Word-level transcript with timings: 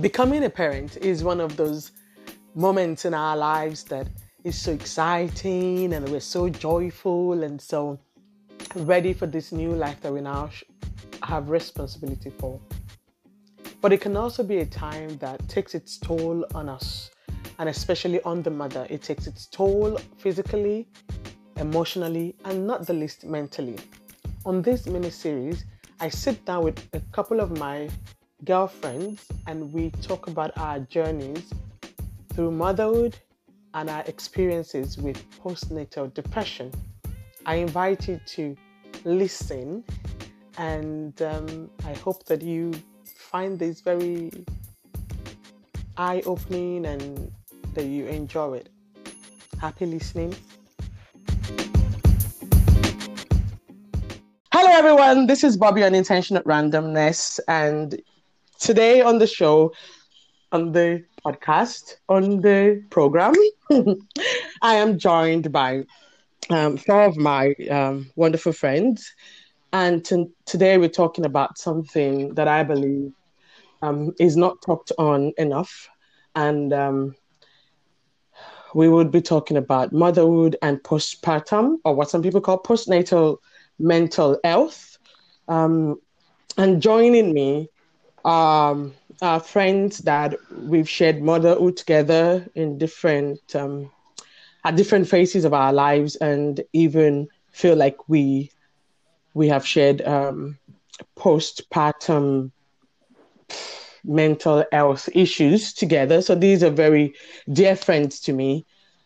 becoming 0.00 0.44
a 0.44 0.50
parent 0.50 0.96
is 0.98 1.22
one 1.22 1.40
of 1.40 1.56
those 1.56 1.92
moments 2.54 3.04
in 3.04 3.14
our 3.14 3.36
lives 3.36 3.84
that 3.84 4.08
is 4.42 4.60
so 4.60 4.72
exciting 4.72 5.92
and 5.92 6.08
we're 6.08 6.20
so 6.20 6.48
joyful 6.48 7.42
and 7.42 7.60
so 7.60 7.98
ready 8.74 9.12
for 9.12 9.26
this 9.26 9.52
new 9.52 9.70
life 9.70 10.00
that 10.00 10.12
we 10.12 10.20
now 10.20 10.50
have 11.22 11.48
responsibility 11.48 12.30
for. 12.38 12.60
But 13.80 13.92
it 13.92 14.00
can 14.00 14.16
also 14.16 14.42
be 14.42 14.58
a 14.58 14.66
time 14.66 15.16
that 15.18 15.46
takes 15.48 15.74
its 15.74 15.98
toll 15.98 16.44
on 16.54 16.68
us, 16.68 17.10
and 17.58 17.68
especially 17.68 18.20
on 18.22 18.42
the 18.42 18.50
mother. 18.50 18.86
It 18.90 19.02
takes 19.02 19.26
its 19.26 19.46
toll 19.46 19.98
physically, 20.16 20.88
emotionally, 21.56 22.34
and 22.44 22.66
not 22.66 22.86
the 22.86 22.94
least 22.94 23.24
mentally. 23.24 23.76
On 24.44 24.60
this 24.60 24.86
mini 24.86 25.10
series, 25.10 25.64
I 26.00 26.08
sit 26.08 26.44
down 26.44 26.64
with 26.64 26.82
a 26.94 27.00
couple 27.12 27.40
of 27.40 27.58
my 27.58 27.88
girlfriends 28.44 29.26
and 29.46 29.72
we 29.72 29.90
talk 30.02 30.26
about 30.26 30.56
our 30.58 30.80
journeys 30.80 31.52
through 32.32 32.50
motherhood 32.50 33.16
and 33.74 33.88
our 33.88 34.02
experiences 34.06 34.98
with 34.98 35.22
postnatal 35.40 36.12
depression. 36.12 36.70
I 37.46 37.56
invite 37.56 38.08
you 38.08 38.20
to 38.26 38.56
listen 39.04 39.84
and 40.58 41.20
um, 41.22 41.70
I 41.84 41.94
hope 41.94 42.24
that 42.26 42.42
you 42.42 42.72
find 43.04 43.58
this 43.58 43.80
very 43.80 44.30
eye 45.96 46.22
opening 46.26 46.86
and 46.86 47.32
that 47.74 47.86
you 47.86 48.06
enjoy 48.06 48.54
it. 48.54 48.68
Happy 49.60 49.86
listening. 49.86 50.34
Hello, 54.52 54.70
everyone. 54.70 55.26
This 55.26 55.42
is 55.42 55.56
Bobby 55.56 55.82
Unintentional 55.82 56.42
Randomness, 56.44 57.40
and 57.48 58.00
today 58.58 59.00
on 59.00 59.18
the 59.18 59.26
show, 59.26 59.72
on 60.52 60.72
the 60.72 61.04
podcast, 61.24 61.94
on 62.08 62.40
the 62.40 62.82
program, 62.90 63.34
I 64.62 64.74
am 64.76 64.98
joined 64.98 65.52
by 65.52 65.84
um, 66.50 66.76
four 66.76 67.02
of 67.02 67.16
my 67.16 67.54
um, 67.70 68.10
wonderful 68.16 68.52
friends. 68.52 69.12
And 69.72 70.04
t- 70.04 70.26
today 70.46 70.78
we're 70.78 70.88
talking 70.88 71.24
about 71.24 71.58
something 71.58 72.34
that 72.34 72.48
I 72.48 72.62
believe 72.64 73.12
um, 73.82 74.12
is 74.18 74.36
not 74.36 74.62
talked 74.64 74.92
on 74.98 75.32
enough. 75.38 75.88
And 76.34 76.72
um, 76.72 77.14
we 78.74 78.88
would 78.88 79.10
be 79.10 79.20
talking 79.20 79.56
about 79.56 79.92
motherhood 79.92 80.56
and 80.62 80.82
postpartum, 80.82 81.76
or 81.84 81.94
what 81.94 82.10
some 82.10 82.22
people 82.22 82.40
call 82.40 82.62
postnatal 82.62 83.38
mental 83.78 84.38
health. 84.44 84.98
Um, 85.48 85.96
and 86.56 86.80
joining 86.80 87.32
me 87.32 87.68
um, 88.24 88.94
are 89.22 89.40
friends 89.40 89.98
that 89.98 90.34
we've 90.50 90.88
shared 90.88 91.22
motherhood 91.22 91.76
together 91.76 92.46
in 92.54 92.78
different 92.78 93.38
um, 93.54 93.90
at 94.64 94.76
different 94.76 95.08
phases 95.08 95.44
of 95.44 95.52
our 95.52 95.72
lives, 95.72 96.16
and 96.16 96.60
even 96.72 97.28
feel 97.52 97.76
like 97.76 98.08
we 98.08 98.50
we 99.34 99.48
have 99.48 99.66
shared 99.66 100.00
um, 100.02 100.58
postpartum 101.16 102.50
mental 104.04 104.64
health 104.72 105.08
issues 105.14 105.72
together. 105.72 106.20
So 106.22 106.34
these 106.34 106.62
are 106.62 106.70
very 106.70 107.14
dear 107.52 107.76
friends 107.76 108.20
to 108.20 108.32
me. 108.32 108.64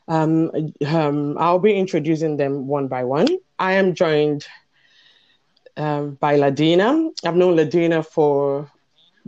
Um, 0.09 0.51
um, 0.87 1.37
I'll 1.39 1.59
be 1.59 1.75
introducing 1.75 2.37
them 2.37 2.67
one 2.67 2.89
by 2.89 3.05
one. 3.05 3.29
I 3.59 3.75
am 3.75 3.95
joined 3.95 4.47
um, 5.77 6.15
by 6.21 6.39
Ladina. 6.39 7.11
I've 7.25 7.37
known 7.37 7.57
Ladina 7.57 8.05
for 8.05 8.71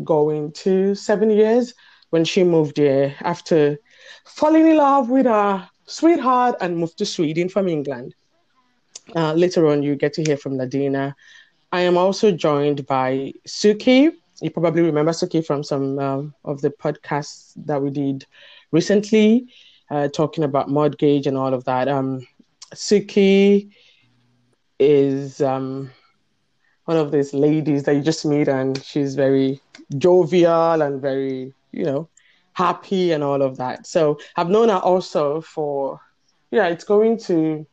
going 0.05 0.53
to 0.53 0.95
seven 0.95 1.31
years 1.31 1.75
when 2.11 2.25
she 2.25 2.45
moved 2.45 2.77
here 2.77 3.15
after 3.20 3.78
falling 4.25 4.66
in 4.66 4.77
love 4.77 5.11
with 5.11 5.27
her 5.27 5.69
sweetheart 5.87 6.56
and 6.61 6.77
moved 6.77 6.99
to 6.99 7.06
Sweden 7.06 7.49
from 7.49 7.69
England. 7.69 8.15
Uh, 9.15 9.33
later 9.33 9.66
on, 9.66 9.83
you 9.83 9.97
get 9.97 10.12
to 10.15 10.22
hear 10.22 10.37
from 10.37 10.55
Ladina. 10.55 11.15
I 11.72 11.81
am 11.83 11.97
also 11.97 12.31
joined 12.31 12.87
by 12.87 13.33
Suki. 13.47 14.12
You 14.41 14.50
probably 14.50 14.83
remember 14.83 15.12
Suki 15.12 15.44
from 15.44 15.62
some 15.62 15.99
um, 15.99 16.34
of 16.44 16.61
the 16.61 16.71
podcasts 16.71 17.53
that 17.67 17.82
we 17.82 17.91
did 17.91 18.27
recently, 18.72 19.49
uh, 19.91 20.09
talking 20.09 20.44
about 20.44 20.69
mortgage 20.69 21.27
and 21.27 21.37
all 21.37 21.53
of 21.53 21.65
that. 21.65 21.88
Um, 21.88 22.27
Suki 22.75 23.71
is 24.78 25.41
um, 25.41 25.91
one 26.91 26.99
of 26.99 27.12
these 27.12 27.33
ladies 27.33 27.84
that 27.84 27.95
you 27.95 28.01
just 28.01 28.27
meet, 28.27 28.49
and 28.49 28.83
she's 28.83 29.15
very 29.15 29.61
jovial 29.99 30.83
and 30.83 31.01
very, 31.01 31.55
you 31.71 31.84
know, 31.84 32.09
happy 32.55 33.12
and 33.12 33.23
all 33.23 33.43
of 33.43 33.56
that. 33.59 33.87
So 33.87 34.19
I've 34.37 34.49
known 34.51 34.71
her 34.71 34.78
also 34.78 35.41
for, 35.41 36.00
yeah, 36.50 36.67
it's 36.67 36.83
going 36.83 37.17
to, 37.29 37.65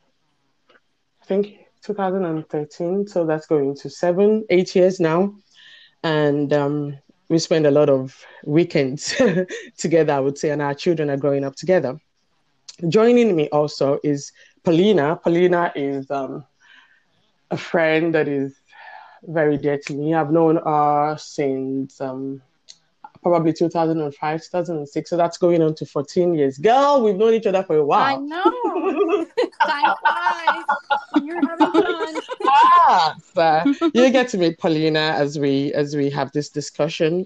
I 1.23 1.25
think 1.25 1.65
2013. 1.81 3.07
So 3.07 3.25
that's 3.25 3.47
going 3.47 3.75
to 3.77 3.89
seven, 3.89 4.45
eight 4.51 4.75
years 4.75 4.99
now. 4.99 5.33
And 6.03 6.53
um, 6.53 6.95
we 7.27 7.39
spend 7.39 7.65
a 7.65 7.71
lot 7.71 7.89
of 7.89 8.23
weekends 8.45 9.19
together, 9.79 10.13
I 10.13 10.19
would 10.19 10.37
say, 10.37 10.51
and 10.51 10.61
our 10.61 10.75
children 10.75 11.09
are 11.09 11.17
growing 11.17 11.43
up 11.43 11.55
together. 11.55 11.99
Joining 12.87 13.35
me 13.35 13.49
also 13.49 13.97
is 14.03 14.31
Paulina. 14.63 15.15
Paulina 15.15 15.71
is 15.75 16.11
um, 16.11 16.45
a 17.49 17.57
friend 17.57 18.13
that 18.13 18.27
is 18.27 18.53
very 19.23 19.57
dear 19.57 19.77
to 19.85 19.93
me. 19.93 20.13
I've 20.13 20.31
known 20.31 20.57
her 20.57 21.15
since 21.19 21.99
um, 22.01 22.41
probably 23.21 23.53
2005, 23.53 24.41
2006. 24.41 25.09
So 25.09 25.17
that's 25.17 25.37
going 25.37 25.61
on 25.61 25.75
to 25.75 25.85
14 25.85 26.33
years. 26.33 26.57
Girl, 26.57 27.01
we've 27.03 27.15
known 27.15 27.33
each 27.33 27.45
other 27.45 27.63
for 27.63 27.77
a 27.77 27.85
while. 27.85 28.17
I 28.17 28.19
know. 28.19 28.43
Time 29.65 29.95
flies. 29.99 31.23
You're 31.23 31.47
having 31.47 31.71
fun. 31.71 32.21
ah, 32.47 33.15
so 33.33 33.63
you 33.93 34.09
get 34.09 34.29
to 34.29 34.37
meet 34.37 34.57
Paulina 34.57 35.13
as 35.17 35.37
we 35.39 35.73
as 35.73 35.95
we 35.95 36.09
have 36.09 36.31
this 36.31 36.49
discussion. 36.49 37.25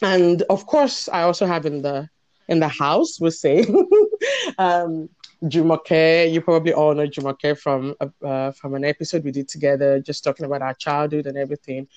And 0.00 0.42
of 0.42 0.66
course, 0.66 1.08
I 1.08 1.22
also 1.22 1.46
have 1.46 1.66
in 1.66 1.82
the 1.82 2.08
in 2.48 2.60
the 2.60 2.68
house, 2.68 3.20
we'll 3.20 3.30
say, 3.30 3.64
um, 4.58 5.08
Jumoke. 5.42 6.32
You 6.32 6.40
probably 6.40 6.72
all 6.72 6.94
know 6.94 7.06
Jumoke 7.06 7.58
from 7.58 7.94
uh, 8.24 8.52
from 8.52 8.74
an 8.74 8.84
episode 8.84 9.24
we 9.24 9.32
did 9.32 9.48
together, 9.48 10.00
just 10.00 10.24
talking 10.24 10.46
about 10.46 10.62
our 10.62 10.74
childhood 10.74 11.26
and 11.26 11.36
everything. 11.36 11.88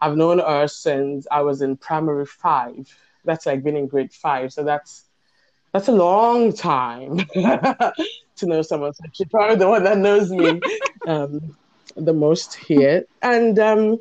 I've 0.00 0.16
known 0.16 0.38
her 0.38 0.66
since 0.68 1.26
I 1.30 1.42
was 1.42 1.62
in 1.62 1.76
primary 1.76 2.26
five. 2.26 2.88
That's 3.24 3.46
like 3.46 3.62
being 3.62 3.76
in 3.76 3.86
grade 3.86 4.12
five. 4.12 4.52
So 4.52 4.64
that's 4.64 5.04
that's 5.72 5.88
a 5.88 5.92
long 5.92 6.52
time 6.52 7.18
to 7.34 7.92
know 8.42 8.62
someone. 8.62 8.92
So 8.94 9.04
she's 9.12 9.28
probably 9.28 9.56
the 9.56 9.68
one 9.68 9.84
that 9.84 9.98
knows 9.98 10.30
me 10.30 10.60
um, 11.06 11.56
the 11.96 12.12
most 12.12 12.54
here. 12.54 13.04
And 13.22 13.58
um, 13.58 13.98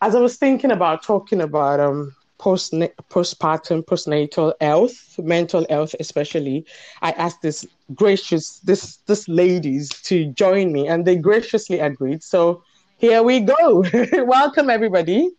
as 0.00 0.14
I 0.14 0.20
was 0.20 0.36
thinking 0.36 0.70
about 0.70 1.02
talking 1.02 1.40
about 1.40 1.80
um, 1.80 2.14
post 2.38 2.72
postpartum 3.10 3.84
postnatal 3.84 4.54
health, 4.60 5.18
mental 5.18 5.66
health 5.68 5.94
especially, 6.00 6.64
I 7.02 7.12
asked 7.12 7.42
this 7.42 7.66
gracious 7.94 8.60
this 8.60 8.98
this 9.06 9.28
ladies 9.28 9.88
to 10.04 10.26
join 10.32 10.72
me, 10.72 10.88
and 10.88 11.04
they 11.04 11.16
graciously 11.16 11.80
agreed. 11.80 12.22
So 12.22 12.62
here 12.98 13.22
we 13.22 13.40
go. 13.40 13.84
Welcome 14.12 14.70
everybody. 14.70 15.30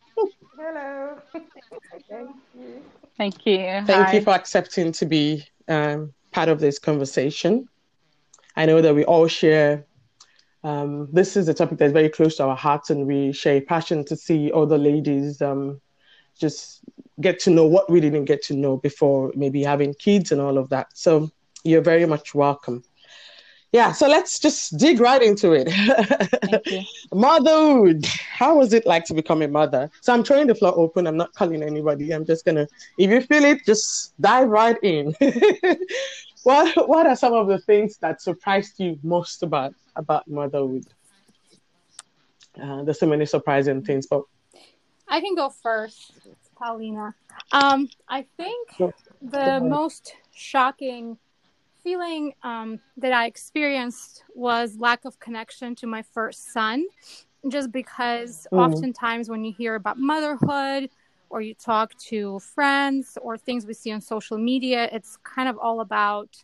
Hello. 0.58 1.18
Thank 2.10 2.30
you. 2.54 2.84
Thank 3.18 3.46
you. 3.46 3.58
Thank 3.86 4.08
Hi. 4.08 4.14
you 4.14 4.22
for 4.22 4.31
accepting 4.31 4.92
to 4.94 5.06
be 5.06 5.46
um, 5.68 6.14
part 6.31 6.50
of 6.50 6.60
this 6.60 6.80
conversation. 6.80 7.68
I 8.56 8.66
know 8.66 8.81
that 8.81 8.94
we 8.94 9.06
all 9.06 9.28
share. 9.28 9.86
Um, 10.64 11.08
this 11.14 11.38
is 11.38 11.48
a 11.48 11.54
topic 11.54 11.78
that's 11.78 11.94
very 11.94 12.10
close 12.10 12.36
to 12.38 12.44
our 12.44 12.56
hearts, 12.56 12.90
and 12.90 13.08
we 13.08 13.31
share 13.31 13.57
a 13.57 13.62
passion 13.62 14.04
to 14.06 14.16
see 14.18 14.51
other 14.54 14.78
ladies 14.78 15.42
um, 15.42 15.80
just 16.39 16.81
get 17.21 17.39
to 17.41 17.50
know 17.50 17.65
what 17.65 17.89
we 17.89 18.00
didn't 18.00 18.25
get 18.25 18.41
to 18.44 18.53
know 18.53 18.77
before, 18.77 19.31
maybe 19.36 19.63
having 19.63 19.94
kids 19.94 20.31
and 20.31 20.39
all 20.41 20.57
of 20.57 20.69
that. 20.69 20.88
So 20.94 21.30
you're 21.63 21.81
very 21.81 22.06
much 22.06 22.33
welcome. 22.33 22.83
Yeah, 23.71 23.91
so 23.91 24.07
let's 24.07 24.39
just 24.39 24.77
dig 24.77 25.00
right 25.00 25.21
into 25.21 25.51
it. 25.53 25.68
Motherhood. 27.13 28.03
How 28.06 28.57
was 28.57 28.74
it 28.74 28.88
like 28.88 29.06
to 29.06 29.13
become 29.13 29.44
a 29.44 29.47
mother? 29.47 29.91
So 30.01 30.12
I'm 30.12 30.24
throwing 30.24 30.47
the 30.47 30.56
floor 30.56 30.74
open. 30.75 31.06
I'm 31.06 31.18
not 31.18 31.33
calling 31.36 31.62
anybody. 31.62 32.12
I'm 32.12 32.25
just 32.25 32.45
gonna, 32.45 32.68
if 32.97 33.12
you 33.12 33.21
feel 33.21 33.44
it, 33.44 33.63
just 33.68 34.19
dive 34.19 34.50
right 34.50 34.77
in. 34.81 35.13
what 36.44 36.88
What 36.89 37.06
are 37.06 37.15
some 37.15 37.33
of 37.33 37.47
the 37.47 37.59
things 37.59 37.97
that 37.97 38.24
surprised 38.24 38.80
you 38.80 38.97
most 39.03 39.44
about 39.44 39.75
about 39.95 40.27
motherhood? 40.27 40.88
Uh, 42.59 42.83
there's 42.83 43.00
so 43.00 43.06
many 43.06 43.27
surprising 43.27 43.83
things, 43.83 44.07
but 44.07 44.24
I 45.07 45.21
can 45.21 45.36
go 45.36 45.50
first, 45.50 46.12
Paulina. 46.60 47.16
Um, 47.52 47.90
I 48.08 48.26
think 48.38 48.70
the 49.22 49.60
most 49.62 50.14
shocking 50.32 51.18
feeling 51.84 52.34
um, 52.44 52.80
that 52.98 53.14
I 53.14 53.26
experienced 53.26 54.24
was 54.36 54.78
lack 54.78 55.06
of 55.06 55.20
connection 55.20 55.76
to 55.76 55.88
my 55.88 56.04
first 56.04 56.52
son. 56.52 56.86
Just 57.48 57.72
because 57.72 58.46
Mm. 58.52 58.60
oftentimes 58.60 59.30
when 59.30 59.46
you 59.46 59.54
hear 59.54 59.76
about 59.76 59.98
motherhood, 59.98 60.90
or 61.30 61.42
you 61.42 61.54
talk 61.54 61.96
to 62.10 62.40
friends 62.40 63.18
or 63.22 63.38
things 63.38 63.66
we 63.66 63.74
see 63.74 63.92
on 63.92 64.02
social 64.02 64.38
media, 64.38 64.90
it's 64.92 65.18
kind 65.24 65.48
of 65.48 65.58
all 65.58 65.80
about 65.80 66.44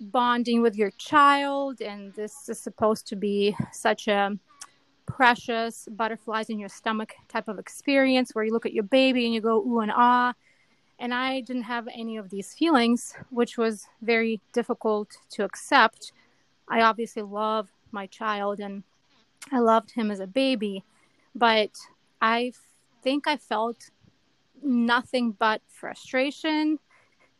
bonding 0.00 0.62
with 0.62 0.76
your 0.76 0.90
child. 0.92 1.80
And 1.80 2.14
this 2.14 2.48
is 2.48 2.58
supposed 2.58 3.06
to 3.08 3.16
be 3.16 3.54
such 3.72 4.08
a 4.08 4.38
precious 5.08 5.88
butterflies 5.90 6.50
in 6.50 6.58
your 6.58 6.68
stomach 6.68 7.14
type 7.28 7.48
of 7.48 7.58
experience 7.58 8.34
where 8.34 8.44
you 8.44 8.52
look 8.52 8.66
at 8.66 8.74
your 8.74 8.84
baby 8.84 9.24
and 9.24 9.34
you 9.34 9.40
go 9.40 9.58
ooh 9.66 9.80
and 9.80 9.90
ah. 9.92 10.34
And 11.00 11.14
I 11.14 11.40
didn't 11.40 11.62
have 11.62 11.88
any 11.94 12.16
of 12.16 12.28
these 12.28 12.52
feelings, 12.52 13.14
which 13.30 13.56
was 13.56 13.86
very 14.02 14.40
difficult 14.52 15.16
to 15.30 15.44
accept. 15.44 16.12
I 16.68 16.82
obviously 16.82 17.22
love 17.22 17.68
my 17.90 18.06
child 18.06 18.60
and 18.60 18.82
I 19.50 19.60
loved 19.60 19.92
him 19.92 20.10
as 20.10 20.20
a 20.20 20.26
baby, 20.26 20.84
but 21.34 21.70
I 22.20 22.52
think 23.02 23.26
I 23.26 23.36
felt 23.36 23.90
nothing 24.62 25.32
but 25.32 25.62
frustration 25.68 26.78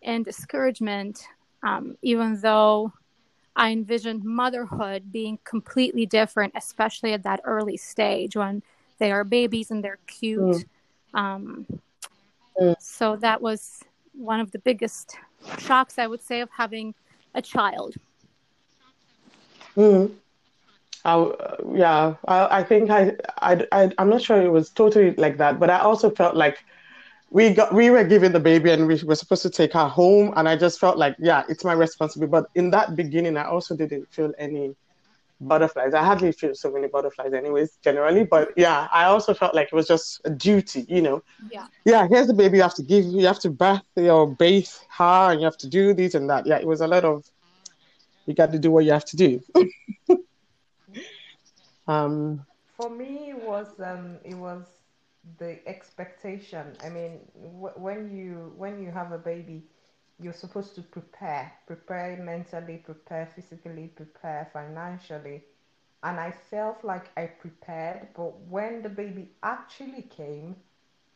and 0.03 0.25
discouragement, 0.25 1.21
um, 1.63 1.99
even 2.01 2.41
though 2.41 2.93
I 3.59 3.73
envisioned 3.73 4.25
motherhood 4.25 5.11
being 5.11 5.41
completely 5.43 6.07
different, 6.07 6.53
especially 6.57 7.13
at 7.13 7.25
that 7.25 7.41
early 7.43 7.77
stage 7.77 8.37
when 8.37 8.63
they 8.99 9.11
are 9.11 9.25
babies 9.25 9.73
and 9.73 9.83
they're 9.83 9.99
cute. 10.07 10.65
Mm. 11.13 11.19
Um, 11.19 11.67
mm. 12.59 12.77
So 12.79 13.17
that 13.17 13.43
was 13.43 13.83
one 14.13 14.39
of 14.39 14.53
the 14.53 14.61
biggest 14.61 15.17
shocks, 15.59 15.99
I 15.99 16.07
would 16.07 16.23
say, 16.23 16.41
of 16.41 16.49
having 16.57 16.95
a 17.35 17.43
child. 17.43 17.97
Mm. 19.77 20.13
I, 21.05 21.33
yeah, 21.75 22.15
I, 22.29 22.61
I 22.61 22.63
think 22.63 22.91
I, 22.91 23.17
I, 23.43 23.67
I, 23.73 23.91
I'm 23.99 24.09
not 24.09 24.23
sure 24.23 24.41
it 24.41 24.53
was 24.53 24.71
totally 24.71 25.15
like 25.17 25.37
that, 25.39 25.59
but 25.59 25.69
I 25.69 25.81
also 25.81 26.11
felt 26.11 26.37
like 26.37 26.65
we 27.31 27.51
got 27.51 27.73
we 27.75 27.91
were 27.91 28.05
given 28.05 28.33
the 28.33 28.41
baby 28.41 28.71
and 28.71 28.87
we 28.87 29.01
were 29.05 29.15
supposed 29.15 29.43
to 29.43 29.51
take 29.51 29.73
her 29.73 29.87
home 29.87 30.33
and 30.37 30.49
i 30.49 30.57
just 30.57 30.79
felt 30.81 30.97
like 30.97 31.15
yeah 31.19 31.45
it's 31.49 31.65
my 31.65 31.73
responsibility. 31.73 32.31
But 32.31 32.47
in 32.55 32.71
that 32.71 32.97
beginning 32.97 33.37
i 33.37 33.45
also 33.45 33.77
didn't 33.77 34.07
feel 34.11 34.33
any 34.39 34.75
butterflies. 35.41 35.95
I 35.95 36.03
hardly 36.03 36.33
feel 36.33 36.55
so 36.55 36.71
many 36.73 36.89
butterflies 36.89 37.33
anyways 37.33 37.79
generally 37.85 38.25
but 38.25 38.49
yeah 38.57 38.89
i 38.93 39.05
also 39.05 39.35
felt 39.35 39.55
like 39.55 39.69
it 39.73 39.75
was 39.75 39.87
just 39.87 40.21
a 40.25 40.31
duty 40.31 40.85
you 40.89 41.03
know? 41.03 41.23
Yeah. 41.51 41.67
Yeah 41.85 42.07
here's 42.09 42.27
the 42.27 42.35
baby 42.35 42.57
you 42.57 42.63
have 42.63 42.75
to 42.75 42.83
give 42.83 43.05
you 43.05 43.27
have 43.27 43.39
to 43.41 43.51
bath 43.51 43.83
or 43.97 44.35
bathe 44.35 44.69
her 44.97 45.31
and 45.33 45.41
you 45.41 45.45
have 45.45 45.59
to 45.59 45.69
do 45.69 45.95
this 45.95 46.15
and 46.15 46.29
that. 46.31 46.47
Yeah 46.47 46.59
it 46.59 46.67
was 46.67 46.81
a 46.81 46.89
lot 46.89 47.05
of 47.05 47.25
you 48.27 48.35
got 48.35 48.53
to 48.53 48.59
do 48.59 48.71
what 48.71 48.85
you 48.85 48.93
have 48.93 49.05
to 49.07 49.17
do. 49.17 49.41
Um 51.87 52.45
for 52.77 52.91
me 52.91 53.31
it 53.31 53.43
was 53.43 53.81
um 53.81 54.19
it 54.25 54.35
was 54.35 54.63
the 55.39 55.67
expectation. 55.69 56.77
I 56.83 56.89
mean, 56.89 57.21
when 57.35 58.15
you 58.17 58.53
when 58.57 58.83
you 58.83 58.91
have 58.91 59.13
a 59.13 59.19
baby, 59.19 59.69
you're 60.19 60.33
supposed 60.33 60.75
to 60.77 60.83
prepare, 60.83 61.53
prepare 61.67 62.17
mentally, 62.17 62.79
prepare 62.79 63.27
physically, 63.27 63.89
prepare 63.89 64.49
financially. 64.53 65.45
And 66.03 66.19
I 66.19 66.31
felt 66.31 66.85
like 66.85 67.11
I 67.17 67.27
prepared, 67.27 68.09
but 68.15 68.39
when 68.49 68.83
the 68.83 68.89
baby 68.89 69.31
actually 69.43 70.03
came, 70.03 70.57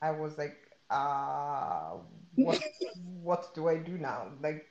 I 0.00 0.10
was 0.12 0.36
like, 0.38 0.56
uh, 0.90 1.96
what 2.34 2.60
what 3.22 3.54
do 3.54 3.68
I 3.68 3.76
do 3.78 3.98
now? 3.98 4.28
Like, 4.40 4.66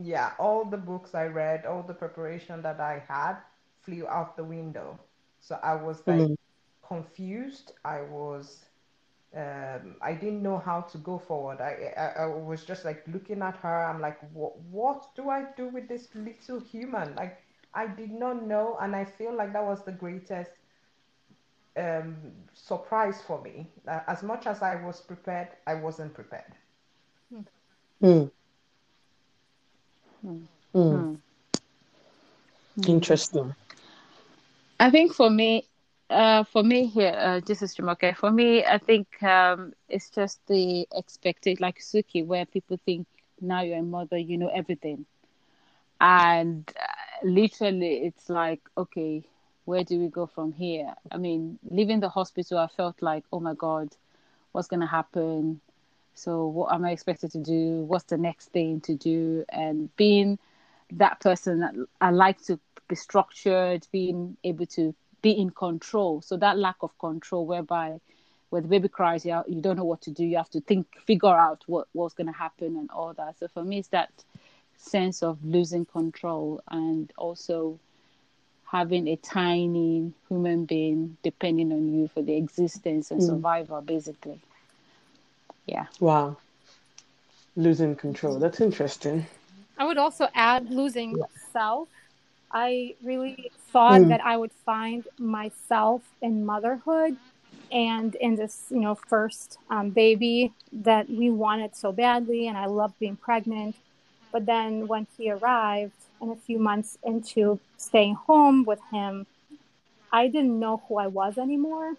yeah, 0.00 0.32
all 0.38 0.64
the 0.64 0.76
books 0.76 1.14
I 1.14 1.26
read, 1.26 1.64
all 1.66 1.82
the 1.82 1.94
preparation 1.94 2.62
that 2.62 2.80
I 2.80 3.02
had 3.08 3.36
flew 3.82 4.06
out 4.08 4.36
the 4.36 4.44
window. 4.44 4.98
So 5.40 5.58
I 5.62 5.74
was 5.76 6.06
like, 6.06 6.28
mm-hmm 6.28 6.45
confused. 6.88 7.72
I 7.84 8.02
was 8.02 8.66
um, 9.36 9.96
I 10.00 10.14
didn't 10.14 10.42
know 10.42 10.58
how 10.58 10.82
to 10.82 10.98
go 10.98 11.18
forward. 11.18 11.60
I, 11.60 11.92
I, 11.96 12.22
I 12.22 12.26
was 12.26 12.64
just 12.64 12.84
like 12.84 13.04
looking 13.06 13.42
at 13.42 13.56
her. 13.58 13.84
I'm 13.84 14.00
like, 14.00 14.18
what 14.32 14.58
what 14.70 15.14
do 15.14 15.28
I 15.30 15.44
do 15.56 15.68
with 15.68 15.88
this 15.88 16.08
little 16.14 16.60
human? 16.60 17.14
Like 17.14 17.38
I 17.74 17.86
did 17.86 18.10
not 18.12 18.46
know, 18.46 18.76
and 18.80 18.94
I 18.96 19.04
feel 19.04 19.34
like 19.34 19.52
that 19.52 19.64
was 19.64 19.84
the 19.84 19.92
greatest 19.92 20.52
um, 21.76 22.16
surprise 22.52 23.22
for 23.22 23.40
me. 23.42 23.70
As 23.86 24.22
much 24.22 24.46
as 24.46 24.62
I 24.62 24.76
was 24.82 25.00
prepared, 25.00 25.48
I 25.66 25.74
wasn't 25.74 26.14
prepared. 26.14 26.54
Hmm. 28.00 28.26
Hmm. 30.22 30.44
Hmm. 30.72 31.14
Interesting. 32.86 33.54
I 34.80 34.90
think 34.90 35.12
for 35.12 35.30
me, 35.30 35.64
uh, 36.10 36.44
for 36.44 36.62
me 36.62 36.86
here, 36.86 37.14
uh, 37.16 37.40
this 37.44 37.62
is 37.62 37.74
Jumoke. 37.74 38.16
For 38.16 38.30
me, 38.30 38.64
I 38.64 38.78
think 38.78 39.22
um, 39.22 39.72
it's 39.88 40.10
just 40.10 40.40
the 40.46 40.86
expected, 40.92 41.60
like 41.60 41.78
Suki, 41.80 42.24
where 42.24 42.44
people 42.46 42.76
think 42.84 43.06
now 43.40 43.62
you're 43.62 43.78
a 43.78 43.82
mother, 43.82 44.18
you 44.18 44.38
know 44.38 44.48
everything, 44.48 45.06
and 46.00 46.70
uh, 46.80 47.26
literally, 47.26 48.04
it's 48.06 48.28
like, 48.28 48.60
okay, 48.76 49.24
where 49.64 49.84
do 49.84 49.98
we 49.98 50.08
go 50.08 50.26
from 50.26 50.52
here? 50.52 50.94
I 51.10 51.16
mean, 51.18 51.58
leaving 51.70 52.00
the 52.00 52.08
hospital, 52.10 52.58
I 52.58 52.68
felt 52.68 53.02
like, 53.02 53.24
oh 53.32 53.40
my 53.40 53.54
god, 53.54 53.96
what's 54.52 54.68
gonna 54.68 54.86
happen? 54.86 55.60
So, 56.14 56.46
what 56.46 56.72
am 56.74 56.84
I 56.84 56.92
expected 56.92 57.30
to 57.32 57.38
do? 57.38 57.82
What's 57.86 58.04
the 58.04 58.18
next 58.18 58.48
thing 58.52 58.80
to 58.82 58.94
do? 58.94 59.44
And 59.50 59.94
being 59.96 60.38
that 60.92 61.20
person, 61.20 61.60
that 61.60 61.74
I 62.00 62.10
like 62.10 62.42
to 62.44 62.58
be 62.88 62.96
structured, 62.96 63.86
being 63.92 64.36
able 64.44 64.66
to 64.66 64.94
be 65.26 65.32
in 65.32 65.50
control. 65.50 66.22
So 66.22 66.36
that 66.36 66.56
lack 66.56 66.76
of 66.82 66.96
control, 67.00 67.46
whereby 67.46 67.98
when 68.50 68.62
the 68.62 68.68
baby 68.68 68.88
cries, 68.88 69.26
you, 69.26 69.42
you 69.48 69.60
don't 69.60 69.76
know 69.76 69.90
what 69.92 70.02
to 70.02 70.12
do. 70.12 70.24
You 70.24 70.36
have 70.36 70.50
to 70.50 70.60
think, 70.60 70.86
figure 71.04 71.36
out 71.46 71.64
what 71.66 71.88
what's 71.92 72.14
going 72.14 72.30
to 72.34 72.38
happen 72.46 72.76
and 72.80 72.88
all 72.90 73.12
that. 73.14 73.32
So 73.40 73.48
for 73.48 73.64
me, 73.64 73.78
it's 73.80 73.88
that 73.88 74.12
sense 74.76 75.24
of 75.24 75.44
losing 75.44 75.84
control 75.84 76.62
and 76.70 77.12
also 77.18 77.80
having 78.70 79.08
a 79.08 79.16
tiny 79.16 80.12
human 80.28 80.64
being 80.64 81.16
depending 81.22 81.72
on 81.72 81.82
you 81.94 82.06
for 82.14 82.22
the 82.22 82.36
existence 82.36 83.10
and 83.10 83.20
mm. 83.20 83.26
survival, 83.26 83.80
basically. 83.80 84.40
Yeah. 85.66 85.86
Wow. 85.98 86.36
Losing 87.56 87.96
control. 87.96 88.38
That's 88.38 88.60
interesting. 88.60 89.26
I 89.76 89.84
would 89.86 89.98
also 89.98 90.28
add 90.34 90.70
losing 90.70 91.10
yeah. 91.16 91.24
self 91.52 91.88
I 92.50 92.94
really 93.02 93.50
thought 93.72 94.02
mm. 94.02 94.08
that 94.08 94.24
I 94.24 94.36
would 94.36 94.52
find 94.64 95.06
myself 95.18 96.02
in 96.22 96.46
motherhood 96.46 97.16
and 97.72 98.14
in 98.16 98.36
this, 98.36 98.66
you 98.70 98.80
know, 98.80 98.94
first 98.94 99.58
um, 99.70 99.90
baby 99.90 100.52
that 100.72 101.10
we 101.10 101.30
wanted 101.30 101.74
so 101.74 101.92
badly, 101.92 102.46
and 102.46 102.56
I 102.56 102.66
loved 102.66 102.98
being 102.98 103.16
pregnant. 103.16 103.74
But 104.32 104.46
then 104.46 104.86
when 104.86 105.06
he 105.16 105.30
arrived, 105.30 105.92
and 106.20 106.32
a 106.32 106.36
few 106.36 106.58
months 106.58 106.98
into 107.04 107.60
staying 107.76 108.14
home 108.14 108.64
with 108.64 108.80
him, 108.90 109.26
I 110.12 110.28
didn't 110.28 110.58
know 110.58 110.82
who 110.88 110.98
I 110.98 111.08
was 111.08 111.38
anymore, 111.38 111.94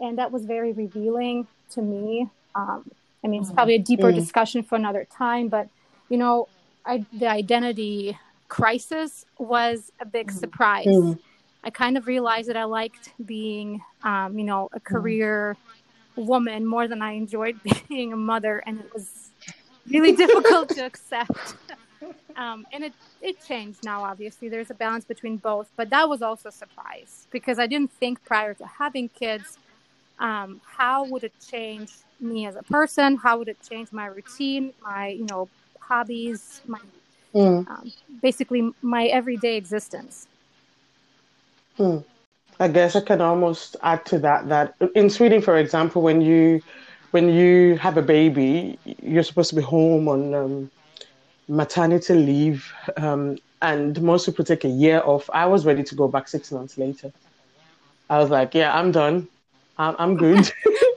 and 0.00 0.18
that 0.18 0.30
was 0.30 0.44
very 0.44 0.72
revealing 0.72 1.46
to 1.70 1.82
me. 1.82 2.28
Um, 2.54 2.90
I 3.24 3.26
mean, 3.26 3.42
it's 3.42 3.50
mm. 3.50 3.54
probably 3.54 3.74
a 3.74 3.80
deeper 3.80 4.12
mm. 4.12 4.14
discussion 4.14 4.62
for 4.62 4.76
another 4.76 5.06
time, 5.10 5.48
but 5.48 5.68
you 6.08 6.16
know, 6.16 6.48
I, 6.84 7.04
the 7.12 7.28
identity 7.28 8.16
crisis 8.48 9.24
was 9.38 9.92
a 10.00 10.06
big 10.06 10.28
mm-hmm. 10.28 10.38
surprise. 10.38 10.86
Mm. 10.86 11.18
I 11.64 11.70
kind 11.70 11.96
of 11.96 12.06
realized 12.06 12.48
that 12.48 12.56
I 12.56 12.64
liked 12.64 13.12
being, 13.24 13.82
um, 14.02 14.38
you 14.38 14.44
know, 14.44 14.68
a 14.72 14.78
mm-hmm. 14.78 14.94
career 14.94 15.56
mm. 16.16 16.24
woman 16.24 16.66
more 16.66 16.88
than 16.88 17.02
I 17.02 17.12
enjoyed 17.12 17.58
being 17.88 18.12
a 18.12 18.16
mother, 18.16 18.62
and 18.66 18.80
it 18.80 18.92
was 18.92 19.30
really 19.88 20.12
difficult 20.12 20.70
to 20.70 20.84
accept. 20.90 21.54
Um, 22.36 22.64
and 22.72 22.84
it 22.84 22.92
it 23.20 23.44
changed 23.44 23.84
now. 23.84 24.04
Obviously, 24.04 24.48
there's 24.48 24.70
a 24.70 24.74
balance 24.74 25.04
between 25.04 25.38
both, 25.38 25.68
but 25.74 25.90
that 25.90 26.08
was 26.08 26.22
also 26.22 26.50
a 26.50 26.52
surprise 26.52 27.26
because 27.32 27.58
I 27.58 27.66
didn't 27.66 27.90
think 27.90 28.24
prior 28.24 28.54
to 28.54 28.64
having 28.64 29.08
kids. 29.08 29.58
Um, 30.20 30.60
how 30.64 31.04
would 31.04 31.24
it 31.24 31.32
change 31.50 31.90
me 32.20 32.46
as 32.46 32.54
a 32.54 32.62
person? 32.62 33.16
How 33.16 33.38
would 33.38 33.48
it 33.48 33.58
change 33.68 33.90
my 33.90 34.06
routine, 34.06 34.72
my 34.80 35.08
you 35.08 35.26
know 35.26 35.48
hobbies, 35.80 36.60
my 36.68 36.78
mm. 37.34 37.68
um, 37.68 37.92
basically 38.22 38.70
my 38.82 39.06
everyday 39.06 39.56
existence. 39.56 40.26
Hmm. 41.76 41.98
I 42.60 42.68
guess 42.68 42.96
I 42.96 43.00
can 43.00 43.20
almost 43.20 43.76
add 43.82 44.04
to 44.06 44.18
that 44.18 44.48
that 44.48 44.74
in 44.94 45.10
Sweden, 45.10 45.40
for 45.40 45.56
example, 45.56 46.02
when 46.02 46.20
you 46.20 46.60
when 47.12 47.28
you 47.28 47.76
have 47.76 47.96
a 47.96 48.02
baby, 48.02 48.78
you're 49.02 49.22
supposed 49.22 49.50
to 49.50 49.56
be 49.56 49.62
home 49.62 50.08
on 50.08 50.34
um, 50.34 50.70
maternity 51.48 52.14
leave, 52.14 52.72
um, 52.96 53.38
and 53.62 54.02
most 54.02 54.26
people 54.26 54.44
take 54.44 54.64
a 54.64 54.68
year 54.68 55.00
off. 55.04 55.30
I 55.32 55.46
was 55.46 55.64
ready 55.64 55.84
to 55.84 55.94
go 55.94 56.08
back 56.08 56.26
six 56.26 56.50
months 56.50 56.76
later. 56.76 57.12
I 58.10 58.18
was 58.18 58.28
like, 58.28 58.54
"Yeah, 58.54 58.76
I'm 58.76 58.90
done. 58.90 59.28
I'm, 59.78 59.94
I'm 59.98 60.16
good." 60.16 60.52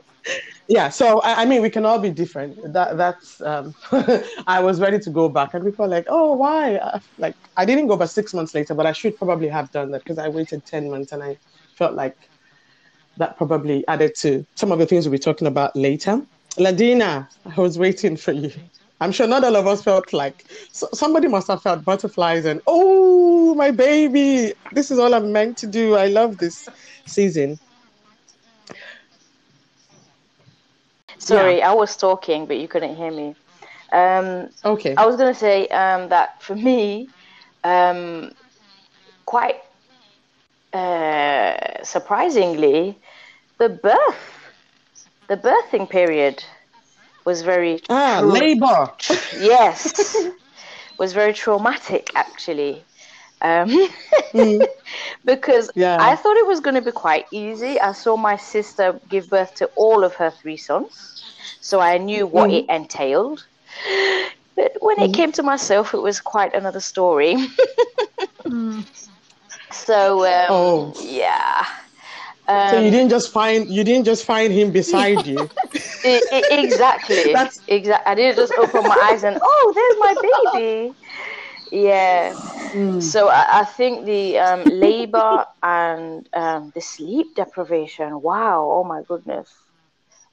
yeah 0.72 0.88
so 0.90 1.20
I, 1.20 1.42
I, 1.42 1.46
mean 1.46 1.62
we 1.62 1.70
can 1.70 1.86
all 1.86 2.00
be 2.00 2.12
different 2.12 2.74
that 2.74 2.96
that's 2.98 3.42
um, 3.42 3.75
i 4.48 4.60
was 4.60 4.80
ready 4.80 5.00
to 5.00 5.10
go 5.10 5.28
back 5.28 5.54
and 5.54 5.66
people 5.66 5.86
are 5.86 5.94
like 5.98 6.06
oh 6.08 6.34
why 6.34 6.75
uh, 6.75 7.00
like 7.18 7.36
i 7.58 7.66
didn't 7.66 7.88
go 7.88 7.98
back 7.98 8.10
six 8.10 8.34
months 8.34 8.56
later 8.56 8.74
but 8.74 8.86
i 8.86 8.94
should 8.94 9.18
probably 9.18 9.50
have 9.50 9.70
done 9.72 9.92
that 9.92 10.04
because 10.04 10.18
i 10.18 10.28
waited 10.28 10.66
10 10.66 10.90
months 10.90 11.12
and 11.12 11.22
i 11.22 11.38
felt 11.75 11.94
like 11.96 12.18
that 13.18 13.38
probably 13.38 13.88
added 13.88 14.16
to 14.16 14.46
some 14.56 14.72
of 14.72 14.80
the 14.80 14.86
things 14.86 15.06
we'll 15.06 15.12
be 15.12 15.20
talking 15.20 15.48
about 15.48 15.75
later. 15.75 16.22
Ladina, 16.58 17.28
I 17.46 17.62
was 17.62 17.78
waiting 17.78 18.18
for 18.18 18.32
you. 18.32 18.51
I'm 19.00 19.12
sure 19.12 19.28
not 19.28 19.44
all 19.44 19.56
of 19.56 19.66
us 19.66 19.84
felt 19.84 20.13
like 20.13 20.46
so 20.72 20.88
somebody 20.94 21.28
must 21.28 21.48
have 21.48 21.62
felt 21.62 21.84
butterflies 21.84 22.46
and 22.46 22.62
oh 22.68 23.56
my 23.56 23.72
baby, 23.72 24.54
this 24.72 24.92
is 24.92 25.00
all 25.00 25.13
I'm 25.13 25.32
meant 25.32 25.58
to 25.60 25.68
do. 25.68 25.96
I 25.96 26.08
love 26.08 26.38
this 26.38 26.70
season. 27.06 27.60
Sorry, 31.22 31.60
yeah. 31.60 31.70
I 31.70 31.74
was 31.74 31.96
talking, 31.96 32.48
but 32.48 32.58
you 32.58 32.68
couldn't 32.68 32.96
hear 32.96 33.12
me. 33.12 33.36
Um, 33.92 34.50
okay. 34.66 34.96
I 34.96 35.06
was 35.06 35.16
going 35.18 35.32
to 35.32 35.40
say 35.40 35.68
um, 35.68 36.10
that 36.10 36.42
for 36.42 36.56
me, 36.56 37.10
um, 37.63 38.32
quite 39.25 39.62
uh, 40.74 41.84
surprisingly, 41.84 42.98
the 43.60 43.70
birth, 43.70 44.50
the 45.28 45.38
birthing 45.38 45.88
period 45.90 46.44
was 47.24 47.44
very 47.44 47.82
ah 47.90 48.20
tra- 48.20 48.28
labor. 48.28 48.92
yes, 49.40 50.16
was 50.98 51.13
very 51.13 51.34
traumatic 51.34 52.10
actually. 52.16 52.84
Um, 53.41 53.69
mm. 54.33 54.65
because 55.25 55.71
yeah. 55.75 55.98
I 56.00 56.15
thought 56.15 56.38
it 56.38 56.48
was 56.48 56.60
going 56.60 56.75
to 56.75 56.81
be 56.81 56.91
quite 56.91 57.25
easy. 57.31 57.79
I 57.79 57.91
saw 57.91 58.15
my 58.15 58.38
sister 58.38 59.00
give 59.10 59.29
birth 59.29 59.55
to 59.55 59.65
all 59.75 60.03
of 60.03 60.13
her 60.15 60.29
three 60.29 60.57
sons, 60.57 61.24
so 61.60 61.79
I 61.79 61.98
knew 61.98 62.27
what 62.27 62.50
mm. 62.50 62.60
it 62.60 62.69
entailed. 62.69 63.45
But 64.55 64.77
when 64.79 64.98
mm. 64.98 65.10
it 65.10 65.13
came 65.13 65.31
to 65.33 65.43
myself, 65.43 65.93
it 65.93 66.01
was 66.01 66.19
quite 66.19 66.53
another 66.53 66.79
story. 66.79 67.36
mm. 68.43 68.86
So 69.71 70.25
um, 70.25 70.45
oh. 70.50 70.93
yeah. 71.01 71.65
Um, 72.48 72.69
so 72.69 72.79
you 72.79 72.86
um, 72.88 72.91
didn't 72.91 73.10
just 73.10 73.31
find 73.31 73.69
you 73.69 73.83
didn't 73.83 74.05
just 74.05 74.25
find 74.25 74.51
him 74.51 74.71
beside 74.71 75.25
you. 75.25 75.50
it, 75.74 76.24
it, 76.31 76.65
exactly. 76.65 77.31
That's 77.31 77.62
exactly. 77.67 78.12
I 78.12 78.15
didn't 78.15 78.36
just 78.36 78.53
open 78.53 78.83
my 78.83 79.10
eyes 79.10 79.24
and 79.24 79.39
oh, 79.41 79.74
there's 79.74 79.98
my 80.00 80.51
baby. 80.53 80.93
Yeah. 81.72 82.34
Mm. 82.74 83.01
So 83.01 83.30
I, 83.30 83.62
I, 83.62 83.63
think 83.66 84.06
the 84.06 84.40
um, 84.40 84.63
labor 84.66 85.46
and 85.63 86.28
um, 86.34 86.72
the 86.75 86.82
sleep 86.82 87.36
deprivation. 87.36 88.22
Wow. 88.22 88.70
Oh 88.72 88.84
my 88.84 89.04
goodness. 89.04 89.50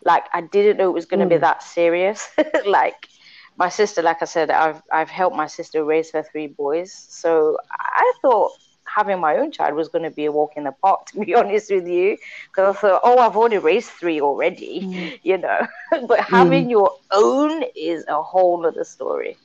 Like 0.04 0.25
I 0.33 0.40
didn't 0.40 0.78
know 0.78 0.90
it 0.90 0.95
was 0.95 1.07
going 1.07 1.21
to 1.21 1.26
mm. 1.26 1.30
be 1.30 1.38
that 1.38 1.62
serious. 1.62 2.28
like 2.66 3.09
my 3.57 3.68
sister, 3.68 4.02
like 4.02 4.18
I 4.21 4.25
said, 4.25 4.50
I've 4.50 4.83
I've 4.92 5.11
helped 5.11 5.37
my 5.37 5.47
sister 5.47 5.85
raise 5.85 6.11
her 6.12 6.23
three 6.23 6.49
boys. 6.49 6.92
So 6.92 7.57
I 7.71 8.12
thought 8.23 8.52
having 8.85 9.21
my 9.21 9.37
own 9.37 9.52
child 9.52 9.75
was 9.75 9.88
going 9.88 10.04
to 10.04 10.11
be 10.11 10.25
a 10.25 10.33
walk 10.33 10.52
in 10.57 10.64
the 10.64 10.73
park, 10.73 11.07
to 11.12 11.21
be 11.21 11.35
honest 11.35 11.71
with 11.71 11.87
you. 11.87 12.16
Because 12.49 12.76
I 12.76 12.80
thought, 12.80 13.00
oh, 13.04 13.18
I've 13.18 13.37
already 13.37 13.59
raised 13.59 13.90
three 13.90 14.21
already, 14.21 14.80
mm. 14.83 15.21
you 15.23 15.38
know. 15.38 15.66
but 16.07 16.21
having 16.21 16.66
mm. 16.66 16.71
your 16.71 16.92
own 17.11 17.64
is 17.76 18.04
a 18.09 18.23
whole 18.23 18.64
other 18.66 18.85
story. 18.85 19.37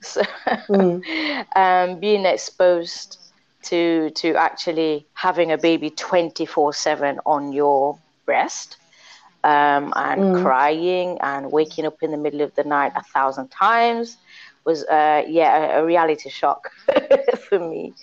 So, 0.12 0.22
mm. 0.68 1.02
um, 1.56 2.00
being 2.00 2.24
exposed 2.24 3.18
to 3.64 4.10
to 4.10 4.34
actually 4.34 5.06
having 5.12 5.52
a 5.52 5.58
baby 5.58 5.90
twenty 5.90 6.46
four 6.46 6.72
seven 6.72 7.20
on 7.26 7.52
your 7.52 7.98
breast. 8.24 8.76
Um, 9.42 9.94
and 9.96 10.20
mm. 10.20 10.42
crying 10.42 11.18
and 11.22 11.50
waking 11.50 11.86
up 11.86 12.02
in 12.02 12.10
the 12.10 12.18
middle 12.18 12.42
of 12.42 12.54
the 12.56 12.64
night 12.64 12.92
a 12.94 13.02
thousand 13.02 13.48
times 13.48 14.18
was, 14.66 14.84
uh, 14.84 15.22
yeah, 15.26 15.78
a, 15.78 15.82
a 15.82 15.86
reality 15.86 16.28
shock 16.28 16.70
for 17.48 17.58
me 17.58 17.94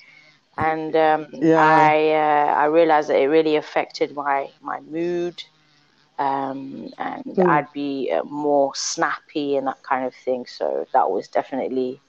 and 0.58 0.96
um, 0.96 1.27
yeah. 1.34 1.62
I 1.62 2.10
uh, 2.10 2.54
I 2.56 2.66
realized 2.66 3.10
that 3.10 3.20
it 3.20 3.27
really 3.27 3.56
affected 3.56 4.16
my 4.16 4.50
my 4.62 4.80
mood, 4.82 5.44
um, 6.20 6.90
and 6.98 7.26
mm. 7.26 7.46
I'd 7.46 7.72
be 7.74 8.12
uh, 8.12 8.24
more 8.24 8.74
snappy 8.76 9.56
and 9.56 9.68
that 9.68 9.82
kind 9.84 10.06
of 10.06 10.14
thing. 10.16 10.46
So 10.48 10.88
that 10.94 11.10
was 11.12 11.28
definitely 11.28 12.00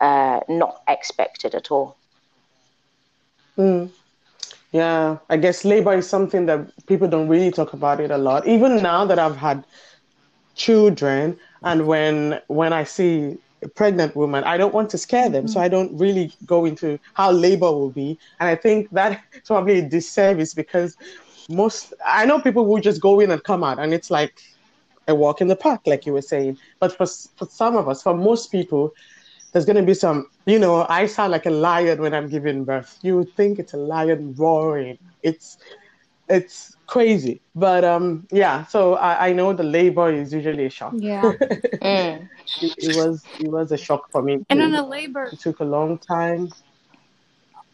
uh, 0.00 0.40
not 0.48 0.82
expected 0.86 1.54
at 1.54 1.70
all. 1.70 1.96
Mm. 3.56 3.90
Yeah, 4.72 5.16
I 5.30 5.36
guess 5.38 5.64
labor 5.64 5.94
is 5.94 6.08
something 6.08 6.46
that 6.46 6.86
people 6.86 7.08
don't 7.08 7.28
really 7.28 7.50
talk 7.50 7.72
about 7.72 8.00
it 8.00 8.10
a 8.10 8.18
lot. 8.18 8.46
Even 8.46 8.82
now 8.82 9.04
that 9.06 9.18
I've 9.18 9.36
had 9.36 9.64
children, 10.54 11.38
and 11.62 11.86
when 11.86 12.40
when 12.48 12.72
I 12.72 12.84
see 12.84 13.38
a 13.62 13.68
pregnant 13.68 14.14
woman, 14.14 14.44
I 14.44 14.56
don't 14.56 14.74
want 14.74 14.90
to 14.90 14.98
scare 14.98 15.28
them. 15.28 15.44
Mm-hmm. 15.44 15.52
So 15.52 15.60
I 15.60 15.68
don't 15.68 15.96
really 15.98 16.32
go 16.46 16.64
into 16.64 16.98
how 17.14 17.30
labor 17.32 17.72
will 17.72 17.90
be. 17.90 18.18
And 18.40 18.48
I 18.48 18.54
think 18.54 18.90
that 18.90 19.22
probably 19.46 19.78
a 19.78 19.88
disservice 19.88 20.54
because 20.54 20.96
most, 21.48 21.94
I 22.04 22.24
know 22.26 22.40
people 22.40 22.66
will 22.66 22.80
just 22.80 23.00
go 23.00 23.20
in 23.20 23.30
and 23.30 23.42
come 23.42 23.64
out 23.64 23.78
and 23.78 23.92
it's 23.92 24.10
like 24.10 24.40
a 25.06 25.14
walk 25.14 25.40
in 25.40 25.48
the 25.48 25.56
park, 25.56 25.80
like 25.86 26.06
you 26.06 26.12
were 26.12 26.22
saying. 26.22 26.58
But 26.78 26.96
for, 26.96 27.06
for 27.06 27.46
some 27.46 27.76
of 27.76 27.88
us, 27.88 28.02
for 28.02 28.14
most 28.14 28.52
people, 28.52 28.92
there's 29.52 29.64
going 29.64 29.76
to 29.76 29.82
be 29.82 29.94
some, 29.94 30.28
you 30.46 30.58
know, 30.58 30.86
I 30.88 31.06
sound 31.06 31.32
like 31.32 31.46
a 31.46 31.50
lion 31.50 32.02
when 32.02 32.14
I'm 32.14 32.28
giving 32.28 32.64
birth. 32.64 32.98
You 33.02 33.16
would 33.16 33.34
think 33.34 33.58
it's 33.58 33.72
a 33.72 33.78
lion 33.78 34.34
roaring. 34.34 34.98
It's, 35.22 35.56
it's 36.28 36.76
crazy. 36.86 37.40
But 37.54 37.84
um, 37.84 38.26
yeah, 38.30 38.66
so 38.66 38.94
I, 38.94 39.28
I 39.28 39.32
know 39.32 39.52
the 39.54 39.62
labor 39.62 40.12
is 40.12 40.32
usually 40.32 40.66
a 40.66 40.70
shock. 40.70 40.92
Yeah. 40.96 41.22
mm. 41.32 42.28
it, 42.60 42.74
it, 42.76 42.96
was 42.96 43.24
it 43.40 43.48
was 43.48 43.72
a 43.72 43.78
shock 43.78 44.10
for 44.10 44.22
me. 44.22 44.44
And 44.50 44.60
on 44.60 44.72
the 44.72 44.82
labor, 44.82 45.24
it 45.32 45.40
took 45.40 45.60
a 45.60 45.64
long 45.64 45.98
time. 45.98 46.50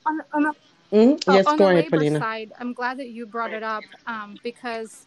On, 0.07 0.21
on 0.33 0.55
the 0.91 0.97
mm? 0.97 1.25
yes, 1.27 1.47
on 1.47 1.57
go 1.57 1.69
the 1.69 1.79
ahead, 1.79 1.93
labor 1.93 2.19
side, 2.19 2.53
I'm 2.59 2.73
glad 2.73 2.99
that 2.99 3.09
you 3.09 3.27
brought 3.27 3.53
it 3.53 3.63
up 3.63 3.85
um, 4.07 4.37
because 4.43 5.07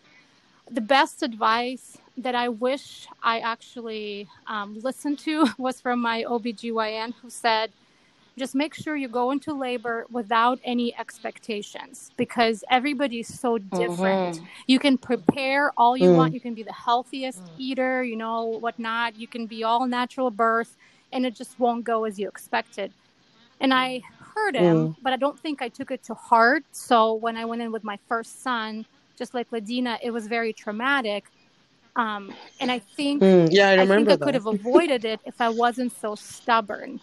the 0.70 0.82
best 0.82 1.24
advice 1.24 1.98
that 2.18 2.36
I 2.36 2.50
wish 2.50 3.08
I 3.24 3.40
actually 3.40 4.28
um, 4.48 4.80
listened 4.82 5.20
to 5.20 5.48
was 5.58 5.80
from 5.80 6.02
my 6.02 6.24
OBGYN 6.24 7.14
who 7.22 7.30
said 7.30 7.72
just 8.38 8.54
make 8.54 8.76
sure 8.76 8.96
you 8.96 9.08
go 9.08 9.32
into 9.32 9.52
labor 9.52 10.06
without 10.12 10.60
any 10.64 10.96
expectations 10.98 12.12
because 12.18 12.64
everybody's 12.70 13.28
so 13.28 13.58
different. 13.58 14.36
Mm-hmm. 14.36 14.46
You 14.68 14.78
can 14.78 14.98
prepare 14.98 15.72
all 15.76 15.98
you 15.98 16.10
mm. 16.10 16.18
want. 16.18 16.36
You 16.36 16.40
can 16.40 16.54
be 16.54 16.62
the 16.62 16.72
healthiest 16.72 17.44
mm. 17.44 17.50
eater, 17.58 18.04
you 18.04 18.16
know, 18.16 18.44
whatnot. 18.46 19.16
You 19.16 19.28
can 19.28 19.48
be 19.48 19.64
all 19.64 19.88
natural 19.88 20.30
birth, 20.30 20.78
and 21.12 21.26
it 21.26 21.34
just 21.34 21.60
won't 21.60 21.84
go 21.84 22.04
as 22.04 22.20
you 22.20 22.28
expected. 22.28 22.94
And 23.60 23.74
I 23.74 24.04
him, 24.56 24.89
mm. 24.89 24.96
but 25.01 25.13
I 25.13 25.17
don't 25.17 25.39
think 25.39 25.62
I 25.62 25.70
took 25.70 25.91
it 25.91 26.03
to 26.06 26.13
heart. 26.13 26.63
So 26.72 27.13
when 27.13 27.38
I 27.38 27.46
went 27.46 27.62
in 27.62 27.72
with 27.72 27.84
my 27.84 27.98
first 28.08 28.41
son, 28.41 28.86
just 29.17 29.34
like 29.34 29.50
Ladina, 29.51 29.98
it 30.01 30.12
was 30.12 30.27
very 30.27 30.53
traumatic. 30.53 31.25
Um, 31.96 32.34
and 32.60 32.72
I 32.72 32.79
think 32.79 33.24
mm, 33.24 33.50
yeah, 33.51 33.70
I, 33.70 33.74
remember 33.74 33.94
I 33.94 34.13
think 34.13 34.22
I 34.22 34.25
could 34.25 34.34
have 34.36 34.46
avoided 34.46 35.03
it 35.03 35.20
if 35.25 35.41
I 35.41 35.50
wasn't 35.50 35.91
so 36.00 36.13
stubborn 36.15 37.00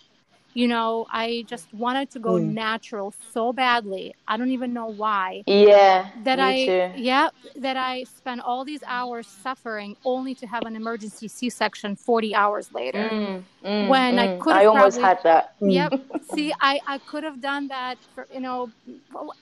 you 0.55 0.69
know 0.69 1.07
i 1.11 1.45
just 1.49 1.73
wanted 1.75 2.09
to 2.11 2.19
go 2.19 2.35
mm. 2.35 2.53
natural 2.53 3.13
so 3.33 3.53
badly. 3.53 4.15
I 4.27 4.37
don't 4.37 4.51
even 4.51 4.73
know 4.73 4.87
why. 4.87 5.43
Yeah 5.47 6.09
that 6.23 6.41
i 6.41 6.65
too. 6.65 6.91
yeah 6.97 7.29
that 7.57 7.77
i 7.77 8.05
spent 8.05 8.41
all 8.41 8.65
these 8.65 8.83
hours 8.87 9.27
suffering 9.27 9.97
only 10.05 10.35
to 10.37 10.47
have 10.47 10.63
an 10.65 10.77
emergency 10.77 11.29
c-section 11.29 11.97
40 11.97 12.35
hours 12.35 12.73
later. 12.73 13.09
Mm, 13.11 13.43
mm, 13.65 13.89
when 13.89 14.19
i 14.19 14.29
mm. 14.29 14.41
could 14.41 14.55
i 14.55 14.65
almost 14.65 15.01
had 15.01 15.23
that. 15.25 15.55
Yep. 15.61 16.01
See 16.33 16.53
i 16.61 16.81
i 16.87 16.99
could 16.99 17.25
have 17.25 17.41
done 17.41 17.69
that 17.69 17.99
for 18.15 18.27
you 18.33 18.41
know 18.41 18.71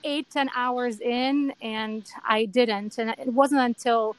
eight 0.03 0.29
ten 0.31 0.49
hours 0.55 0.99
in 0.99 1.53
and 1.61 2.03
i 2.27 2.45
didn't. 2.45 2.97
And 2.97 3.11
it 3.11 3.27
wasn't 3.27 3.61
until 3.61 4.15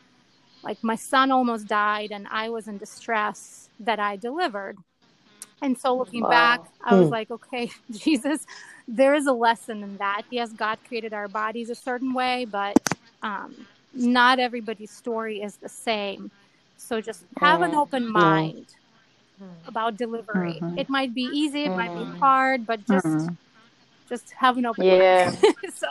like 0.62 0.82
my 0.82 0.96
son 0.96 1.30
almost 1.30 1.66
died 1.66 2.10
and 2.10 2.26
i 2.30 2.48
was 2.48 2.68
in 2.68 2.78
distress 2.78 3.68
that 3.78 3.98
i 4.00 4.16
delivered 4.16 4.78
and 5.62 5.78
so 5.78 5.96
looking 5.96 6.23
wow. 6.23 6.30
back, 6.30 6.61
I 6.82 6.94
was 6.94 7.08
hmm. 7.08 7.12
like, 7.12 7.30
okay, 7.30 7.70
Jesus, 7.90 8.46
there 8.87 9.14
is 9.14 9.26
a 9.26 9.32
lesson 9.32 9.82
in 9.82 9.96
that. 9.99 10.23
Yes, 10.30 10.52
God 10.52 10.78
created 10.87 11.14
our 11.14 11.28
bodies 11.28 11.70
a 11.70 11.75
certain 11.75 12.12
way, 12.12 12.44
but 12.44 12.78
um, 13.23 13.66
not 13.94 14.38
everybody's 14.38 14.90
story 14.90 15.42
is 15.42 15.56
the 15.56 15.68
same. 15.68 16.30
So 16.76 17.00
just 17.00 17.25
have 17.38 17.62
an 17.62 17.75
open 17.75 18.11
mind 18.11 18.66
about 19.66 19.96
delivery. 19.96 20.58
Mm-hmm. 20.61 20.78
It 20.78 20.88
might 20.88 21.14
be 21.14 21.28
easy, 21.32 21.64
it 21.64 21.68
mm-hmm. 21.68 21.76
might 21.76 21.94
be 21.94 22.04
mm-hmm. 22.04 22.18
hard, 22.18 22.66
but 22.66 22.87
just 22.87 23.06
mm-hmm. 23.06 23.34
just 24.08 24.30
have 24.32 24.58
an 24.58 24.66
open 24.66 24.84
yeah. 24.84 25.34
mind. 25.42 25.54
so 25.75 25.88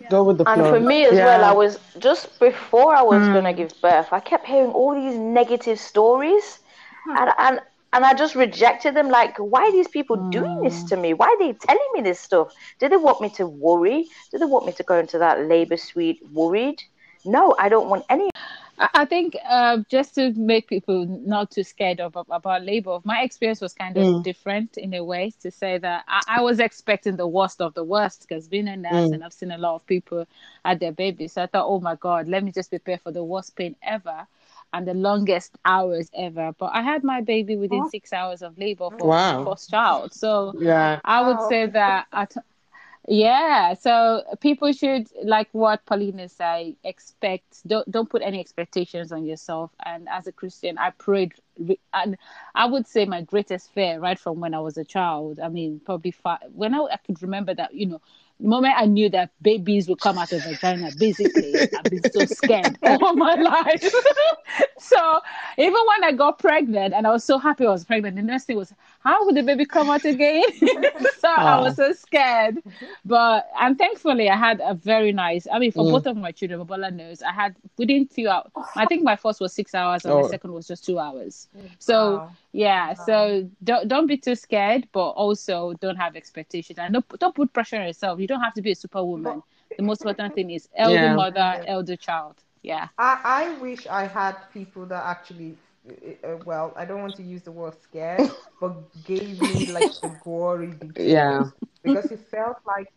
yeah. 0.00 0.08
go 0.08 0.24
with 0.24 0.38
the 0.38 0.44
flow. 0.44 0.54
And 0.54 0.62
for 0.62 0.80
me 0.80 1.04
as 1.04 1.14
yeah. 1.14 1.26
well, 1.26 1.44
I 1.44 1.52
was 1.52 1.78
just 1.98 2.38
before 2.40 2.94
I 2.94 3.02
was 3.02 3.22
mm. 3.22 3.34
gonna 3.34 3.52
give 3.52 3.72
birth, 3.80 4.12
I 4.12 4.20
kept 4.20 4.46
hearing 4.46 4.70
all 4.70 4.94
these 4.94 5.18
negative 5.18 5.78
stories, 5.78 6.60
and 7.06 7.30
and 7.38 7.60
and 7.92 8.04
I 8.04 8.14
just 8.14 8.34
rejected 8.34 8.94
them. 8.94 9.08
Like, 9.08 9.36
why 9.38 9.62
are 9.62 9.72
these 9.72 9.88
people 9.88 10.16
mm. 10.16 10.30
doing 10.30 10.62
this 10.62 10.80
hmm. 10.82 10.86
to 10.88 10.96
me? 10.96 11.14
Why 11.14 11.26
are 11.26 11.38
they 11.38 11.52
telling 11.52 11.88
me 11.94 12.02
this 12.02 12.20
stuff? 12.20 12.52
Do 12.78 12.88
they 12.88 12.96
want 12.96 13.20
me 13.20 13.30
to 13.30 13.46
worry? 13.46 14.06
Do 14.30 14.38
they 14.38 14.44
want 14.44 14.66
me 14.66 14.72
to 14.72 14.82
go 14.82 14.98
into 14.98 15.18
that 15.18 15.46
labor 15.46 15.76
suite 15.76 16.20
worried? 16.32 16.82
No, 17.24 17.54
I 17.58 17.68
don't 17.68 17.88
want 17.88 18.04
any. 18.08 18.30
I 18.78 19.06
think 19.06 19.34
uh, 19.48 19.78
just 19.88 20.14
to 20.16 20.32
make 20.34 20.68
people 20.68 21.06
not 21.06 21.50
too 21.50 21.64
scared 21.64 21.98
of, 21.98 22.14
about 22.30 22.62
labor, 22.62 22.98
my 23.04 23.22
experience 23.22 23.62
was 23.62 23.72
kind 23.72 23.96
of 23.96 24.04
mm. 24.04 24.22
different 24.22 24.76
in 24.76 24.92
a 24.92 25.02
way. 25.02 25.32
To 25.40 25.50
say 25.50 25.78
that 25.78 26.04
I, 26.06 26.20
I 26.28 26.40
was 26.42 26.60
expecting 26.60 27.16
the 27.16 27.26
worst 27.26 27.62
of 27.62 27.72
the 27.72 27.84
worst 27.84 28.26
because 28.28 28.48
being 28.48 28.68
a 28.68 28.76
nurse 28.76 29.08
mm. 29.08 29.14
and 29.14 29.24
I've 29.24 29.32
seen 29.32 29.50
a 29.50 29.58
lot 29.58 29.76
of 29.76 29.86
people 29.86 30.26
had 30.64 30.80
their 30.80 30.92
babies, 30.92 31.32
so 31.32 31.44
I 31.44 31.46
thought, 31.46 31.66
oh 31.66 31.80
my 31.80 31.94
god, 31.94 32.28
let 32.28 32.44
me 32.44 32.52
just 32.52 32.68
prepare 32.68 32.98
for 32.98 33.12
the 33.12 33.24
worst 33.24 33.56
pain 33.56 33.76
ever 33.82 34.26
and 34.76 34.86
the 34.86 34.94
longest 34.94 35.56
hours 35.64 36.10
ever. 36.14 36.52
But 36.58 36.70
I 36.74 36.82
had 36.82 37.02
my 37.02 37.22
baby 37.22 37.56
within 37.56 37.84
oh. 37.84 37.88
six 37.88 38.12
hours 38.12 38.42
of 38.42 38.58
labor 38.58 38.90
for 38.98 39.08
wow. 39.08 39.44
first 39.44 39.70
child. 39.70 40.12
So 40.12 40.52
yeah, 40.58 41.00
I 41.04 41.26
would 41.26 41.40
say 41.48 41.66
that 41.66 42.06
at 42.12 42.36
yeah, 43.08 43.74
so 43.74 44.22
people 44.40 44.72
should 44.72 45.08
like 45.22 45.48
what 45.52 45.84
Paulina 45.86 46.28
say. 46.28 46.76
Expect 46.84 47.66
don't 47.66 47.88
don't 47.90 48.10
put 48.10 48.20
any 48.22 48.38
expectations 48.40 49.12
on 49.12 49.24
yourself. 49.24 49.70
And 49.84 50.08
as 50.08 50.26
a 50.26 50.32
Christian, 50.32 50.76
I 50.76 50.90
prayed, 50.90 51.32
and 51.94 52.18
I 52.54 52.66
would 52.66 52.86
say 52.86 53.04
my 53.06 53.22
greatest 53.22 53.72
fear 53.72 53.98
right 53.98 54.18
from 54.18 54.40
when 54.40 54.54
I 54.54 54.60
was 54.60 54.76
a 54.76 54.84
child. 54.84 55.40
I 55.40 55.48
mean, 55.48 55.80
probably 55.84 56.10
five, 56.10 56.40
when 56.52 56.74
I, 56.74 56.80
I 56.80 56.96
could 56.96 57.22
remember 57.22 57.54
that 57.54 57.72
you 57.72 57.86
know 57.86 58.00
the 58.38 58.48
moment 58.48 58.74
I 58.76 58.84
knew 58.86 59.08
that 59.10 59.30
babies 59.40 59.88
would 59.88 60.00
come 60.00 60.18
out 60.18 60.32
of 60.32 60.42
vagina, 60.44 60.90
basically, 60.98 61.54
I've 61.60 61.84
been 61.84 62.02
so 62.12 62.24
scared 62.26 62.78
all 62.82 63.14
my 63.14 63.34
life. 63.34 63.82
so 64.78 65.20
even 65.56 65.72
when 65.88 66.04
I 66.04 66.12
got 66.12 66.38
pregnant 66.38 66.92
and 66.92 67.06
I 67.06 67.10
was 67.10 67.24
so 67.24 67.38
happy 67.38 67.66
I 67.66 67.70
was 67.70 67.84
pregnant, 67.84 68.16
the 68.16 68.22
next 68.22 68.44
thing 68.44 68.56
was, 68.56 68.74
how 69.00 69.24
would 69.24 69.36
the 69.36 69.42
baby 69.42 69.64
come 69.64 69.88
out 69.88 70.04
again? 70.04 70.42
so 71.18 71.28
I 71.28 71.60
was 71.60 71.76
so 71.76 71.92
scared. 71.92 72.58
But 73.04 73.48
and 73.58 73.78
thankfully 73.78 74.28
I 74.28 74.36
had 74.36 74.60
a 74.62 74.74
very 74.74 75.12
nice 75.12 75.46
I 75.50 75.58
mean 75.58 75.72
for 75.72 75.84
mm. 75.84 75.92
both 75.92 76.06
of 76.06 76.16
my 76.16 76.32
children, 76.32 76.60
Babola 76.60 76.92
knows, 76.92 77.22
I 77.22 77.32
had 77.32 77.56
within 77.78 78.06
two 78.06 78.28
hours 78.28 78.50
I 78.74 78.84
think 78.86 79.02
my 79.02 79.16
first 79.16 79.40
was 79.40 79.52
six 79.52 79.74
hours 79.74 80.04
and 80.04 80.12
oh. 80.12 80.22
my 80.22 80.28
second 80.28 80.52
was 80.52 80.66
just 80.66 80.84
two 80.84 80.98
hours. 80.98 81.48
So 81.78 82.16
wow. 82.16 82.30
Yeah, 82.56 82.88
wow. 82.88 83.04
so 83.06 83.50
don't 83.62 83.88
don't 83.88 84.06
be 84.06 84.16
too 84.16 84.34
scared, 84.34 84.88
but 84.92 85.10
also 85.10 85.74
don't 85.74 85.96
have 85.96 86.16
expectations 86.16 86.78
and 86.78 86.94
don't, 86.94 87.08
don't 87.18 87.34
put 87.34 87.52
pressure 87.52 87.76
on 87.76 87.86
yourself 87.86 88.18
you 88.18 88.26
don't 88.26 88.40
have 88.40 88.54
to 88.54 88.62
be 88.62 88.72
a 88.72 88.74
superwoman. 88.74 89.42
the 89.76 89.82
most 89.82 90.00
important 90.00 90.34
thing 90.34 90.50
is 90.50 90.68
elder 90.76 90.94
yeah. 90.94 91.14
mother, 91.14 91.64
elder 91.66 91.96
child. 91.96 92.36
Yeah. 92.62 92.88
I, 92.98 93.20
I 93.24 93.58
wish 93.60 93.86
I 93.86 94.06
had 94.06 94.34
people 94.52 94.86
that 94.86 95.04
actually 95.04 95.56
uh, 95.88 95.92
uh, 96.26 96.36
well, 96.44 96.72
I 96.76 96.84
don't 96.84 97.00
want 97.00 97.14
to 97.16 97.22
use 97.22 97.42
the 97.42 97.52
word 97.52 97.74
scared, 97.82 98.30
but 98.60 98.74
gave 99.04 99.40
me 99.40 99.72
like 99.72 99.92
the 100.00 100.16
gory 100.24 100.72
details. 100.72 101.08
Yeah. 101.08 101.44
Because 101.82 102.10
it 102.10 102.20
felt 102.30 102.58
like 102.66 102.92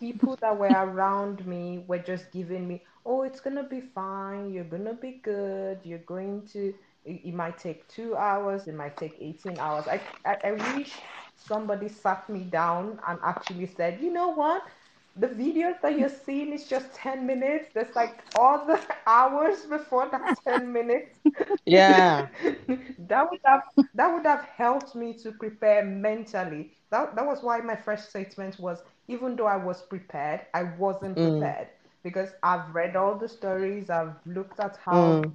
people 0.00 0.36
that 0.40 0.56
were 0.56 0.68
around 0.68 1.46
me 1.46 1.84
were 1.86 1.98
just 1.98 2.30
giving 2.32 2.66
me, 2.66 2.82
oh, 3.06 3.22
it's 3.22 3.40
gonna 3.40 3.62
be 3.64 3.80
fine. 3.80 4.52
You're 4.52 4.64
gonna 4.64 4.94
be 4.94 5.20
good. 5.22 5.80
You're 5.84 5.98
going 6.00 6.46
to. 6.52 6.74
It, 7.04 7.20
it 7.24 7.34
might 7.34 7.58
take 7.58 7.88
two 7.88 8.16
hours. 8.16 8.66
It 8.66 8.74
might 8.74 8.96
take 8.96 9.16
eighteen 9.20 9.58
hours. 9.58 9.86
I, 9.88 10.00
I 10.24 10.36
I 10.44 10.52
wish 10.52 10.92
somebody 11.34 11.88
sat 11.88 12.28
me 12.28 12.40
down 12.44 12.98
and 13.06 13.18
actually 13.22 13.66
said, 13.66 14.00
you 14.00 14.12
know 14.12 14.28
what? 14.28 14.62
The 15.16 15.28
videos 15.28 15.80
that 15.82 15.98
you're 15.98 16.08
seeing 16.08 16.52
is 16.52 16.66
just 16.68 16.94
10 16.94 17.26
minutes. 17.26 17.68
There's 17.74 17.94
like 17.94 18.20
all 18.34 18.66
the 18.66 18.80
hours 19.06 19.64
before 19.66 20.08
that 20.10 20.38
10 20.44 20.72
minutes. 20.72 21.18
Yeah. 21.66 22.28
that 22.98 23.30
would 23.30 23.40
have 23.44 23.62
that 23.94 24.12
would 24.12 24.26
have 24.26 24.44
helped 24.44 24.94
me 24.94 25.14
to 25.14 25.32
prepare 25.32 25.84
mentally. 25.84 26.72
That 26.90 27.14
that 27.16 27.26
was 27.26 27.42
why 27.42 27.60
my 27.60 27.76
first 27.76 28.08
statement 28.10 28.58
was 28.58 28.82
even 29.08 29.36
though 29.36 29.46
I 29.46 29.56
was 29.56 29.82
prepared, 29.82 30.42
I 30.54 30.64
wasn't 30.78 31.18
mm. 31.18 31.22
prepared 31.22 31.68
because 32.02 32.30
I've 32.42 32.74
read 32.74 32.96
all 32.96 33.16
the 33.16 33.28
stories, 33.28 33.90
I've 33.90 34.14
looked 34.26 34.60
at 34.60 34.76
how 34.76 35.22
mm. 35.24 35.32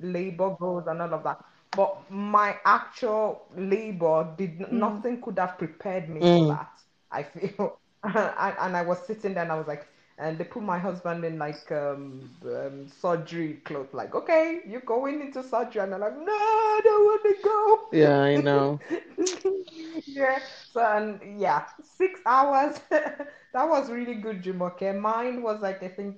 Labor 0.00 0.56
goes 0.58 0.86
and 0.86 1.00
all 1.02 1.14
of 1.14 1.22
that 1.22 1.44
but 1.72 2.10
my 2.10 2.56
actual 2.64 3.46
labor 3.56 4.28
did 4.36 4.58
mm. 4.58 4.72
nothing 4.72 5.20
could 5.22 5.38
have 5.38 5.56
prepared 5.58 6.08
me 6.08 6.20
mm. 6.20 6.38
for 6.40 6.54
that. 6.54 6.80
I 7.12 7.22
feel, 7.22 7.78
and, 8.02 8.56
and, 8.60 8.76
I 8.76 8.82
was 8.82 8.98
sitting 9.06 9.34
there 9.34 9.42
and 9.42 9.52
I 9.52 9.56
was 9.56 9.66
like, 9.66 9.86
and 10.18 10.36
they 10.36 10.44
put 10.44 10.62
my 10.62 10.78
husband 10.78 11.24
in 11.24 11.38
like 11.38 11.70
um, 11.72 12.28
um, 12.44 12.88
surgery 13.00 13.54
clothes, 13.64 13.88
like, 13.92 14.14
okay, 14.14 14.60
you're 14.66 14.82
going 14.82 15.20
into 15.22 15.42
surgery, 15.42 15.82
and 15.82 15.94
I'm 15.94 16.00
like, 16.00 16.16
no, 16.18 16.32
I 16.32 16.80
don't 16.84 17.04
want 17.04 17.22
to 17.22 17.36
go. 17.42 17.88
Yeah, 17.92 18.20
I 18.20 18.36
know. 18.36 18.80
yeah. 20.04 20.40
So 20.72 20.80
and 20.80 21.40
yeah, 21.40 21.64
six 21.82 22.20
hours. 22.26 22.80
that 22.90 23.24
was 23.54 23.90
really 23.90 24.16
good, 24.16 24.42
Jumoke. 24.42 25.00
Mine 25.00 25.42
was 25.42 25.62
like 25.62 25.82
I 25.82 25.88
think 25.88 26.16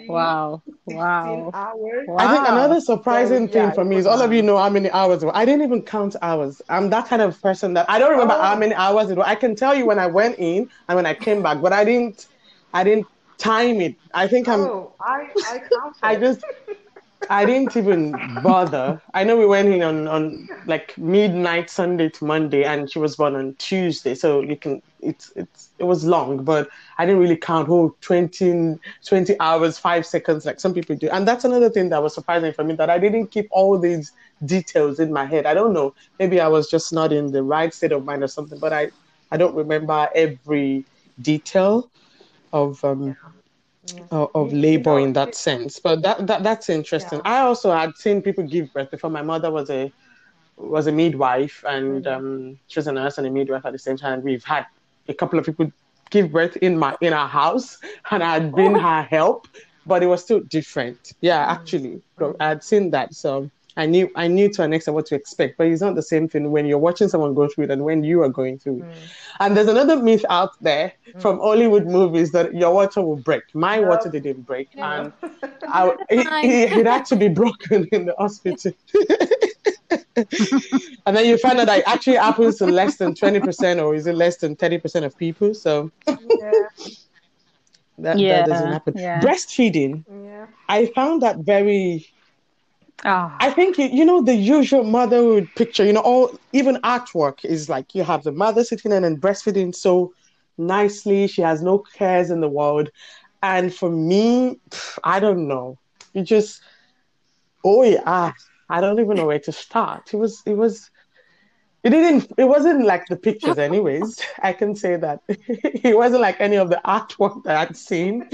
Wow. 0.00 0.62
Wow. 0.86 1.50
Hours. 1.52 2.08
I 2.18 2.32
think 2.32 2.48
another 2.48 2.80
surprising 2.80 3.46
so, 3.48 3.52
thing 3.52 3.62
yeah, 3.62 3.72
for 3.72 3.84
me 3.84 3.96
is 3.96 4.06
all 4.06 4.20
of 4.20 4.32
you 4.32 4.42
know 4.42 4.56
how 4.56 4.70
many 4.70 4.90
hours 4.90 5.24
I 5.32 5.44
didn't 5.44 5.64
even 5.64 5.82
count 5.82 6.16
hours. 6.22 6.62
I'm 6.68 6.90
that 6.90 7.08
kind 7.08 7.22
of 7.22 7.40
person 7.40 7.74
that 7.74 7.88
I 7.88 7.98
don't 7.98 8.10
remember 8.12 8.34
oh. 8.34 8.42
how 8.42 8.56
many 8.56 8.74
hours 8.74 9.10
it 9.10 9.16
was. 9.16 9.26
I 9.26 9.34
can 9.34 9.56
tell 9.56 9.74
you 9.74 9.86
when 9.86 9.98
I 9.98 10.06
went 10.06 10.38
in 10.38 10.68
and 10.88 10.96
when 10.96 11.06
I 11.06 11.14
came 11.14 11.42
back, 11.42 11.60
but 11.60 11.72
I 11.72 11.84
didn't 11.84 12.26
I 12.72 12.84
didn't 12.84 13.06
time 13.38 13.80
it. 13.80 13.96
I 14.14 14.28
think 14.28 14.48
I'm 14.48 14.60
oh, 14.60 14.94
I 15.00 15.28
I 15.36 15.58
counted. 15.58 15.98
I 16.02 16.16
just 16.16 16.44
I 17.28 17.44
didn't 17.44 17.76
even 17.76 18.20
bother. 18.42 19.00
I 19.14 19.24
know 19.24 19.36
we 19.36 19.46
went 19.46 19.68
in 19.68 19.82
on, 19.82 20.06
on 20.06 20.48
like 20.64 20.96
midnight 20.96 21.70
Sunday 21.70 22.08
to 22.10 22.24
Monday, 22.24 22.64
and 22.64 22.90
she 22.90 22.98
was 22.98 23.16
born 23.16 23.34
on 23.34 23.54
Tuesday. 23.58 24.14
So 24.14 24.40
you 24.42 24.56
can 24.56 24.80
it's 25.00 25.30
it's 25.34 25.72
it 25.78 25.84
was 25.84 26.04
long, 26.04 26.44
but 26.44 26.68
I 26.98 27.04
didn't 27.04 27.20
really 27.20 27.36
count. 27.36 27.68
Oh, 27.68 27.96
20, 28.00 28.76
20 29.06 29.34
hours, 29.40 29.78
five 29.78 30.06
seconds, 30.06 30.44
like 30.46 30.60
some 30.60 30.72
people 30.74 30.96
do. 30.96 31.08
And 31.10 31.26
that's 31.26 31.44
another 31.44 31.70
thing 31.70 31.88
that 31.90 32.02
was 32.02 32.14
surprising 32.14 32.52
for 32.52 32.64
me 32.64 32.74
that 32.76 32.90
I 32.90 32.98
didn't 32.98 33.30
keep 33.32 33.46
all 33.50 33.78
these 33.78 34.12
details 34.44 34.98
in 35.00 35.12
my 35.12 35.24
head. 35.26 35.46
I 35.46 35.54
don't 35.54 35.72
know. 35.72 35.94
Maybe 36.18 36.40
I 36.40 36.48
was 36.48 36.68
just 36.70 36.92
not 36.92 37.12
in 37.12 37.32
the 37.32 37.42
right 37.42 37.72
state 37.74 37.92
of 37.92 38.04
mind 38.04 38.22
or 38.22 38.28
something. 38.28 38.58
But 38.60 38.72
I 38.72 38.90
I 39.30 39.36
don't 39.36 39.54
remember 39.56 40.08
every 40.14 40.86
detail 41.20 41.90
of 42.52 42.82
um. 42.84 43.02
Yeah 43.06 43.35
of, 44.10 44.30
of 44.34 44.52
labor 44.52 44.98
in 44.98 45.12
that 45.14 45.34
sense. 45.34 45.78
But 45.78 46.02
that, 46.02 46.26
that 46.26 46.42
that's 46.42 46.68
interesting. 46.68 47.20
Yeah. 47.24 47.32
I 47.32 47.40
also 47.40 47.72
had 47.72 47.96
seen 47.96 48.22
people 48.22 48.44
give 48.44 48.72
birth 48.72 48.90
before. 48.90 49.10
My 49.10 49.22
mother 49.22 49.50
was 49.50 49.70
a 49.70 49.92
was 50.56 50.86
a 50.86 50.92
midwife, 50.92 51.64
and 51.66 52.04
mm-hmm. 52.04 52.26
um, 52.26 52.58
she 52.68 52.78
was 52.78 52.86
a 52.86 52.92
nurse 52.92 53.18
and 53.18 53.26
a 53.26 53.30
midwife 53.30 53.64
at 53.64 53.72
the 53.72 53.78
same 53.78 53.96
time. 53.96 54.22
We've 54.22 54.44
had 54.44 54.66
a 55.08 55.14
couple 55.14 55.38
of 55.38 55.44
people 55.44 55.70
give 56.10 56.32
birth 56.32 56.56
in 56.58 56.78
my 56.78 56.96
in 57.00 57.12
our 57.12 57.28
house, 57.28 57.78
and 58.10 58.22
I 58.22 58.34
had 58.34 58.54
been 58.54 58.74
her 58.74 59.02
help, 59.02 59.48
but 59.86 60.02
it 60.02 60.06
was 60.06 60.22
still 60.22 60.40
different. 60.40 61.12
Yeah, 61.20 61.42
mm-hmm. 61.42 61.52
actually, 61.52 62.02
I 62.40 62.48
had 62.48 62.64
seen 62.64 62.90
that. 62.90 63.14
So 63.14 63.50
I 63.78 63.84
knew 63.84 64.10
I 64.14 64.26
knew 64.26 64.48
to 64.54 64.62
an 64.62 64.72
extent 64.72 64.94
what 64.94 65.06
to 65.06 65.14
expect, 65.14 65.58
but 65.58 65.66
it's 65.66 65.82
not 65.82 65.94
the 65.94 66.02
same 66.02 66.28
thing 66.28 66.50
when 66.50 66.64
you're 66.64 66.78
watching 66.78 67.08
someone 67.08 67.34
go 67.34 67.46
through 67.46 67.64
it 67.64 67.70
and 67.70 67.84
when 67.84 68.04
you 68.04 68.22
are 68.22 68.28
going 68.28 68.58
through 68.58 68.78
it. 68.78 68.84
Mm. 68.84 68.94
And 69.40 69.56
there's 69.56 69.68
another 69.68 70.02
myth 70.02 70.24
out 70.30 70.52
there 70.62 70.92
mm. 71.08 71.20
from 71.20 71.38
Hollywood 71.38 71.86
movies 71.86 72.32
that 72.32 72.54
your 72.54 72.72
water 72.72 73.02
will 73.02 73.16
break. 73.16 73.42
My 73.54 73.76
no. 73.76 73.88
water 73.88 74.08
didn't 74.08 74.46
break, 74.46 74.74
no. 74.74 74.82
and 74.82 75.12
I, 75.68 75.94
it, 76.08 76.72
it, 76.78 76.86
had 76.86 77.04
to 77.06 77.16
be 77.16 77.28
broken 77.28 77.86
in 77.92 78.06
the 78.06 78.14
hospital. 78.16 78.72
and 81.06 81.16
then 81.16 81.26
you 81.26 81.36
find 81.36 81.58
out 81.58 81.66
that 81.66 81.80
it 81.80 81.84
actually 81.86 82.16
happens 82.16 82.56
to 82.56 82.66
less 82.66 82.96
than 82.96 83.12
20% 83.12 83.82
or 83.84 83.94
is 83.94 84.06
it 84.06 84.14
less 84.14 84.38
than 84.38 84.56
30% 84.56 85.04
of 85.04 85.16
people. 85.18 85.52
So 85.52 85.90
yeah. 86.06 86.16
that, 87.98 88.18
yeah. 88.18 88.38
that 88.38 88.48
doesn't 88.48 88.72
happen. 88.72 88.94
Yeah. 88.96 89.20
Breastfeeding, 89.20 90.04
yeah. 90.10 90.46
I 90.68 90.86
found 90.86 91.20
that 91.22 91.38
very 91.40 92.06
Oh. 93.04 93.36
I 93.40 93.50
think 93.50 93.78
you 93.78 94.04
know 94.04 94.22
the 94.22 94.34
usual 94.34 94.82
motherhood 94.82 95.48
picture. 95.54 95.84
You 95.84 95.92
know, 95.92 96.00
all 96.00 96.38
even 96.52 96.76
artwork 96.76 97.44
is 97.44 97.68
like 97.68 97.94
you 97.94 98.02
have 98.04 98.24
the 98.24 98.32
mother 98.32 98.64
sitting 98.64 98.92
in 98.92 99.04
and 99.04 99.20
breastfeeding 99.20 99.74
so 99.74 100.12
nicely. 100.56 101.26
She 101.26 101.42
has 101.42 101.62
no 101.62 101.78
cares 101.78 102.30
in 102.30 102.40
the 102.40 102.48
world, 102.48 102.90
and 103.42 103.72
for 103.72 103.90
me, 103.90 104.58
I 105.04 105.20
don't 105.20 105.46
know. 105.46 105.78
You 106.14 106.22
just, 106.22 106.62
oh 107.64 107.82
yeah, 107.82 108.32
I 108.68 108.80
don't 108.80 108.98
even 108.98 109.16
know 109.16 109.26
where 109.26 109.38
to 109.40 109.52
start. 109.52 110.12
It 110.12 110.16
was, 110.16 110.42
it 110.46 110.54
was, 110.56 110.90
it 111.84 111.90
didn't. 111.90 112.32
It 112.38 112.44
wasn't 112.44 112.84
like 112.86 113.06
the 113.06 113.16
pictures, 113.16 113.58
anyways. 113.58 114.20
I 114.42 114.52
can 114.52 114.74
say 114.74 114.96
that 114.96 115.20
it 115.28 115.96
wasn't 115.96 116.22
like 116.22 116.40
any 116.40 116.56
of 116.56 116.70
the 116.70 116.80
artwork 116.84 117.44
that 117.44 117.56
I'd 117.56 117.76
seen 117.76 118.28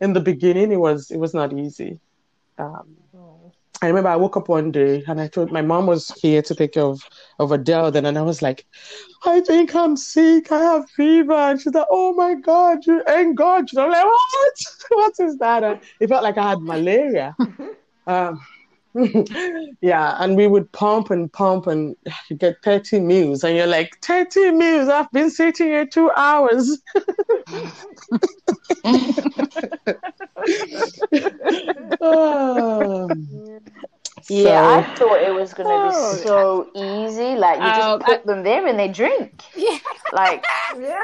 in 0.00 0.14
the 0.14 0.20
beginning. 0.20 0.72
It 0.72 0.80
was, 0.80 1.10
it 1.10 1.18
was 1.18 1.34
not 1.34 1.52
easy. 1.52 2.00
Um, 2.58 2.96
I 3.80 3.86
remember 3.86 4.08
I 4.08 4.16
woke 4.16 4.36
up 4.36 4.48
one 4.48 4.72
day 4.72 5.04
and 5.06 5.20
I 5.20 5.28
told 5.28 5.52
my 5.52 5.62
mom 5.62 5.86
was 5.86 6.10
here 6.20 6.42
to 6.42 6.54
take 6.54 6.72
care 6.72 6.84
of, 6.84 7.00
of 7.38 7.52
Adele 7.52 7.92
then 7.92 8.06
and 8.06 8.18
I 8.18 8.22
was 8.22 8.42
like, 8.42 8.66
I 9.24 9.40
think 9.40 9.74
I'm 9.74 9.96
sick, 9.96 10.50
I 10.50 10.58
have 10.58 10.90
fever. 10.90 11.32
And 11.32 11.60
she's 11.60 11.74
like, 11.74 11.86
Oh 11.90 12.12
my 12.14 12.34
god, 12.34 12.84
you 12.86 13.02
ain't 13.08 13.36
God. 13.36 13.68
I'm 13.76 13.90
like, 13.90 14.04
What? 14.04 14.54
what 14.90 15.12
is 15.20 15.38
that? 15.38 15.62
And 15.62 15.80
it 16.00 16.08
felt 16.08 16.24
like 16.24 16.38
I 16.38 16.50
had 16.50 16.60
malaria. 16.60 17.36
um, 18.06 18.40
yeah, 19.80 20.16
and 20.18 20.36
we 20.36 20.46
would 20.46 20.70
pump 20.72 21.10
and 21.10 21.32
pump 21.32 21.66
and 21.66 21.96
get 22.38 22.56
30 22.62 23.00
meals, 23.00 23.44
and 23.44 23.56
you're 23.56 23.66
like, 23.66 24.00
30 24.02 24.52
meals, 24.52 24.88
I've 24.88 25.10
been 25.12 25.30
sitting 25.30 25.66
here 25.66 25.86
two 25.86 26.10
hours. 26.16 26.80
oh, 32.00 33.08
Yeah. 34.28 34.68
I 34.68 34.94
thought 34.94 35.22
it 35.22 35.32
was 35.32 35.54
going 35.54 35.68
to 35.68 35.88
be 35.88 35.96
oh. 35.96 36.14
so 36.16 36.70
easy. 36.74 37.38
Like 37.38 37.60
you 37.60 37.66
just 37.66 37.80
um, 37.80 38.00
put 38.00 38.26
them 38.26 38.42
there 38.42 38.66
and 38.66 38.78
they 38.78 38.88
drink. 38.88 39.42
Yeah. 39.56 39.78
Like. 40.12 40.44
yeah. 40.78 41.02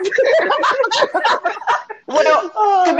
well, 2.07 2.51
oh, 2.55 2.85
to, 2.87 2.95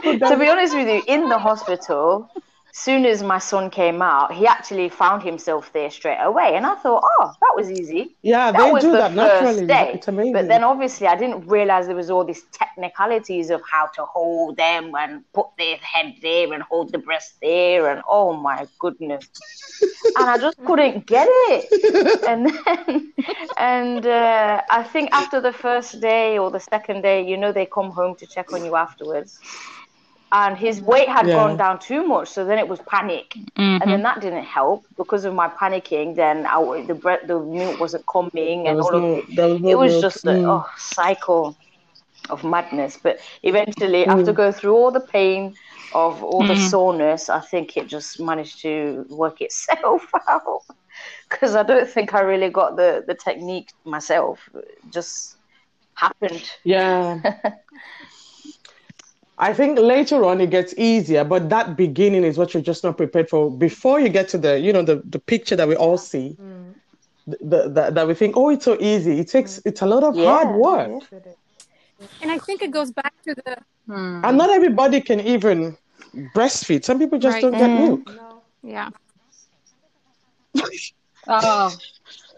be, 0.00 0.18
to 0.18 0.36
be 0.36 0.48
honest 0.48 0.74
with 0.74 0.88
you, 0.88 1.02
in 1.06 1.28
the 1.28 1.38
hospital, 1.38 2.28
soon 2.76 3.06
as 3.06 3.22
my 3.22 3.38
son 3.38 3.70
came 3.70 4.02
out, 4.02 4.34
he 4.34 4.46
actually 4.46 4.90
found 4.90 5.22
himself 5.22 5.72
there 5.72 5.90
straight 5.90 6.20
away, 6.20 6.56
and 6.56 6.66
I 6.66 6.74
thought, 6.74 7.02
oh, 7.02 7.32
that 7.40 7.52
was 7.56 7.70
easy. 7.70 8.14
Yeah, 8.20 8.52
that 8.52 8.64
they 8.64 8.70
was 8.70 8.82
do 8.82 8.90
the 8.92 8.98
that 8.98 9.14
naturally. 9.14 9.66
Day. 9.66 9.92
It's 9.94 10.08
amazing. 10.08 10.34
But 10.34 10.48
then 10.48 10.62
obviously, 10.62 11.06
I 11.06 11.16
didn't 11.16 11.46
realize 11.46 11.86
there 11.86 11.96
was 11.96 12.10
all 12.10 12.24
these 12.24 12.42
technicalities 12.52 13.48
of 13.48 13.62
how 13.70 13.86
to 13.96 14.04
hold 14.04 14.58
them 14.58 14.94
and 14.94 15.24
put 15.32 15.46
their 15.56 15.76
head 15.78 16.16
there 16.20 16.52
and 16.52 16.62
hold 16.62 16.92
the 16.92 16.98
breast 16.98 17.36
there, 17.40 17.88
and 17.90 18.02
oh 18.06 18.34
my 18.34 18.66
goodness, 18.78 19.26
and 20.18 20.28
I 20.28 20.36
just 20.36 20.58
couldn't 20.66 21.06
get 21.06 21.28
it. 21.30 22.24
and 22.28 22.40
then, 22.58 23.12
and 23.56 24.06
uh, 24.06 24.60
I 24.70 24.82
think 24.82 25.08
after 25.12 25.40
the 25.40 25.52
first 25.52 26.02
day 26.02 26.36
or 26.36 26.50
the 26.50 26.60
second 26.60 27.00
day, 27.00 27.26
you 27.26 27.38
know, 27.38 27.52
they 27.52 27.64
come 27.64 27.90
home 27.90 28.16
to 28.16 28.26
check 28.26 28.52
on 28.52 28.66
you 28.66 28.76
afterwards 28.76 29.40
and 30.32 30.56
his 30.56 30.80
weight 30.80 31.08
had 31.08 31.26
yeah. 31.26 31.34
gone 31.34 31.56
down 31.56 31.78
too 31.78 32.06
much 32.06 32.28
so 32.28 32.44
then 32.44 32.58
it 32.58 32.66
was 32.66 32.80
panic 32.80 33.30
mm-hmm. 33.36 33.60
and 33.60 33.82
then 33.82 33.88
mm-hmm. 33.88 34.02
that 34.02 34.20
didn't 34.20 34.44
help 34.44 34.84
because 34.96 35.24
of 35.24 35.34
my 35.34 35.48
panicking 35.48 36.16
then 36.16 36.46
I, 36.46 36.84
the 36.86 36.94
bread 36.94 37.20
the 37.26 37.38
milk 37.38 37.78
wasn't 37.78 38.06
coming 38.06 38.66
and 38.66 38.80
all 38.80 38.92
no, 38.92 38.98
of 38.98 39.28
was 39.28 39.60
no 39.60 39.68
it 39.68 39.78
was 39.78 39.92
milk. 39.92 40.02
just 40.02 40.24
a 40.24 40.30
mm. 40.30 40.46
oh, 40.48 40.68
cycle 40.76 41.56
of 42.28 42.42
madness 42.42 42.98
but 43.00 43.20
eventually 43.44 44.04
mm. 44.04 44.08
after 44.08 44.32
go 44.32 44.50
through 44.50 44.74
all 44.74 44.90
the 44.90 45.00
pain 45.00 45.54
of 45.94 46.22
all 46.24 46.42
mm. 46.42 46.48
the 46.48 46.56
soreness 46.68 47.28
i 47.28 47.40
think 47.40 47.76
it 47.76 47.86
just 47.86 48.18
managed 48.18 48.60
to 48.60 49.06
work 49.08 49.40
itself 49.40 50.10
out 50.28 50.62
because 51.30 51.54
i 51.54 51.62
don't 51.62 51.88
think 51.88 52.14
i 52.14 52.20
really 52.20 52.50
got 52.50 52.74
the 52.74 53.04
the 53.06 53.14
technique 53.14 53.70
myself 53.84 54.48
it 54.54 54.78
just 54.90 55.36
happened 55.94 56.50
yeah 56.64 57.20
I 59.38 59.52
think 59.52 59.78
later 59.78 60.24
on 60.24 60.40
it 60.40 60.50
gets 60.50 60.74
easier, 60.78 61.22
but 61.22 61.50
that 61.50 61.76
beginning 61.76 62.24
is 62.24 62.38
what 62.38 62.54
you're 62.54 62.62
just 62.62 62.82
not 62.82 62.96
prepared 62.96 63.28
for. 63.28 63.50
Before 63.50 64.00
you 64.00 64.08
get 64.08 64.28
to 64.30 64.38
the, 64.38 64.58
you 64.58 64.72
know, 64.72 64.82
the, 64.82 65.02
the 65.04 65.18
picture 65.18 65.56
that 65.56 65.68
we 65.68 65.76
all 65.76 65.98
see, 65.98 66.36
mm. 66.40 66.74
the, 67.26 67.68
the, 67.68 67.90
that 67.90 68.06
we 68.06 68.14
think, 68.14 68.36
oh, 68.36 68.48
it's 68.48 68.64
so 68.64 68.78
easy. 68.80 69.20
It 69.20 69.28
takes, 69.28 69.60
it's 69.66 69.82
a 69.82 69.86
lot 69.86 70.04
of 70.04 70.16
yeah. 70.16 70.24
hard 70.24 70.56
work. 70.56 71.02
And 72.22 72.30
I 72.30 72.38
think 72.38 72.62
it 72.62 72.70
goes 72.70 72.90
back 72.90 73.14
to 73.24 73.34
the. 73.34 73.56
Hmm. 73.86 74.24
And 74.24 74.36
not 74.36 74.50
everybody 74.50 75.00
can 75.00 75.20
even 75.20 75.76
breastfeed. 76.34 76.84
Some 76.84 76.98
people 76.98 77.18
just 77.18 77.34
right. 77.34 77.42
don't 77.42 77.52
get 77.52 77.70
mm. 77.70 77.78
milk. 77.78 78.14
No. 78.14 78.42
Yeah. 78.62 78.90
oh, 81.28 81.76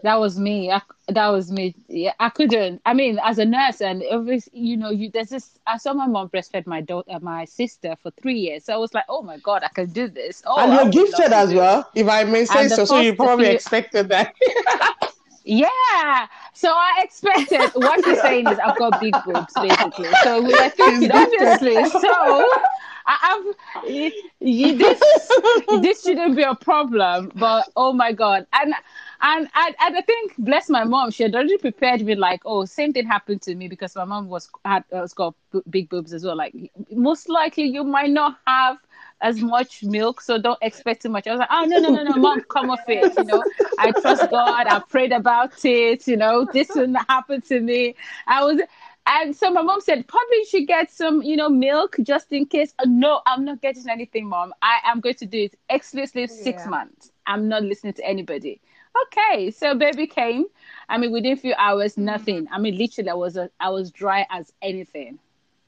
that 0.03 0.19
was 0.19 0.39
me. 0.39 0.71
I, 0.71 0.81
that 1.07 1.27
was 1.27 1.51
me. 1.51 1.75
Yeah, 1.87 2.13
I 2.19 2.29
couldn't. 2.29 2.81
I 2.85 2.93
mean, 2.93 3.19
as 3.23 3.37
a 3.39 3.45
nurse, 3.45 3.81
and 3.81 4.03
obviously, 4.11 4.59
you 4.59 4.77
know, 4.77 4.89
you 4.89 5.09
there's 5.09 5.29
this. 5.29 5.59
I 5.67 5.77
saw 5.77 5.93
my 5.93 6.07
mom 6.07 6.29
breastfed 6.29 6.65
my 6.67 6.81
daughter, 6.81 7.11
uh, 7.11 7.19
my 7.19 7.45
sister, 7.45 7.95
for 8.01 8.11
three 8.21 8.39
years. 8.39 8.65
So 8.65 8.73
I 8.73 8.77
was 8.77 8.93
like, 8.93 9.05
oh 9.09 9.21
my 9.21 9.37
god, 9.37 9.63
I 9.63 9.69
can 9.69 9.89
do 9.89 10.07
this. 10.07 10.41
Oh, 10.45 10.59
and 10.59 10.93
you're 10.93 11.05
gifted 11.05 11.33
as 11.33 11.53
well, 11.53 11.89
if 11.95 12.07
I 12.07 12.23
may 12.23 12.45
say 12.45 12.67
so. 12.69 12.85
So 12.85 12.99
you 12.99 13.15
probably 13.15 13.45
few... 13.45 13.55
expected 13.55 14.09
that. 14.09 14.33
yeah. 15.43 16.27
So 16.53 16.69
I 16.69 17.01
expected. 17.03 17.71
what 17.75 18.05
you're 18.05 18.21
saying 18.21 18.47
is, 18.47 18.59
I've 18.59 18.77
got 18.77 18.99
big 18.99 19.15
boobs, 19.25 19.53
basically. 19.55 20.09
So 20.23 20.41
we 20.41 20.53
were 20.53 20.69
thinking, 20.69 21.11
obviously. 21.11 21.85
So. 21.89 22.49
I, 23.11 23.17
have 23.21 23.87
this 24.39 25.81
this 25.81 26.03
shouldn't 26.03 26.35
be 26.35 26.43
a 26.43 26.53
problem, 26.53 27.31
but 27.33 27.67
oh 27.75 27.91
my 27.91 28.11
god! 28.11 28.45
And 28.53 28.75
and 29.21 29.49
I, 29.53 29.73
and 29.81 29.97
I 29.97 30.01
think, 30.01 30.35
bless 30.37 30.69
my 30.69 30.85
mom, 30.85 31.11
she 31.11 31.23
had 31.23 31.35
already 31.35 31.57
prepared 31.57 32.01
me 32.01 32.15
like, 32.15 32.41
oh, 32.45 32.63
same 32.63 32.93
thing 32.93 33.05
happened 33.05 33.41
to 33.43 33.55
me 33.55 33.67
because 33.67 33.95
my 33.95 34.05
mom 34.05 34.29
was 34.29 34.49
had 34.63 34.85
was 34.91 35.13
got 35.13 35.35
big 35.69 35.89
boobs 35.89 36.13
as 36.13 36.23
well. 36.23 36.37
Like, 36.37 36.55
most 36.91 37.27
likely 37.27 37.65
you 37.65 37.83
might 37.83 38.11
not 38.11 38.37
have 38.47 38.77
as 39.21 39.41
much 39.41 39.83
milk, 39.83 40.21
so 40.21 40.37
don't 40.37 40.59
expect 40.61 41.01
too 41.01 41.09
much. 41.09 41.27
I 41.27 41.31
was 41.31 41.39
like, 41.39 41.49
oh 41.51 41.65
no, 41.65 41.79
no, 41.79 41.89
no, 41.89 42.03
no, 42.03 42.15
mom, 42.15 42.41
come 42.49 42.69
off 42.69 42.79
it. 42.87 43.13
You 43.17 43.25
know, 43.25 43.43
I 43.77 43.91
trust 43.91 44.29
God. 44.31 44.67
I 44.67 44.79
prayed 44.79 45.11
about 45.11 45.65
it. 45.65 46.07
You 46.07 46.15
know, 46.15 46.47
this 46.53 46.69
wouldn't 46.73 46.97
happen 47.09 47.41
to 47.41 47.59
me. 47.59 47.95
I 48.25 48.43
was. 48.43 48.61
And 49.05 49.35
so 49.35 49.49
my 49.49 49.63
mom 49.63 49.81
said, 49.81 50.07
probably 50.07 50.37
you 50.37 50.45
should 50.45 50.67
get 50.67 50.91
some, 50.91 51.23
you 51.23 51.35
know, 51.35 51.49
milk 51.49 51.97
just 52.03 52.31
in 52.31 52.45
case. 52.45 52.73
Uh, 52.79 52.85
no, 52.87 53.21
I'm 53.25 53.43
not 53.43 53.59
getting 53.59 53.89
anything, 53.89 54.27
mom. 54.27 54.53
I 54.61 54.79
am 54.85 54.99
going 54.99 55.15
to 55.15 55.25
do 55.25 55.39
it 55.39 55.57
exclusively 55.69 56.27
six 56.27 56.61
yeah. 56.63 56.69
months. 56.69 57.11
I'm 57.25 57.47
not 57.49 57.63
listening 57.63 57.93
to 57.93 58.05
anybody 58.05 58.61
okay 59.05 59.51
so 59.51 59.75
baby 59.75 60.07
came. 60.07 60.45
I 60.87 60.97
mean 60.97 61.11
within 61.11 61.33
a 61.33 61.37
few 61.37 61.53
hours 61.57 61.95
mm. 61.95 62.03
nothing. 62.03 62.47
I 62.51 62.59
mean 62.59 62.77
literally 62.77 63.09
i 63.09 63.13
was 63.13 63.37
a, 63.37 63.49
i 63.59 63.69
was 63.69 63.91
dry 63.91 64.25
as 64.29 64.51
anything. 64.61 65.19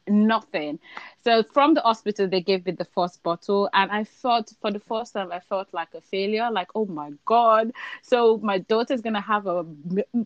Nothing 0.07 0.79
so 1.23 1.43
from 1.43 1.73
the 1.73 1.81
hospital 1.81 2.27
they 2.27 2.41
gave 2.41 2.65
me 2.65 2.71
the 2.71 2.85
first 2.85 3.21
bottle 3.23 3.69
and 3.73 3.91
i 3.91 4.03
thought 4.03 4.51
for 4.61 4.71
the 4.71 4.79
first 4.79 5.13
time 5.13 5.31
i 5.31 5.39
felt 5.39 5.67
like 5.73 5.93
a 5.93 6.01
failure 6.01 6.49
like 6.51 6.69
oh 6.75 6.85
my 6.85 7.11
god 7.25 7.71
so 8.01 8.37
my 8.43 8.57
daughter's 8.57 9.01
gonna 9.01 9.21
have 9.21 9.47
a 9.47 9.65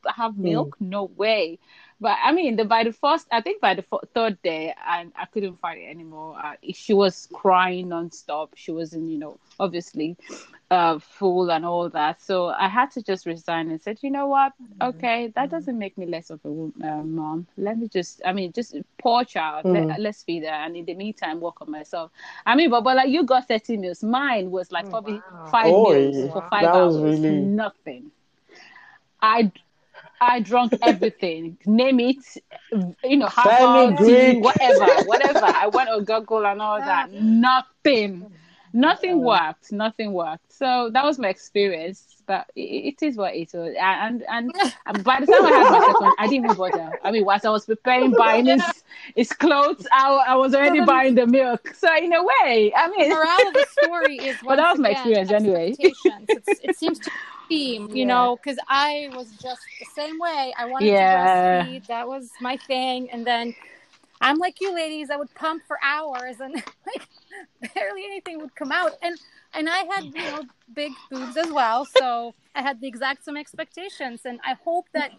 have 0.07 0.37
milk 0.37 0.77
mm. 0.79 0.87
no 0.87 1.05
way 1.17 1.57
but 2.01 2.17
I 2.23 2.33
mean, 2.33 2.57
the, 2.57 2.65
by 2.65 2.83
the 2.83 2.91
first, 2.91 3.25
I 3.31 3.39
think 3.39 3.61
by 3.61 3.73
the 3.73 3.85
f- 3.91 4.09
third 4.13 4.41
day, 4.41 4.73
I, 4.77 5.07
I 5.15 5.25
couldn't 5.25 5.59
fight 5.61 5.77
it 5.77 5.85
anymore. 5.85 6.37
Uh, 6.37 6.55
she 6.73 6.93
was 6.93 7.29
crying 7.33 7.87
nonstop. 7.87 8.49
She 8.55 8.71
wasn't, 8.73 9.09
you 9.09 9.17
know, 9.17 9.39
obviously 9.59 10.17
uh, 10.69 10.99
full 10.99 11.49
and 11.51 11.65
all 11.65 11.89
that. 11.89 12.21
So 12.21 12.47
I 12.47 12.67
had 12.67 12.91
to 12.91 13.01
just 13.01 13.25
resign 13.25 13.69
and 13.69 13.81
said, 13.81 13.99
you 14.01 14.11
know 14.11 14.27
what? 14.27 14.51
Mm-hmm. 14.61 14.89
Okay, 14.89 15.27
that 15.35 15.45
mm-hmm. 15.45 15.55
doesn't 15.55 15.77
make 15.77 15.97
me 15.97 16.05
less 16.05 16.29
of 16.31 16.41
a 16.43 16.49
uh, 16.49 17.03
mom. 17.03 17.47
Let 17.57 17.77
me 17.77 17.87
just, 17.87 18.21
I 18.25 18.33
mean, 18.33 18.51
just 18.51 18.75
poor 19.01 19.23
child. 19.23 19.65
Mm. 19.65 19.97
Let, 19.97 20.05
us 20.05 20.23
feed 20.23 20.43
her. 20.43 20.49
And 20.49 20.75
in 20.89 20.97
the 20.97 21.03
meantime, 21.03 21.39
work 21.39 21.61
on 21.61 21.71
myself. 21.71 22.11
I 22.45 22.55
mean, 22.55 22.69
but, 22.69 22.81
but 22.81 22.95
like 22.95 23.09
you 23.09 23.23
got 23.23 23.47
30 23.47 23.77
meals. 23.77 24.03
Mine 24.03 24.51
was 24.51 24.71
like 24.71 24.85
oh, 24.87 24.89
probably 24.89 25.13
wow. 25.31 25.47
five 25.51 25.67
oh, 25.67 25.93
meals 25.93 26.31
for 26.31 26.47
five 26.49 26.65
hours. 26.65 26.97
Really... 26.97 27.31
Nothing. 27.31 28.11
I 29.21 29.51
I 30.21 30.39
drunk 30.39 30.73
everything. 30.81 31.57
Name 31.65 31.99
it, 31.99 32.17
you 33.03 33.17
know, 33.17 33.27
herbal 33.27 33.97
tea, 33.97 34.37
whatever, 34.39 34.85
whatever. 35.05 35.45
I 35.45 35.67
went 35.67 35.89
on 35.89 36.03
Google 36.03 36.45
and 36.45 36.61
all 36.61 36.79
that. 36.79 37.11
Nothing, 37.11 38.31
nothing 38.73 39.21
worked. 39.21 39.71
Nothing 39.71 40.13
worked. 40.13 40.51
So 40.51 40.89
that 40.93 41.03
was 41.03 41.19
my 41.19 41.29
experience. 41.29 42.14
But 42.25 42.49
it, 42.55 42.95
it 43.01 43.05
is 43.05 43.17
what 43.17 43.35
it 43.35 43.53
is. 43.53 43.53
And, 43.53 43.77
and 43.79 44.23
and 44.29 44.51
um, 44.85 45.01
by 45.03 45.19
the 45.19 45.25
time 45.27 45.45
I 45.45 45.51
had 45.51 45.71
my 45.71 45.79
second, 45.79 46.13
I 46.19 46.27
didn't 46.27 46.45
even 46.45 46.57
bother. 46.57 46.99
I 47.03 47.11
mean, 47.11 47.25
whilst 47.25 47.45
I 47.45 47.49
was 47.49 47.65
preparing 47.65 48.11
buying 48.11 48.45
his, 48.45 48.63
his 49.15 49.31
clothes, 49.31 49.87
I, 49.91 50.09
I 50.27 50.35
was 50.35 50.55
already 50.55 50.83
buying 50.83 51.15
the 51.15 51.27
milk. 51.27 51.73
So 51.75 51.95
in 51.95 52.13
a 52.13 52.23
way, 52.23 52.73
I 52.75 52.87
mean, 52.89 53.09
the 53.09 53.15
morale 53.15 53.47
of 53.47 53.53
the 53.53 53.67
story 53.83 54.17
is. 54.17 54.37
But 54.43 54.57
that 54.57 54.71
was 54.71 54.79
my 54.79 54.89
experience 54.89 55.31
anyway. 55.31 55.75
it 55.79 56.75
seems 56.77 56.99
to 56.99 57.11
theme, 57.47 57.89
you 57.89 57.97
yeah. 57.97 58.05
know, 58.05 58.37
because 58.41 58.57
I 58.67 59.09
was 59.15 59.29
just 59.31 59.61
the 59.79 59.85
same 59.93 60.19
way. 60.19 60.53
I 60.57 60.65
wanted 60.65 60.87
yeah. 60.87 61.63
to 61.63 61.69
breastfeed. 61.69 61.87
That 61.87 62.07
was 62.07 62.29
my 62.41 62.57
thing. 62.57 63.09
And 63.11 63.25
then 63.25 63.55
I'm 64.21 64.37
like 64.37 64.61
you 64.61 64.73
ladies, 64.73 65.09
I 65.09 65.17
would 65.17 65.33
pump 65.35 65.63
for 65.67 65.77
hours 65.83 66.39
and 66.39 66.53
like 66.53 67.73
barely 67.73 68.05
anything 68.05 68.39
would 68.39 68.55
come 68.55 68.71
out. 68.71 68.93
And 69.01 69.17
and 69.55 69.69
I 69.69 69.83
had, 69.91 70.05
you 70.05 70.13
know, 70.13 70.43
big 70.73 70.91
boobs 71.09 71.37
as 71.37 71.51
well. 71.51 71.85
So 71.85 72.33
I 72.53 72.61
had 72.61 72.81
the 72.81 72.87
exact 72.87 73.25
same 73.25 73.37
expectations. 73.37 74.21
And 74.25 74.39
I 74.45 74.55
hope 74.63 74.87
that 74.93 75.11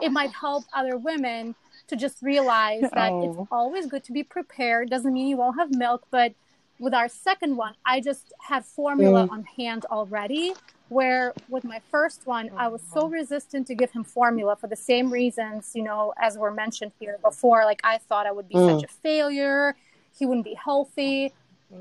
it 0.00 0.10
might 0.10 0.30
help 0.30 0.64
other 0.72 0.96
women 0.96 1.54
to 1.88 1.96
just 1.96 2.22
realize 2.22 2.82
that 2.82 3.12
oh. 3.12 3.30
it's 3.30 3.48
always 3.50 3.86
good 3.86 4.04
to 4.04 4.12
be 4.12 4.22
prepared. 4.22 4.90
Doesn't 4.90 5.12
mean 5.12 5.28
you 5.28 5.36
won't 5.36 5.58
have 5.58 5.74
milk, 5.74 6.06
but 6.10 6.34
with 6.78 6.94
our 6.94 7.08
second 7.08 7.56
one, 7.56 7.74
I 7.86 8.00
just 8.00 8.32
had 8.40 8.64
formula 8.64 9.26
mm. 9.26 9.30
on 9.30 9.44
hand 9.44 9.84
already 9.86 10.54
where 10.88 11.32
with 11.48 11.64
my 11.64 11.80
first 11.90 12.26
one 12.26 12.50
i 12.56 12.68
was 12.68 12.82
so 12.92 13.08
resistant 13.08 13.66
to 13.66 13.74
give 13.74 13.90
him 13.90 14.04
formula 14.04 14.54
for 14.54 14.66
the 14.66 14.76
same 14.76 15.10
reasons 15.10 15.72
you 15.74 15.82
know 15.82 16.12
as 16.20 16.36
were 16.36 16.50
mentioned 16.50 16.92
here 17.00 17.16
before 17.22 17.64
like 17.64 17.80
i 17.84 17.96
thought 17.96 18.26
i 18.26 18.30
would 18.30 18.48
be 18.48 18.54
mm. 18.54 18.74
such 18.74 18.84
a 18.84 18.92
failure 19.02 19.74
he 20.16 20.26
wouldn't 20.26 20.44
be 20.44 20.54
healthy 20.54 21.32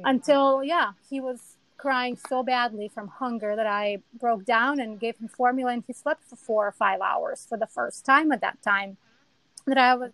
until 0.05 0.63
yeah 0.63 0.91
he 1.09 1.19
was 1.19 1.52
crying 1.83 2.17
so 2.29 2.37
badly 2.43 2.87
from 2.87 3.07
hunger 3.07 3.51
that 3.57 3.67
i 3.67 3.97
broke 4.23 4.43
down 4.45 4.79
and 4.79 5.01
gave 5.05 5.15
him 5.17 5.27
formula 5.27 5.71
and 5.73 5.83
he 5.85 5.93
slept 5.93 6.23
for 6.29 6.37
four 6.37 6.61
or 6.65 6.71
five 6.71 7.01
hours 7.01 7.45
for 7.49 7.57
the 7.57 7.67
first 7.67 8.05
time 8.05 8.31
at 8.31 8.41
that 8.41 8.57
time 8.61 8.95
that 9.67 9.77
i 9.77 9.93
was 9.93 10.11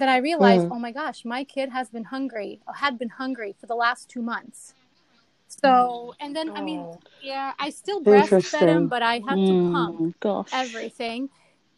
that 0.00 0.08
i 0.08 0.18
realized 0.18 0.66
mm. 0.66 0.74
oh 0.74 0.80
my 0.86 0.92
gosh 1.00 1.24
my 1.24 1.42
kid 1.44 1.68
has 1.78 1.88
been 1.90 2.04
hungry 2.04 2.58
had 2.74 2.98
been 2.98 3.14
hungry 3.22 3.54
for 3.60 3.66
the 3.66 3.78
last 3.84 4.08
two 4.08 4.22
months 4.22 4.74
so, 5.48 6.14
and 6.20 6.34
then, 6.34 6.50
I 6.50 6.60
mean, 6.60 6.80
oh. 6.80 6.98
yeah, 7.22 7.52
I 7.58 7.70
still 7.70 8.02
breastfed 8.02 8.60
him, 8.60 8.88
but 8.88 9.02
I 9.02 9.14
had 9.26 9.36
to 9.36 9.52
mm, 9.52 9.72
pump 9.72 10.20
gosh. 10.20 10.48
everything. 10.52 11.30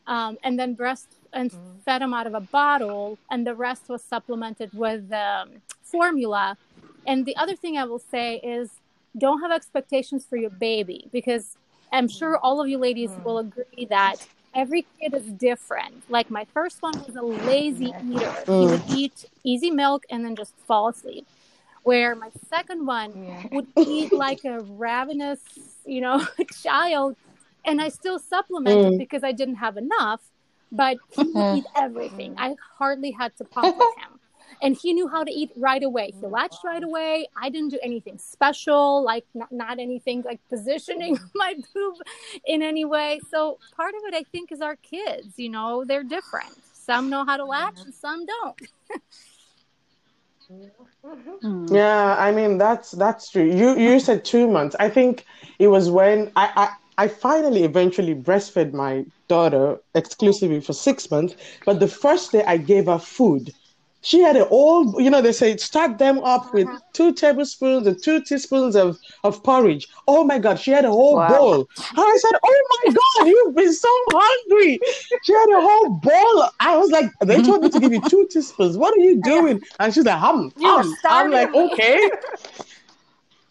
Um, 0.06 0.38
and 0.42 0.58
then 0.58 0.72
breast 0.74 1.06
and 1.32 1.50
mm. 1.50 1.82
fed 1.84 2.00
him 2.00 2.14
out 2.14 2.26
of 2.26 2.34
a 2.34 2.40
bottle, 2.40 3.18
and 3.30 3.46
the 3.46 3.54
rest 3.54 3.88
was 3.88 4.02
supplemented 4.02 4.72
with 4.72 5.12
um, 5.12 5.50
formula. 5.82 6.56
And 7.06 7.24
the 7.24 7.36
other 7.36 7.54
thing 7.54 7.76
I 7.76 7.84
will 7.84 7.98
say 7.98 8.36
is 8.36 8.70
don't 9.16 9.40
have 9.40 9.52
expectations 9.52 10.26
for 10.28 10.36
your 10.36 10.50
baby 10.50 11.08
because 11.12 11.56
I'm 11.92 12.08
sure 12.08 12.38
all 12.38 12.60
of 12.60 12.68
you 12.68 12.78
ladies 12.78 13.10
mm. 13.10 13.24
will 13.24 13.38
agree 13.38 13.86
that 13.88 14.16
every 14.54 14.86
kid 15.00 15.14
is 15.14 15.24
different. 15.32 16.02
Like 16.08 16.30
my 16.30 16.46
first 16.52 16.82
one 16.82 16.92
was 17.06 17.16
a 17.16 17.22
lazy 17.22 17.86
eater. 17.86 18.34
Mm. 18.46 18.60
He 18.60 18.66
would 18.66 18.82
eat 18.98 19.24
easy 19.44 19.70
milk 19.70 20.04
and 20.10 20.24
then 20.24 20.36
just 20.36 20.54
fall 20.66 20.88
asleep. 20.88 21.26
Where 21.84 22.14
my 22.14 22.30
second 22.50 22.84
one 22.86 23.24
yeah. 23.24 23.42
would 23.52 23.66
eat 23.78 24.12
like 24.12 24.44
a 24.44 24.60
ravenous, 24.60 25.40
you 25.86 26.00
know, 26.00 26.26
child, 26.62 27.16
and 27.64 27.80
I 27.80 27.88
still 27.88 28.18
supplemented 28.18 28.94
mm. 28.94 28.98
because 28.98 29.24
I 29.24 29.32
didn't 29.32 29.56
have 29.56 29.76
enough. 29.76 30.20
But 30.70 30.98
he 31.12 31.22
would 31.22 31.34
mm-hmm. 31.34 31.58
eat 31.58 31.64
everything. 31.74 32.34
I 32.36 32.54
hardly 32.76 33.10
had 33.10 33.34
to 33.38 33.44
pump 33.44 33.78
with 33.78 33.96
him 33.98 34.17
and 34.62 34.76
he 34.76 34.92
knew 34.92 35.08
how 35.08 35.24
to 35.24 35.30
eat 35.30 35.50
right 35.56 35.82
away. 35.82 36.12
He 36.20 36.26
latched 36.26 36.64
right 36.64 36.82
away. 36.82 37.26
I 37.36 37.48
didn't 37.48 37.70
do 37.70 37.78
anything 37.82 38.18
special, 38.18 39.02
like 39.02 39.24
not, 39.34 39.50
not 39.52 39.78
anything 39.78 40.22
like 40.22 40.40
positioning 40.48 41.18
my 41.34 41.54
boob 41.74 41.96
in 42.46 42.62
any 42.62 42.84
way. 42.84 43.20
So 43.30 43.58
part 43.74 43.94
of 43.94 44.02
it, 44.08 44.14
I 44.14 44.24
think, 44.24 44.52
is 44.52 44.60
our 44.60 44.76
kids. 44.76 45.38
You 45.38 45.50
know, 45.50 45.84
they're 45.84 46.04
different. 46.04 46.56
Some 46.72 47.10
know 47.10 47.24
how 47.24 47.36
to 47.36 47.44
latch, 47.44 47.80
and 47.84 47.94
some 47.94 48.26
don't. 48.26 48.60
Hmm. 51.42 51.74
yeah, 51.74 52.16
I 52.18 52.32
mean 52.32 52.56
that's 52.58 52.92
that's 52.92 53.30
true. 53.30 53.44
You 53.44 53.76
you 53.76 54.00
said 54.00 54.24
two 54.24 54.48
months. 54.48 54.74
I 54.80 54.88
think 54.88 55.24
it 55.58 55.68
was 55.68 55.90
when 55.90 56.32
I, 56.36 56.50
I 56.56 57.04
I 57.04 57.08
finally 57.08 57.64
eventually 57.64 58.14
breastfed 58.14 58.72
my 58.72 59.04
daughter 59.28 59.78
exclusively 59.94 60.60
for 60.60 60.72
six 60.72 61.10
months. 61.10 61.36
But 61.64 61.80
the 61.80 61.86
first 61.88 62.32
day 62.32 62.42
I 62.44 62.56
gave 62.56 62.86
her 62.86 62.98
food, 62.98 63.52
she 64.08 64.20
had 64.20 64.36
it 64.36 64.48
all, 64.48 64.98
you 64.98 65.10
know, 65.10 65.20
they 65.20 65.32
say 65.32 65.54
start 65.58 65.98
them 65.98 66.18
up 66.20 66.54
with 66.54 66.66
uh-huh. 66.66 66.78
two 66.94 67.12
tablespoons 67.12 67.86
and 67.86 68.02
two 68.02 68.22
teaspoons 68.22 68.74
of, 68.74 68.98
of 69.22 69.42
porridge. 69.44 69.86
Oh 70.06 70.24
my 70.24 70.38
God, 70.38 70.58
she 70.58 70.70
had 70.70 70.86
a 70.86 70.90
whole 70.90 71.16
wow. 71.16 71.28
bowl. 71.28 71.54
And 71.56 71.98
I 71.98 72.18
said, 72.18 72.38
Oh 72.42 72.80
my 72.86 72.94
God, 72.94 73.26
you've 73.26 73.54
been 73.54 73.72
so 73.72 73.90
hungry. 74.10 74.80
She 75.24 75.32
had 75.34 75.50
a 75.50 75.60
whole 75.60 75.90
bowl. 75.90 76.48
I 76.58 76.78
was 76.78 76.90
like, 76.90 77.10
They 77.20 77.42
told 77.42 77.62
me 77.62 77.68
to 77.68 77.78
give 77.78 77.92
you 77.92 78.00
two 78.08 78.26
teaspoons. 78.30 78.78
What 78.78 78.96
are 78.96 79.02
you 79.02 79.20
doing? 79.20 79.60
And 79.78 79.92
she's 79.92 80.06
like, 80.06 80.18
Hum, 80.18 80.52
hum. 80.58 80.96
I'm 81.04 81.30
like, 81.30 81.54
Okay. 81.54 82.10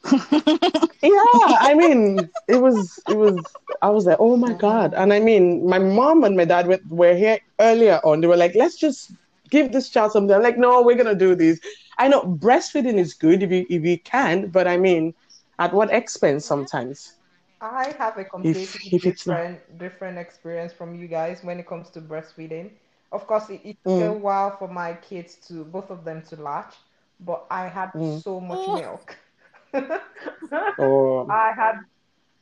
yeah, 0.12 1.58
I 1.60 1.76
mean, 1.78 2.30
it 2.48 2.56
was, 2.56 3.00
it 3.08 3.18
was, 3.18 3.44
I 3.82 3.90
was 3.90 4.06
like, 4.06 4.16
oh 4.22 4.38
my 4.38 4.54
God. 4.54 4.94
And 4.94 5.12
I 5.12 5.20
mean, 5.20 5.68
my 5.68 5.80
mom 5.80 6.24
and 6.24 6.38
my 6.38 6.46
dad 6.46 6.66
were, 6.66 6.80
were 6.88 7.14
here 7.14 7.40
earlier 7.60 8.00
on. 8.06 8.22
They 8.22 8.28
were 8.28 8.38
like, 8.38 8.56
let's 8.56 8.78
just 8.78 9.12
give 9.50 9.72
this 9.72 9.90
child 9.90 10.12
something. 10.12 10.36
I'm 10.36 10.44
like, 10.44 10.58
no, 10.58 10.82
we're 10.82 10.96
gonna 10.96 11.16
do 11.16 11.36
this. 11.36 11.60
I 11.98 12.08
know 12.08 12.22
breastfeeding 12.22 12.98
is 12.98 13.14
good 13.14 13.44
if 13.44 13.52
you 13.52 13.66
if 13.70 13.84
you 13.84 14.00
can, 14.00 14.48
but 14.48 14.68
I 14.68 14.78
mean, 14.78 15.14
at 15.60 15.74
what 15.74 15.92
expense 15.92 16.46
sometimes? 16.46 17.14
I 17.60 17.96
have 17.98 18.18
a 18.18 18.24
completely 18.24 18.64
if, 18.64 18.94
if 18.94 19.02
different 19.02 19.60
not... 19.70 19.78
different 19.80 20.18
experience 20.18 20.74
from 20.74 20.96
you 20.96 21.08
guys 21.08 21.44
when 21.44 21.60
it 21.60 21.68
comes 21.68 21.90
to 21.92 22.02
breastfeeding. 22.02 22.72
Of 23.12 23.26
course, 23.26 23.50
it, 23.50 23.62
it 23.64 23.78
took 23.84 24.04
mm. 24.04 24.10
a 24.10 24.14
while 24.14 24.56
for 24.58 24.68
my 24.68 24.94
kids 24.94 25.36
to 25.48 25.64
both 25.64 25.90
of 25.90 26.04
them 26.04 26.22
to 26.30 26.36
latch, 26.36 26.76
but 27.22 27.46
I 27.50 27.68
had 27.68 27.92
mm. 27.94 28.22
so 28.22 28.40
much 28.40 28.60
oh. 28.62 28.76
milk. 28.76 29.18
oh. 30.80 31.28
I 31.30 31.54
had 31.56 31.80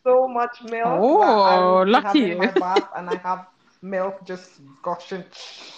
so 0.03 0.27
much 0.27 0.63
milk. 0.63 0.85
Oh, 0.85 1.85
lucky! 1.87 2.35
My 2.35 2.47
bath, 2.47 2.89
and 2.95 3.09
I 3.09 3.15
have 3.17 3.47
milk 3.85 4.25
just 4.25 4.61
gushing. 4.83 5.25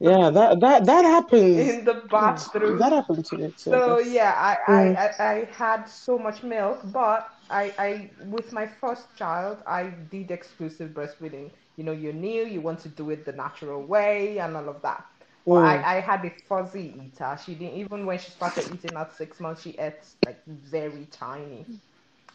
yeah, 0.00 0.30
that 0.30 0.60
that 0.60 0.86
that 0.86 1.04
happens 1.04 1.78
in 1.78 1.84
the 1.84 1.94
bathroom. 2.10 2.78
That 2.78 2.92
happens 2.92 3.28
to 3.30 3.36
me 3.38 3.50
too. 3.56 3.80
So 3.80 3.98
yeah, 3.98 4.32
I, 4.36 4.72
mm. 4.72 4.96
I, 4.96 5.06
I, 5.06 5.32
I 5.32 5.44
had 5.52 5.84
so 5.88 6.18
much 6.18 6.42
milk, 6.42 6.80
but 6.84 7.28
I, 7.50 7.74
I 7.78 8.10
with 8.24 8.52
my 8.52 8.66
first 8.66 9.14
child, 9.16 9.58
I 9.66 9.90
did 10.10 10.30
exclusive 10.30 10.90
breastfeeding. 10.92 11.52
You 11.76 11.84
know, 11.84 11.92
you're 11.92 12.12
new, 12.12 12.44
you 12.44 12.60
want 12.60 12.80
to 12.80 12.88
do 12.88 13.10
it 13.10 13.24
the 13.24 13.32
natural 13.32 13.84
way, 13.86 14.38
and 14.38 14.56
all 14.56 14.68
of 14.68 14.82
that. 14.82 15.04
Well, 15.44 15.62
I, 15.62 15.78
mm. 15.78 15.82
I 15.82 16.00
had 16.00 16.24
a 16.24 16.30
fuzzy 16.48 16.94
eater. 17.06 17.36
She 17.44 17.54
didn't 17.54 17.74
even 17.78 18.06
when 18.06 18.18
she 18.18 18.30
started 18.30 18.68
eating 18.72 18.96
at 18.96 19.12
six 19.12 19.40
months, 19.40 19.62
she 19.62 19.70
ate 19.78 20.04
like 20.24 20.42
very 20.46 21.06
tiny. 21.06 21.68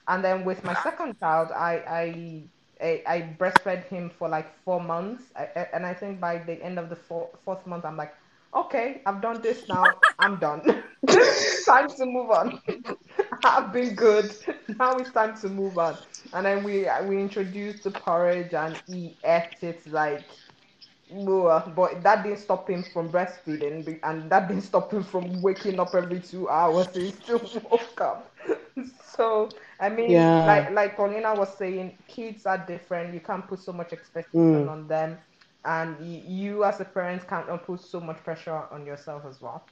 And 0.07 0.23
then 0.23 0.43
with 0.45 0.63
my 0.63 0.73
second 0.73 1.19
child, 1.19 1.51
I, 1.51 1.73
I 1.87 2.49
I, 2.81 3.03
I 3.07 3.35
breastfed 3.37 3.87
him 3.87 4.09
for 4.09 4.29
like 4.29 4.53
four 4.63 4.79
months, 4.81 5.31
I, 5.35 5.43
and 5.73 5.85
I 5.85 5.93
think 5.93 6.19
by 6.19 6.37
the 6.39 6.61
end 6.63 6.79
of 6.79 6.89
the 6.89 6.95
four, 6.95 7.29
fourth 7.43 7.65
month, 7.65 7.85
I'm 7.85 7.97
like, 7.97 8.13
okay, 8.53 9.01
I've 9.05 9.21
done 9.21 9.41
this 9.41 9.67
now. 9.67 10.01
I'm 10.17 10.37
done. 10.37 10.61
time 11.65 11.89
to 11.97 12.05
move 12.05 12.31
on. 12.31 12.61
I've 13.43 13.71
been 13.73 13.95
good. 13.95 14.35
Now 14.79 14.97
it's 14.99 15.11
time 15.11 15.35
to 15.41 15.49
move 15.49 15.77
on. 15.77 15.97
And 16.33 16.45
then 16.45 16.63
we 16.63 16.87
we 17.05 17.19
introduced 17.19 17.83
the 17.83 17.91
porridge, 17.91 18.53
and 18.53 18.77
he 18.87 19.17
ate 19.23 19.57
it 19.61 19.85
like 19.87 20.29
but 21.75 22.03
that 22.03 22.23
didn't 22.23 22.37
stop 22.39 22.69
him 22.69 22.83
from 22.83 23.11
breastfeeding, 23.11 23.99
and 24.03 24.29
that 24.31 24.47
didn't 24.47 24.63
stop 24.63 24.91
him 24.93 25.03
from 25.03 25.41
waking 25.41 25.79
up 25.79 25.95
every 25.95 26.19
two 26.19 26.49
hours. 26.49 26.87
He 26.95 27.11
still 27.11 27.49
woke 27.69 27.99
up. 28.01 28.31
so 29.03 29.53
I 29.79 29.89
mean, 29.89 30.11
yeah. 30.11 30.45
like 30.45 30.71
like 30.71 30.95
Paulina 30.95 31.33
was 31.33 31.55
saying, 31.57 31.97
kids 32.07 32.45
are 32.45 32.57
different. 32.57 33.13
You 33.13 33.21
can't 33.21 33.47
put 33.47 33.59
so 33.59 33.71
much 33.71 33.93
expectation 33.93 34.65
mm. 34.65 34.69
on 34.69 34.87
them, 34.87 35.17
and 35.63 35.97
y- 35.99 36.23
you 36.27 36.65
as 36.65 36.81
a 36.81 36.85
parent 36.85 37.27
can't 37.27 37.47
put 37.63 37.79
so 37.81 37.99
much 37.99 38.17
pressure 38.23 38.63
on 38.71 38.85
yourself 38.85 39.23
as 39.25 39.41
well. 39.41 39.63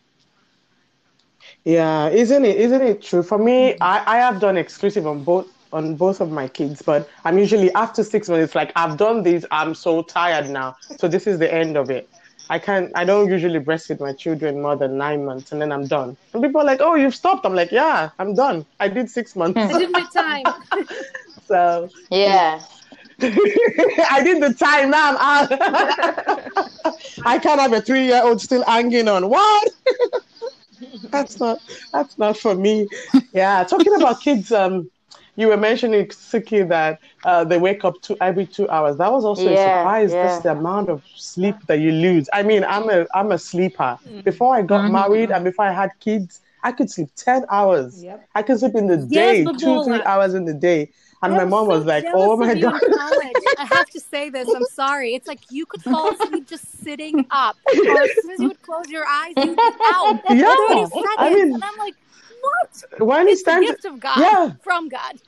Yeah, 1.65 2.09
isn't 2.09 2.45
it? 2.45 2.57
Isn't 2.57 2.81
it 2.81 3.01
true? 3.01 3.21
For 3.23 3.37
me, 3.37 3.73
mm-hmm. 3.73 3.83
I, 3.83 4.03
I 4.05 4.17
have 4.17 4.39
done 4.39 4.57
exclusive 4.57 5.05
on 5.05 5.23
both 5.23 5.47
on 5.73 5.95
both 5.95 6.21
of 6.21 6.31
my 6.31 6.47
kids, 6.47 6.81
but 6.81 7.09
I'm 7.25 7.37
usually 7.37 7.73
after 7.73 8.03
six 8.03 8.29
months. 8.29 8.45
It's 8.45 8.55
like 8.55 8.71
I've 8.75 8.97
done 8.97 9.23
this. 9.23 9.45
I'm 9.51 9.75
so 9.75 10.01
tired 10.03 10.49
now. 10.49 10.77
So 10.97 11.07
this 11.07 11.27
is 11.27 11.37
the 11.39 11.53
end 11.53 11.75
of 11.75 11.89
it. 11.89 12.09
I 12.49 12.59
can't. 12.59 12.91
I 12.95 13.03
don't 13.03 13.29
usually 13.29 13.59
breastfeed 13.59 13.99
my 13.99 14.13
children 14.13 14.61
more 14.61 14.75
than 14.75 14.97
nine 14.97 15.25
months, 15.25 15.51
and 15.51 15.61
then 15.61 15.71
I'm 15.71 15.87
done. 15.87 16.15
And 16.33 16.41
people 16.41 16.61
are 16.61 16.63
like, 16.63 16.79
"Oh, 16.81 16.95
you've 16.95 17.15
stopped." 17.15 17.45
I'm 17.45 17.55
like, 17.55 17.71
"Yeah, 17.71 18.09
I'm 18.19 18.35
done. 18.35 18.65
I 18.79 18.87
did 18.87 19.09
six 19.09 19.35
months." 19.35 19.59
I 19.59 19.77
did 19.77 19.91
my 19.91 20.05
time. 20.13 20.45
so 21.47 21.89
yeah. 22.09 22.61
I 23.21 24.21
did 24.23 24.43
the 24.43 24.53
time 24.53 24.91
now. 24.91 25.17
I 27.25 27.39
can't 27.39 27.59
have 27.59 27.73
a 27.73 27.81
three-year-old 27.81 28.39
still 28.39 28.63
hanging 28.63 29.07
on. 29.07 29.29
What? 29.29 29.69
that's 31.09 31.39
not. 31.39 31.59
That's 31.91 32.17
not 32.17 32.37
for 32.37 32.53
me. 32.53 32.87
Yeah, 33.33 33.63
talking 33.63 33.95
about 33.95 34.21
kids. 34.21 34.51
Um, 34.51 34.89
you 35.37 35.47
were 35.47 35.55
mentioning 35.55 36.07
Suki 36.07 36.67
that 36.67 36.99
uh, 37.23 37.45
they 37.45 37.57
wake 37.57 37.85
up 37.85 38.01
two 38.01 38.17
every 38.19 38.45
two 38.45 38.67
hours. 38.69 38.97
That 38.97 39.11
was 39.11 39.23
also 39.23 39.43
yeah, 39.43 39.51
a 39.51 39.79
surprise. 39.79 40.11
Yeah. 40.11 40.23
Just 40.23 40.43
the 40.43 40.51
amount 40.51 40.89
of 40.89 41.03
sleep 41.15 41.55
that 41.67 41.79
you 41.79 41.91
lose. 41.91 42.27
I 42.33 42.43
mean, 42.43 42.65
I'm 42.65 42.89
a 42.89 43.05
I'm 43.13 43.31
a 43.31 43.37
sleeper. 43.37 43.97
Mm. 44.09 44.23
Before 44.25 44.55
I 44.55 44.63
got 44.63 44.81
mm-hmm. 44.81 44.93
married 44.93 45.31
and 45.31 45.45
before 45.45 45.65
I 45.65 45.71
had 45.71 45.91
kids, 45.99 46.41
I 46.63 46.71
could 46.71 46.89
sleep 46.89 47.09
ten 47.15 47.45
hours. 47.49 48.03
Yep. 48.03 48.27
I 48.35 48.41
could 48.41 48.59
sleep 48.59 48.75
in 48.75 48.87
the 48.87 48.97
day, 48.97 49.43
yes, 49.43 49.61
two 49.61 49.83
three 49.85 50.01
hours 50.01 50.33
in 50.33 50.45
the 50.45 50.55
day. 50.55 50.89
And 51.23 51.33
I'm 51.33 51.37
my 51.37 51.45
mom 51.45 51.65
so 51.65 51.77
was 51.77 51.85
like, 51.85 52.05
"Oh 52.13 52.35
my 52.37 52.53
god!" 52.59 52.79
I 53.57 53.65
have 53.71 53.89
to 53.89 53.99
say 53.99 54.29
this. 54.29 54.47
I'm 54.47 54.65
sorry. 54.65 55.13
It's 55.15 55.27
like 55.27 55.39
you 55.49 55.65
could 55.65 55.81
fall 55.81 56.13
asleep 56.13 56.47
just 56.47 56.83
sitting 56.83 57.25
up, 57.31 57.57
or 57.67 58.01
as 58.01 58.09
soon 58.21 58.31
as 58.31 58.39
you 58.39 58.47
would 58.49 58.61
close 58.61 58.87
your 58.89 59.05
eyes, 59.05 59.33
you'd 59.37 59.55
be 59.55 59.61
out. 59.83 60.19
Yeah, 60.29 60.55
I 61.17 61.31
mean, 61.33 61.53
and 61.55 61.63
I'm 61.63 61.77
like, 61.77 61.95
what? 62.41 62.83
When 63.07 63.27
it's, 63.27 63.41
it's 63.41 63.43
time 63.43 63.63
gift 63.63 63.85
of 63.85 63.99
God 63.99 64.19
yeah. 64.19 64.51
from 64.61 64.89
God. 64.89 65.19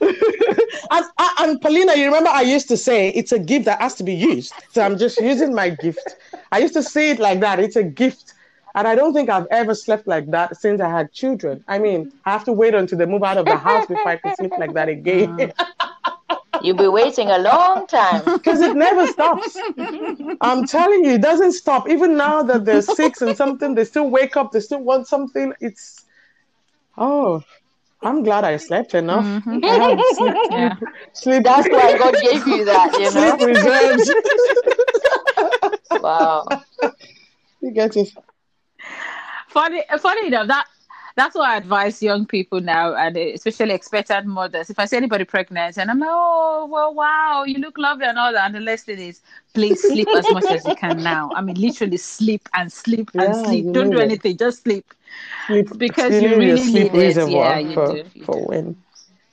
And, 0.00 1.04
and 1.40 1.60
Paulina, 1.60 1.94
you 1.96 2.06
remember 2.06 2.30
I 2.30 2.42
used 2.42 2.68
to 2.68 2.76
say 2.76 3.08
it's 3.10 3.32
a 3.32 3.38
gift 3.38 3.64
that 3.66 3.80
has 3.80 3.94
to 3.96 4.04
be 4.04 4.14
used. 4.14 4.52
So 4.70 4.82
I'm 4.82 4.98
just 4.98 5.20
using 5.20 5.54
my 5.54 5.70
gift. 5.70 6.16
I 6.52 6.58
used 6.58 6.74
to 6.74 6.82
say 6.82 7.10
it 7.10 7.18
like 7.18 7.40
that. 7.40 7.60
It's 7.60 7.76
a 7.76 7.84
gift. 7.84 8.34
And 8.76 8.88
I 8.88 8.96
don't 8.96 9.14
think 9.14 9.30
I've 9.30 9.46
ever 9.52 9.74
slept 9.74 10.08
like 10.08 10.30
that 10.32 10.56
since 10.56 10.80
I 10.80 10.88
had 10.88 11.12
children. 11.12 11.62
I 11.68 11.78
mean, 11.78 12.12
I 12.24 12.32
have 12.32 12.44
to 12.44 12.52
wait 12.52 12.74
until 12.74 12.98
they 12.98 13.06
move 13.06 13.22
out 13.22 13.38
of 13.38 13.46
the 13.46 13.56
house 13.56 13.86
before 13.86 14.08
I 14.08 14.16
can 14.16 14.34
sleep 14.34 14.52
like 14.58 14.72
that 14.74 14.88
again. 14.88 15.36
Mm. 15.36 15.52
You'll 16.62 16.76
be 16.76 16.88
waiting 16.88 17.30
a 17.30 17.38
long 17.38 17.86
time. 17.86 18.24
Because 18.24 18.60
it 18.60 18.74
never 18.74 19.06
stops. 19.06 19.56
I'm 20.40 20.66
telling 20.66 21.04
you, 21.04 21.12
it 21.12 21.20
doesn't 21.20 21.52
stop. 21.52 21.88
Even 21.88 22.16
now 22.16 22.42
that 22.42 22.64
they're 22.64 22.82
six 22.82 23.22
and 23.22 23.36
something, 23.36 23.74
they 23.74 23.84
still 23.84 24.10
wake 24.10 24.36
up, 24.36 24.50
they 24.50 24.60
still 24.60 24.80
want 24.80 25.06
something. 25.06 25.52
It's, 25.60 26.04
oh, 26.96 27.44
I'm 28.04 28.22
glad 28.22 28.44
I 28.44 28.56
slept 28.58 28.94
enough. 28.94 29.24
Mm-hmm. 29.24 29.60
I 29.64 30.12
sleep, 30.14 30.34
yeah. 30.50 30.76
sleep, 31.12 31.42
That's 31.44 31.68
why 31.68 31.98
God 31.98 32.14
gave 32.22 32.46
you 32.46 32.64
that, 32.66 32.92
you 32.98 33.10
know. 33.14 33.36
Sleep 33.36 33.48
reserves. 33.48 34.10
wow. 36.02 36.44
You 37.60 37.70
get 37.72 37.96
it. 37.96 38.10
Funny, 39.48 39.82
funny 39.98 40.26
enough, 40.26 40.48
that 40.48 40.66
that's 41.16 41.34
what 41.34 41.48
I 41.48 41.56
advise 41.56 42.02
young 42.02 42.26
people 42.26 42.60
now, 42.60 42.94
and 42.94 43.16
especially 43.16 43.72
expectant 43.74 44.26
mothers. 44.26 44.70
If 44.70 44.78
I 44.78 44.86
see 44.86 44.96
anybody 44.96 45.24
pregnant, 45.24 45.76
and 45.78 45.90
I'm 45.90 45.98
like, 45.98 46.08
oh, 46.10 46.68
well, 46.70 46.94
wow, 46.94 47.44
you 47.46 47.58
look 47.58 47.78
lovely 47.78 48.06
and 48.06 48.18
all 48.18 48.32
that, 48.32 48.46
and 48.46 48.54
the 48.54 48.60
last 48.60 48.86
thing 48.86 48.98
is, 48.98 49.22
please 49.52 49.80
sleep 49.80 50.10
as 50.14 50.30
much 50.30 50.50
as 50.50 50.66
you 50.66 50.72
can 50.74 51.02
now. 51.02 51.32
I 51.34 51.40
mean, 51.42 51.56
literally 51.60 51.96
sleep 51.98 52.48
and 52.54 52.72
sleep 52.72 53.10
and 53.18 53.36
yeah, 53.36 53.36
sleep. 53.36 53.72
Don't 53.72 53.90
do 53.90 53.98
anything, 54.00 54.36
just 54.36 54.62
sleep. 54.62 54.92
Sleep 55.46 55.68
because 55.76 56.20
you 56.20 56.36
really 56.36 56.56
sleep 56.58 56.92
need 56.92 56.94
it. 56.94 57.24
Yeah, 57.26 57.58
you 57.58 57.76
for, 57.76 57.86
do. 57.86 58.04
You 58.14 58.26
for 58.26 58.34
do. 58.34 58.48
when 58.48 58.76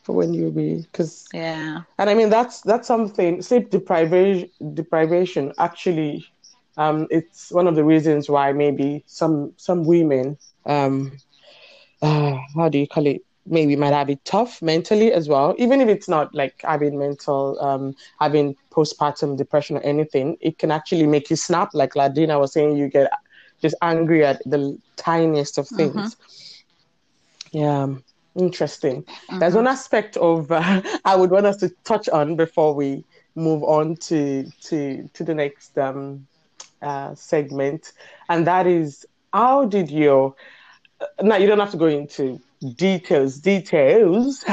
for 0.04 0.14
when 0.16 0.34
you 0.34 0.52
be 0.52 0.82
because 0.92 1.30
yeah 1.34 1.82
and 1.98 2.10
i 2.10 2.14
mean 2.14 2.30
that's 2.30 2.62
that's 2.62 2.88
something 2.88 3.42
sleep 3.42 3.70
deprivation 3.70 4.50
deprivation 4.74 5.52
actually 5.60 6.26
um 6.78 7.08
it's 7.10 7.52
one 7.52 7.68
of 7.68 7.76
the 7.76 7.84
reasons 7.84 8.30
why 8.30 8.52
maybe 8.52 9.04
some 9.08 9.54
some 9.58 9.86
women 9.86 10.38
um 10.66 11.12
uh, 12.02 12.38
how 12.56 12.70
do 12.70 12.78
you 12.78 12.88
call 12.88 13.06
it? 13.08 13.22
Maybe 13.46 13.76
might 13.76 13.94
have 13.94 14.10
it 14.10 14.24
tough 14.24 14.62
mentally 14.62 15.12
as 15.12 15.28
well. 15.28 15.56
Even 15.58 15.82
if 15.82 15.88
it's 15.88 16.08
not 16.08 16.34
like 16.34 16.62
having 16.64 16.98
mental 17.00 17.58
um 17.62 17.96
having 18.20 18.56
postpartum 18.72 19.38
depression 19.38 19.78
or 19.78 19.82
anything 19.82 20.38
it 20.42 20.58
can 20.60 20.72
actually 20.72 21.08
make 21.08 21.30
you 21.30 21.36
snap. 21.36 21.70
Like 21.74 21.94
ladina 21.94 22.40
was 22.40 22.54
saying 22.54 22.78
you 22.78 22.88
get 22.88 23.12
just 23.62 23.76
angry 23.82 24.24
at 24.26 24.42
the 24.46 24.78
tiniest 24.96 25.58
of 25.58 25.68
things. 25.70 26.16
Mm-hmm. 26.16 27.58
yeah 27.58 27.88
interesting. 28.38 29.04
Mm-hmm. 29.04 29.40
there's 29.40 29.56
one 29.56 29.68
aspect 29.68 30.18
of 30.18 30.52
uh, 30.52 30.82
i 31.06 31.16
would 31.16 31.32
want 31.32 31.46
us 31.46 31.58
to 31.58 31.70
touch 31.84 32.08
on 32.10 32.36
before 32.36 32.74
we 32.74 33.04
move 33.36 33.64
on 33.64 33.96
to 34.08 34.46
to 34.62 35.10
to 35.14 35.24
the 35.24 35.34
next 35.34 35.78
um 35.78 36.28
uh, 36.82 37.14
segment 37.16 37.92
and 38.30 38.48
that 38.48 38.66
is 38.68 39.06
how 39.34 39.66
did 39.66 39.90
your 39.90 40.34
Uh, 41.02 41.06
now 41.24 41.36
you 41.36 41.48
don't 41.48 41.60
have 41.60 41.72
to 41.72 41.78
go 41.78 41.88
into 41.88 42.40
details, 42.76 43.38
details, 43.40 44.44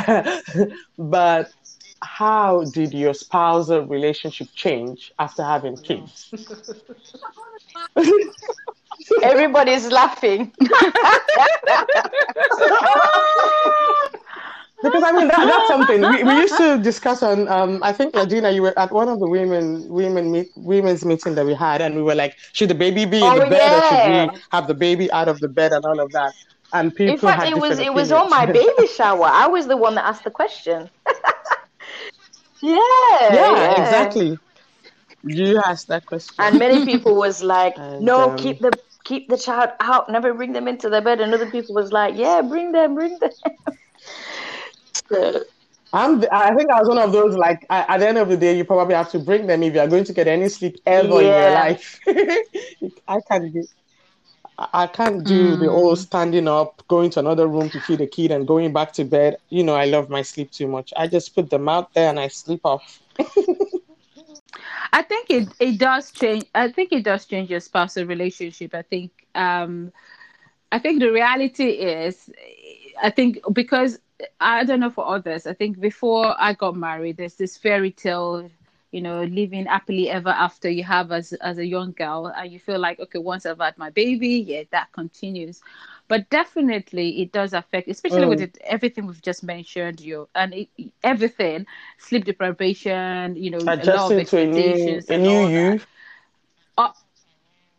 but 0.99 1.51
how 2.01 2.65
did 2.65 2.95
your 2.95 3.15
spousal 3.15 3.87
relationship 3.87 4.49
change 4.55 5.13
after 5.19 5.43
having 5.45 5.77
kids? 5.77 6.33
Everybody's 9.23 9.91
laughing. 9.91 10.53
because 14.83 15.03
I 15.03 15.13
mean 15.13 15.29
that, 15.29 15.37
that's 15.37 15.69
something 15.75 16.01
we, 16.01 16.23
we 16.23 16.41
used 16.41 16.57
to 16.57 16.79
discuss 16.79 17.23
on. 17.23 17.49
Um, 17.49 17.81
I 17.83 17.93
think 17.93 18.15
Ladina, 18.15 18.55
you 18.55 18.63
were 18.63 18.79
at 18.79 18.93
one 18.93 19.09
of 19.09 19.19
the 19.19 19.29
women 19.29 19.89
women 19.89 20.31
meet, 20.31 20.51
women's 20.57 21.05
meeting 21.05 21.35
that 21.35 21.47
we 21.47 21.55
had, 21.55 21.81
and 21.81 21.97
we 21.97 22.03
were 22.03 22.15
like, 22.15 22.37
should 22.53 22.71
the 22.71 22.75
baby 22.75 23.05
be 23.05 23.19
in 23.19 23.25
oh, 23.25 23.39
the 23.39 23.47
bed 23.47 23.59
yeah. 23.59 23.77
or 23.77 24.29
should 24.29 24.35
we 24.35 24.41
have 24.51 24.67
the 24.69 24.75
baby 24.75 25.11
out 25.13 25.29
of 25.29 25.41
the 25.41 25.49
bed 25.49 25.73
and 25.73 25.85
all 25.85 25.99
of 26.01 26.13
that? 26.13 26.33
And 26.73 26.95
people 26.95 27.15
in 27.15 27.19
fact, 27.19 27.45
it 27.45 27.57
was 27.57 27.79
opinions. 27.79 27.87
it 27.87 27.95
was 27.95 28.13
on 28.13 28.31
my 28.31 28.47
baby 28.47 28.87
shower. 28.97 29.25
I 29.25 29.47
was 29.47 29.67
the 29.67 29.77
one 29.77 29.95
that 29.97 30.05
asked 30.05 30.25
the 30.25 30.31
question. 30.31 30.89
yeah, 32.61 32.79
yeah, 33.21 33.31
yeah, 33.33 33.83
exactly. 33.83 34.39
You 35.25 35.61
asked 35.65 35.89
that 35.89 36.07
question, 36.07 36.35
and 36.39 36.59
many 36.59 36.85
people 36.85 37.17
was 37.17 37.43
like, 37.43 37.77
and, 37.77 38.05
"No, 38.05 38.31
um, 38.31 38.37
keep 38.37 38.61
the 38.61 38.71
keep 39.03 39.29
the 39.29 39.37
child 39.37 39.71
out. 39.81 40.09
Never 40.09 40.33
bring 40.35 40.53
them 40.53 40.69
into 40.69 40.89
the 40.89 41.01
bed." 41.01 41.21
And 41.21 41.35
other 41.35 41.51
people 41.51 41.75
was 41.75 41.91
like, 41.91 42.15
"Yeah, 42.17 42.43
bring 42.43 42.71
them, 42.71 42.95
bring 42.95 43.19
them." 43.19 43.33
I'm. 45.93 46.23
I 46.31 46.55
think 46.55 46.71
I 46.71 46.81
was 46.81 46.89
one 46.89 46.99
of 46.99 47.13
those. 47.13 47.35
Like 47.35 47.65
at 47.71 47.99
the 47.99 48.09
end 48.09 48.19
of 48.19 48.29
the 48.29 48.37
day, 48.37 48.57
you 48.57 48.65
probably 48.65 48.95
have 48.95 49.11
to 49.13 49.19
bring 49.19 49.47
them 49.47 49.63
if 49.63 49.75
you 49.75 49.81
are 49.81 49.89
going 49.89 50.05
to 50.05 50.13
get 50.13 50.27
any 50.27 50.49
sleep 50.49 50.77
ever 50.85 51.23
yeah. 51.23 51.29
in 51.29 51.43
your 51.43 51.51
life. 51.51 52.01
I 53.09 53.21
can't 53.29 53.53
do. 53.53 53.67
I 54.59 54.89
can't 54.89 55.25
do 55.25 55.57
mm. 55.57 55.61
the 55.61 55.71
whole 55.71 55.95
standing 55.95 56.49
up, 56.49 56.83
going 56.89 57.11
to 57.11 57.21
another 57.21 57.47
room 57.47 57.71
to 57.71 57.81
feed 57.81 58.01
a 58.01 58.07
kid, 58.07 58.33
and 58.33 58.47
going 58.47 58.73
back 58.73 58.93
to 58.95 59.05
bed. 59.05 59.39
You 59.51 59.63
know, 59.63 59.77
I 59.77 59.85
love 59.87 60.11
my 60.11 60.23
sleep 60.23 60.51
too 60.51 60.67
much. 60.67 60.93
I 60.97 61.07
just 61.07 61.35
put 61.35 61.49
them 61.49 61.69
out 61.69 61.95
there 61.95 62.11
and 62.11 62.19
I 62.19 62.29
sleep 62.29 62.63
off. 62.65 63.01
I 64.93 65.03
think 65.03 65.31
it, 65.31 65.49
it 65.61 65.79
does 65.79 66.11
change. 66.11 66.45
I 66.55 66.73
think 66.73 66.93
it 66.93 67.05
does 67.05 67.25
change 67.25 67.51
your 67.51 67.61
spousal 67.61 68.05
relationship. 68.05 68.75
I 68.75 68.83
think 68.83 69.13
um, 69.35 69.93
I 70.73 70.79
think 70.79 71.01
the 71.01 71.13
reality 71.13 71.69
is, 71.69 72.31
I 73.03 73.11
think 73.11 73.39
because 73.53 73.99
I 74.41 74.65
don't 74.65 74.81
know 74.81 74.91
for 74.91 75.07
others. 75.07 75.47
I 75.47 75.53
think 75.53 75.81
before 75.81 76.35
I 76.39 76.53
got 76.53 76.77
married, 76.77 77.17
there's 77.17 77.35
this 77.35 77.57
fairy 77.57 77.93
tale, 77.93 78.51
you 78.91 79.01
know, 79.01 79.23
living 79.23 79.67
happily 79.67 80.11
ever 80.11 80.31
after 80.31 80.69
you 80.69 80.83
have 80.85 81.13
as 81.13 81.33
as 81.35 81.59
a 81.59 81.67
young 81.67 81.93
girl, 81.93 82.27
and 82.27 82.51
you 82.51 82.59
feel 82.59 82.79
like, 82.79 82.99
okay, 83.01 83.19
once 83.19 83.47
I've 83.47 83.59
had 83.59 83.79
my 83.79 83.91
baby, 83.91 84.45
yeah, 84.47 84.63
that 84.71 84.93
continues. 84.93 85.61
But 86.09 86.31
definitely, 86.31 87.21
it 87.23 87.33
does 87.33 87.53
affect, 87.53 87.89
especially 87.89 88.23
mm. 88.23 88.31
with 88.31 88.41
it, 88.41 88.59
everything 88.65 89.07
we've 89.07 89.23
just 89.23 89.45
mentioned, 89.45 90.01
you 90.01 90.29
and 90.35 90.55
it, 90.55 90.69
everything, 91.05 91.67
sleep 91.99 92.25
deprivation, 92.25 93.37
you 93.37 93.51
know, 93.51 93.59
Adjusting 93.59 93.89
a 93.89 93.97
lot 93.97 94.13
of 94.13 94.19
expectations, 94.19 95.11
a 95.11 95.19
new, 95.19 95.31
a 95.31 95.49
new 95.49 95.73
you. 95.75 95.81
Uh, 96.77 96.93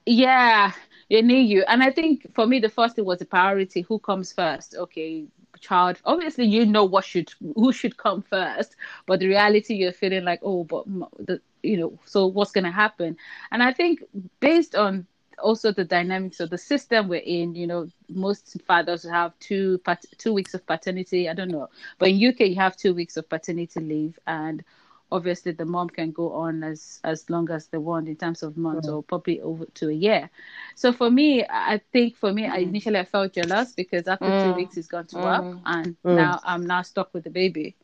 yeah, 0.06 0.72
a 1.10 1.22
new 1.22 1.38
you, 1.38 1.64
and 1.68 1.84
I 1.84 1.92
think 1.92 2.34
for 2.34 2.46
me, 2.46 2.60
the 2.60 2.70
first 2.70 2.96
thing 2.96 3.06
was 3.06 3.20
the 3.20 3.26
priority. 3.26 3.82
Who 3.82 4.00
comes 4.00 4.32
first? 4.32 4.76
Okay, 4.76 5.26
child 5.60 5.98
obviously 6.06 6.46
you 6.46 6.66
know 6.66 6.84
what 6.84 7.06
should 7.06 7.32
who 7.56 7.72
should 7.72 7.98
come 7.98 8.22
first 8.22 8.76
but 9.06 9.20
the 9.20 9.28
reality 9.28 9.76
you're 9.76 9.92
feeling 9.92 10.24
like 10.24 10.40
oh 10.44 10.64
but 10.64 10.86
the 11.20 11.42
you 11.64 11.78
know 11.78 12.00
so 12.06 12.26
what's 12.28 12.52
going 12.52 12.64
to 12.64 12.72
happen? 12.72 13.18
And 13.52 13.62
i 13.62 13.74
think 13.74 14.04
based 14.40 14.76
on 14.76 15.06
also 15.40 15.72
the 15.72 15.86
dynamics 15.86 16.40
of 16.40 16.50
the 16.50 16.58
system 16.58 17.08
we're 17.08 17.22
in 17.22 17.56
you 17.56 17.66
know 17.68 17.88
most 18.10 18.58
fathers 18.68 19.04
have 19.04 19.38
two 19.40 19.80
two 20.18 20.34
weeks 20.34 20.54
of 20.54 20.66
paternity 20.66 21.30
i 21.30 21.34
don't 21.34 21.50
know 21.50 21.70
but 21.98 22.10
in 22.10 22.28
uk 22.28 22.40
you 22.40 22.56
have 22.56 22.76
two 22.76 22.94
weeks 22.94 23.18
of 23.18 23.28
paternity 23.30 23.80
leave 23.80 24.20
and 24.28 24.64
obviously 25.12 25.52
the 25.52 25.66
mom 25.66 25.90
can 25.90 26.12
go 26.12 26.34
on 26.34 26.64
as 26.64 27.00
as 27.04 27.30
long 27.30 27.50
as 27.50 27.68
they 27.68 27.78
want 27.78 28.08
in 28.08 28.16
terms 28.16 28.44
of 28.44 28.58
months 28.58 28.88
mm. 28.88 28.94
or 28.94 29.04
probably 29.04 29.42
over 29.42 29.66
to 29.74 29.90
a 29.90 29.94
year 29.94 30.30
so 30.76 30.92
for 30.92 31.10
me 31.10 31.44
i 31.50 31.80
think 31.92 32.16
for 32.16 32.32
me 32.32 32.44
mm. 32.44 32.52
I 32.52 32.58
initially 32.60 33.00
i 33.00 33.06
felt 33.06 33.34
jealous 33.34 33.74
because 33.74 34.08
after 34.08 34.26
mm. 34.26 34.44
two 34.44 34.54
weeks 34.54 34.76
he's 34.76 34.88
gone 34.88 35.08
to 35.08 35.16
work 35.18 35.44
mm. 35.44 35.62
and 35.66 35.96
mm. 36.04 36.16
now 36.16 36.40
i'm 36.44 36.66
now 36.66 36.82
stuck 36.82 37.14
with 37.14 37.24
the 37.24 37.30
baby 37.30 37.76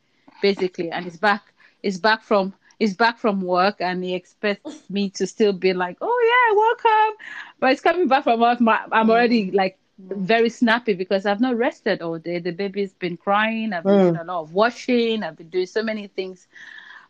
basically 0.42 0.90
and 0.90 1.04
he's 1.04 1.16
back 1.16 1.52
he's 1.82 1.98
back 1.98 2.22
from 2.22 2.54
he's 2.78 2.94
back 2.94 3.18
from 3.18 3.40
work 3.40 3.76
and 3.80 4.04
he 4.04 4.14
expects 4.14 4.90
me 4.90 5.10
to 5.10 5.26
still 5.26 5.52
be 5.52 5.72
like 5.72 5.96
oh 6.00 6.20
yeah 6.30 6.56
welcome 6.56 7.16
but 7.58 7.70
he's 7.70 7.80
coming 7.80 8.06
back 8.06 8.24
from 8.24 8.40
work 8.40 8.60
my, 8.60 8.80
i'm 8.92 9.10
already 9.10 9.50
like 9.50 9.78
very 9.98 10.50
snappy 10.50 10.92
because 10.94 11.24
I've 11.24 11.40
not 11.40 11.56
rested 11.56 12.02
all 12.02 12.18
day. 12.18 12.38
The 12.38 12.50
baby's 12.50 12.92
been 12.92 13.16
crying. 13.16 13.72
I've 13.72 13.84
been 13.84 13.92
mm. 13.92 14.02
doing 14.02 14.16
a 14.16 14.24
lot 14.24 14.42
of 14.42 14.52
washing. 14.52 15.22
I've 15.22 15.36
been 15.36 15.48
doing 15.48 15.66
so 15.66 15.82
many 15.82 16.06
things. 16.08 16.46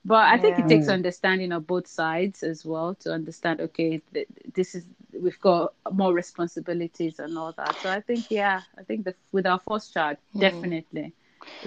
But 0.06 0.28
I 0.28 0.38
think 0.38 0.56
it 0.60 0.68
takes 0.68 0.86
understanding 0.86 1.50
of 1.50 1.66
both 1.66 1.88
sides 1.88 2.44
as 2.44 2.64
well 2.64 2.94
to 3.00 3.12
understand. 3.12 3.60
Okay, 3.60 4.00
th- 4.14 4.28
this 4.54 4.76
is 4.76 4.84
we've 5.12 5.40
got 5.40 5.74
more 5.90 6.12
responsibilities 6.12 7.18
and 7.18 7.36
all 7.36 7.52
that. 7.56 7.74
So 7.82 7.90
I 7.90 8.00
think 8.00 8.30
yeah, 8.30 8.60
I 8.78 8.84
think 8.84 9.04
that 9.06 9.16
with 9.32 9.46
our 9.46 9.58
first 9.58 9.92
child, 9.92 10.18
mm. 10.34 10.40
definitely. 10.40 11.12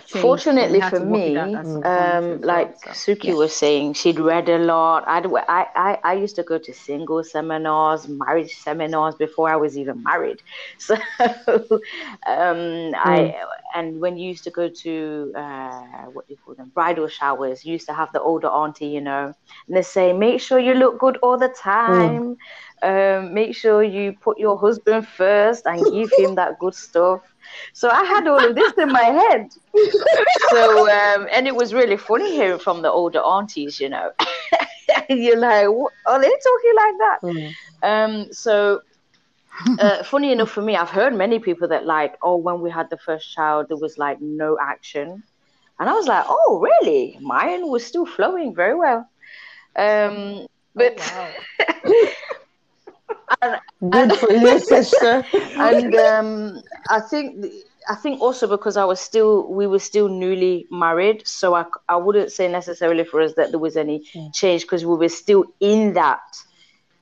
Fortunately 0.08 0.82
for 0.82 1.00
me, 1.00 1.38
um, 1.38 2.42
like 2.42 2.86
well, 2.86 2.94
so. 2.94 3.14
Suki 3.16 3.36
was 3.36 3.54
saying, 3.56 3.94
she'd 3.94 4.20
read 4.20 4.50
a 4.50 4.58
lot. 4.58 5.08
I'd, 5.08 5.26
I, 5.26 5.68
I, 5.76 6.00
I 6.04 6.14
used 6.14 6.36
to 6.38 6.44
go 6.44 6.58
to 6.58 6.74
single 6.74 7.24
seminars, 7.24 8.08
marriage 8.08 8.56
seminars 8.56 9.16
before 9.16 9.50
I 9.50 9.56
was 9.56 9.78
even 9.78 10.04
married. 10.04 10.42
So, 10.80 10.96
um, 10.96 12.94
mm. 12.94 12.94
I 12.96 13.36
and 13.76 14.00
when 14.02 14.18
you 14.18 14.28
used 14.30 14.44
to 14.46 14.52
go 14.52 14.68
to 14.68 15.32
uh, 15.36 15.82
what 16.14 16.28
do 16.28 16.34
you 16.34 16.40
call 16.44 16.56
them, 16.56 16.72
bridal 16.74 17.08
showers, 17.08 17.66
you 17.66 17.74
used 17.74 17.88
to 17.88 17.94
have 17.94 18.12
the 18.14 18.22
older 18.22 18.48
auntie, 18.48 18.88
you 18.88 19.02
know, 19.02 19.34
and 19.68 19.78
they 19.78 19.82
say, 19.82 20.14
make 20.14 20.42
sure 20.42 20.60
you 20.60 20.74
look 20.74 21.00
good 21.00 21.18
all 21.18 21.38
the 21.38 21.50
time. 21.50 22.36
Mm. 22.36 22.38
Um, 22.82 23.34
make 23.34 23.56
sure 23.56 23.84
you 23.84 24.14
put 24.14 24.40
your 24.40 24.58
husband 24.58 25.06
first 25.06 25.66
and 25.66 25.84
give 25.92 26.10
him 26.18 26.36
that 26.36 26.58
good 26.60 26.74
stuff 26.74 27.22
so 27.74 27.90
I 27.90 28.04
had 28.04 28.28
all 28.28 28.44
of 28.44 28.56
this 28.56 28.74
in 28.78 28.92
my 28.92 29.04
head. 29.04 29.50
So, 30.50 30.90
um, 30.90 31.28
and 31.32 31.48
it 31.48 31.56
was 31.56 31.74
really 31.74 31.98
funny 31.98 32.32
hearing 32.32 32.60
from 32.60 32.82
the 32.82 32.92
older 32.92 33.20
aunties, 33.20 33.80
you 33.80 33.90
know. 33.90 34.12
You're 35.10 35.38
like, 35.40 35.68
what? 35.68 35.94
are 36.06 36.20
they 36.20 36.28
talking 36.30 36.76
like 36.76 36.96
that? 36.98 37.20
Mm. 37.24 37.54
Um, 37.84 38.34
so, 38.34 38.82
uh, 39.80 40.04
funny 40.04 40.32
enough 40.32 40.52
for 40.52 40.62
me, 40.62 40.76
I've 40.76 40.90
heard 40.90 41.14
many 41.16 41.40
people 41.40 41.68
that 41.68 41.86
like, 41.86 42.18
oh, 42.22 42.38
when 42.38 42.62
we 42.62 42.70
had 42.70 42.90
the 42.90 42.98
first 42.98 43.34
child, 43.34 43.68
there 43.70 43.78
was 43.78 43.98
like 43.98 44.22
no 44.22 44.58
action. 44.62 45.24
And 45.80 45.90
I 45.90 45.94
was 45.94 46.08
like, 46.08 46.26
oh, 46.28 46.60
really? 46.62 47.18
Mine 47.22 47.68
was 47.70 47.86
still 47.86 48.06
flowing 48.06 48.54
very 48.54 48.76
well. 48.76 49.10
Um, 49.76 50.48
but 50.76 50.98
oh, 51.00 51.32
wow. 51.86 52.10
and, 53.82 53.92
Good 53.92 54.14
for 54.18 54.32
you, 54.32 54.60
sister. 54.60 55.26
And 55.58 55.96
um, 55.96 56.62
I 56.90 57.00
think 57.00 57.46
I 57.88 57.96
think 57.96 58.22
also 58.22 58.48
because 58.48 58.78
I 58.78 58.86
was 58.86 59.00
still 59.00 59.52
we 59.52 59.68
were 59.68 59.80
still 59.80 60.08
newly 60.10 60.68
married, 60.72 61.28
so 61.28 61.56
I 61.56 61.66
I 61.88 61.96
wouldn't 61.96 62.32
say 62.32 62.48
necessarily 62.48 63.04
for 63.04 63.22
us 63.22 63.34
that 63.34 63.52
there 63.52 63.60
was 63.60 63.78
any 63.78 64.06
mm. 64.14 64.34
change 64.34 64.62
because 64.64 64.86
we 64.86 64.96
were 64.96 65.10
still 65.10 65.46
in 65.60 65.94
that 65.94 66.22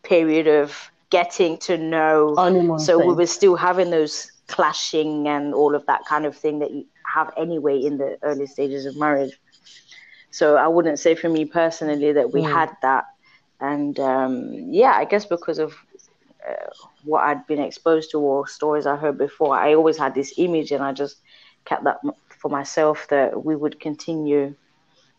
period 0.03 0.47
of 0.47 0.91
getting 1.10 1.58
to 1.60 1.78
know. 1.78 2.36
Honeymoon 2.36 2.80
so 2.80 2.99
thing. 2.99 3.08
we 3.08 3.14
were 3.14 3.26
still 3.26 3.55
having 3.55 3.89
those 3.89 4.32
clashing 4.47 5.28
and 5.28 5.53
all 5.53 5.76
of 5.76 5.86
that 5.86 6.05
kind 6.05 6.26
of 6.26 6.36
thing 6.36 6.60
that 6.60 6.72
you 6.72 6.86
have 7.14 7.32
anyway 7.38 7.80
in 7.80 7.97
the 7.97 8.18
early 8.22 8.47
stages 8.47 8.86
of 8.86 8.97
marriage. 8.97 9.39
So 10.32 10.55
I 10.55 10.68
wouldn't 10.68 10.99
say 10.99 11.16
for 11.16 11.30
me 11.30 11.45
personally 11.45 12.12
that 12.14 12.34
we 12.34 12.41
mm. 12.41 12.51
had 12.51 12.76
that. 12.82 13.05
And 13.60 13.99
um, 13.99 14.53
yeah, 14.70 14.91
I 14.91 15.05
guess 15.05 15.26
because 15.26 15.58
of 15.58 15.74
uh, 16.47 16.53
what 17.03 17.24
I'd 17.24 17.47
been 17.47 17.60
exposed 17.60 18.12
to 18.12 18.20
or 18.20 18.47
stories 18.47 18.86
I 18.86 18.95
heard 18.95 19.18
before, 19.18 19.58
I 19.58 19.74
always 19.74 19.97
had 19.97 20.14
this 20.14 20.34
image 20.38 20.72
and 20.72 20.84
I 20.84 20.93
just 20.93 21.18
kept 21.66 21.84
that 21.86 21.99
for 22.30 22.49
myself 22.49 23.08
that 23.10 23.45
we 23.45 23.55
would 23.55 23.80
continue. 23.80 24.55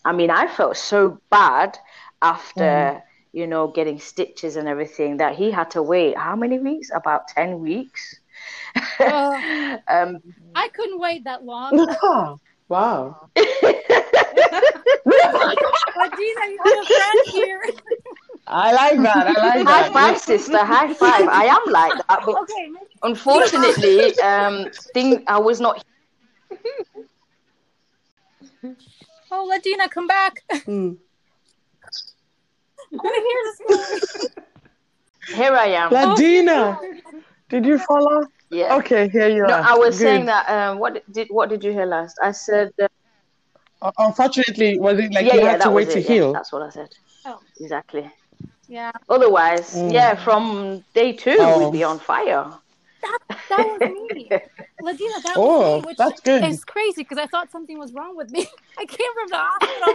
I 0.05 0.13
mean, 0.13 0.31
I 0.31 0.47
felt 0.47 0.77
so 0.77 1.21
bad 1.31 1.79
after, 2.23 2.61
mm. 2.61 3.03
You 3.33 3.47
know, 3.47 3.69
getting 3.69 3.99
stitches 3.99 4.57
and 4.57 4.67
everything 4.67 5.19
that 5.19 5.37
he 5.37 5.51
had 5.51 5.71
to 5.73 5.83
wait 5.83 6.17
how 6.17 6.35
many 6.35 6.59
weeks? 6.59 6.91
About 6.95 7.29
10 7.29 7.61
weeks. 7.61 8.21
Uh, 9.01 9.79
um, 9.89 10.19
I 10.55 10.69
couldn't 10.69 10.99
wait 10.99 11.25
that 11.25 11.45
long. 11.45 11.89
wow. 12.69 13.29
Ladina, 15.99 16.45
you 16.49 16.59
have 16.65 16.79
a 16.79 16.87
friend 16.87 17.21
here. 17.27 17.63
I 18.47 18.73
like 18.73 19.03
that. 19.03 19.27
I 19.27 19.57
like 19.57 19.67
that. 19.67 19.67
High 19.67 19.93
five, 19.93 20.19
sister. 20.19 20.59
High 20.59 20.95
five. 20.95 21.29
I 21.29 21.45
am 21.47 21.61
like 21.71 21.93
that, 22.09 22.23
but 22.25 22.43
okay, 22.43 22.71
unfortunately, 23.03 24.19
um, 24.21 24.71
thing 24.95 25.25
I 25.27 25.39
was 25.39 25.61
not. 25.61 25.85
oh, 29.31 29.51
Ladina, 29.53 29.91
come 29.91 30.07
back. 30.07 30.43
Mm. 30.51 30.97
here 35.35 35.53
I 35.53 35.67
am. 35.67 35.91
Ladina, 35.91 36.79
did 37.49 37.67
you 37.67 37.79
follow? 37.79 38.27
Yeah. 38.51 38.77
Okay, 38.77 39.09
here 39.09 39.29
you 39.29 39.47
no, 39.47 39.55
are. 39.55 39.61
I 39.61 39.75
was 39.75 39.99
Good. 39.99 40.05
saying 40.05 40.27
that. 40.27 40.49
Um, 40.49 40.79
what 40.79 41.03
did 41.13 41.29
what 41.31 41.51
did 41.51 41.63
you 41.63 41.73
hear 41.73 41.87
last? 41.87 42.19
I 42.23 42.33
said. 42.33 42.73
Uh, 42.81 43.93
Unfortunately, 43.99 44.79
was 44.79 44.99
it 44.99 45.13
like 45.13 45.27
yeah, 45.27 45.35
you 45.35 45.41
yeah, 45.43 45.51
had 45.53 45.61
to 45.63 45.71
wait 45.71 45.91
to 45.91 46.01
heal? 46.01 46.29
Yeah, 46.29 46.33
that's 46.33 46.53
what 46.53 46.63
I 46.63 46.71
said. 46.71 46.89
Oh. 47.27 47.39
Exactly. 47.61 48.11
Yeah. 48.69 48.91
Otherwise, 49.09 49.77
mm. 49.77 49.93
yeah, 49.93 50.15
from 50.15 50.85
day 50.95 51.13
two 51.13 51.37
oh. 51.39 51.65
we'd 51.65 51.79
be 51.79 51.85
on 51.85 51.99
fire. 51.99 52.47
That, 53.01 53.19
that 53.49 53.59
was 53.59 53.81
me. 54.13 54.29
Ladina, 54.83 55.23
that 55.23 55.35
oh, 55.37 55.77
was 55.77 55.83
me, 55.83 55.87
which 55.87 55.97
that's 55.97 56.21
good. 56.21 56.43
It's 56.45 56.65
crazy 56.65 57.03
because 57.03 57.19
I 57.19 57.27
thought 57.27 57.51
something 57.51 57.79
was 57.79 57.93
wrong 57.93 58.17
with 58.17 58.31
me. 58.31 58.47
I 58.79 58.85
came 58.85 59.13
from 59.15 59.29
the 59.29 59.37
hospital 59.39 59.95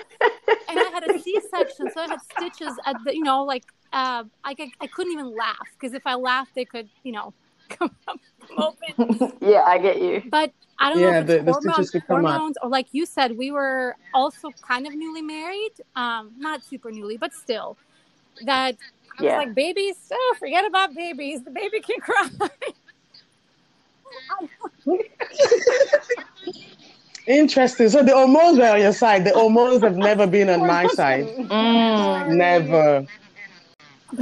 and 0.69 0.79
I 0.79 0.89
had 0.93 1.09
a 1.09 1.19
C-section, 1.19 1.91
so 1.93 2.01
I 2.01 2.07
had 2.07 2.19
stitches 2.21 2.77
at 2.85 2.95
the, 3.03 3.15
you 3.15 3.23
know, 3.23 3.43
like, 3.43 3.65
uh, 3.91 4.23
I, 4.43 4.55
I 4.81 4.87
couldn't 4.87 5.13
even 5.13 5.35
laugh 5.35 5.67
because 5.79 5.93
if 5.93 6.05
I 6.05 6.15
laughed, 6.15 6.55
they 6.55 6.65
could, 6.65 6.89
you 7.03 7.11
know, 7.11 7.33
come, 7.69 7.95
come 8.05 8.19
open. 8.57 9.33
yeah, 9.41 9.63
I 9.65 9.77
get 9.77 10.01
you. 10.01 10.23
But 10.29 10.51
I 10.79 10.89
don't 10.91 10.99
yeah, 10.99 11.11
know 11.11 11.17
if 11.19 11.29
it's 11.29 11.45
the, 11.45 11.51
hormones, 11.53 11.91
the 11.91 11.99
hormones 12.01 12.57
or 12.61 12.69
like 12.69 12.87
you 12.91 13.05
said, 13.05 13.37
we 13.37 13.51
were 13.51 13.95
also 14.13 14.49
kind 14.61 14.87
of 14.87 14.93
newly 14.95 15.21
married. 15.21 15.71
Um, 15.95 16.31
not 16.37 16.63
super 16.63 16.91
newly, 16.91 17.17
but 17.17 17.33
still. 17.33 17.77
That 18.45 18.75
I 19.19 19.23
yeah. 19.23 19.37
was 19.37 19.45
like, 19.45 19.55
babies, 19.55 19.95
oh, 20.11 20.35
forget 20.39 20.65
about 20.65 20.95
babies. 20.95 21.43
The 21.43 21.51
baby 21.51 21.79
can 21.79 21.99
cry. 21.99 22.29
Interesting. 27.25 27.89
So 27.89 28.03
the 28.03 28.13
hormones 28.13 28.57
were 28.57 28.69
on 28.69 28.81
your 28.81 28.93
side. 28.93 29.23
The 29.25 29.33
hormones 29.33 29.81
have 29.83 29.95
never 29.95 30.27
been 30.27 30.49
on 30.49 30.67
my 30.67 30.87
side. 30.95 31.25
Mm, 31.25 32.35
never. 32.35 33.05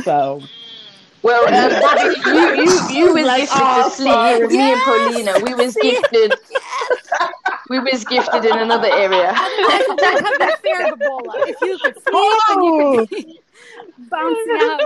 So 0.03 0.41
well, 1.23 1.45
um, 1.47 1.71
you, 2.25 2.63
you, 2.63 3.05
you 3.05 3.13
was 3.13 3.25
like, 3.25 3.41
gifted 3.41 3.61
oh, 3.61 3.83
to 3.83 3.95
sleep. 3.95 4.07
Yes. 4.07 4.51
Me 4.51 4.71
and 4.71 4.81
Paulina, 4.81 5.33
we 5.43 5.53
was 5.53 5.75
gifted. 5.75 6.33
Yes. 6.49 6.61
We 7.69 7.79
was 7.79 8.03
gifted 8.05 8.45
in 8.45 8.57
another 8.57 8.89
area. 8.91 9.33
If 9.35 9.87
you 11.61 11.77
could 11.77 11.93
sleep 11.93 12.05
oh. 12.11 12.45
and 12.49 13.11
you 13.11 13.23
could 13.23 13.25
oh. 13.27 14.07
bouncing 14.09 14.57
out. 14.61 14.81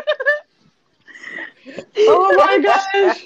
Oh 1.97 2.35
my 2.37 2.59
gosh. 2.59 3.25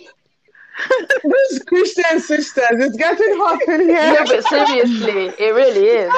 These 1.23 1.63
Christian 1.63 2.19
sisters, 2.19 2.65
it's 2.71 2.95
getting 2.95 3.37
hot 3.37 3.61
in 3.67 3.81
here. 3.81 4.13
Yeah, 4.13 4.25
but 4.25 4.43
seriously, 4.45 5.33
it 5.37 5.53
really 5.53 5.85
is. 5.85 6.11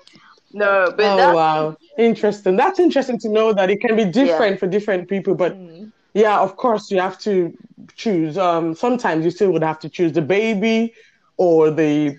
No, 0.54 0.94
but 0.96 1.04
oh 1.04 1.34
wow, 1.34 1.76
interesting. 1.98 2.54
That's 2.56 2.78
interesting 2.78 3.18
to 3.18 3.28
know 3.28 3.52
that 3.52 3.70
it 3.70 3.80
can 3.80 3.96
be 3.96 4.04
different 4.04 4.52
yeah. 4.54 4.58
for 4.58 4.68
different 4.68 5.08
people. 5.08 5.34
But 5.34 5.56
mm. 5.58 5.90
yeah, 6.14 6.38
of 6.38 6.56
course, 6.56 6.92
you 6.92 7.00
have 7.00 7.18
to 7.20 7.52
choose. 7.96 8.38
Um, 8.38 8.76
sometimes 8.76 9.24
you 9.24 9.32
still 9.32 9.50
would 9.50 9.64
have 9.64 9.80
to 9.80 9.88
choose 9.88 10.12
the 10.12 10.22
baby 10.22 10.94
or 11.38 11.72
the 11.72 12.16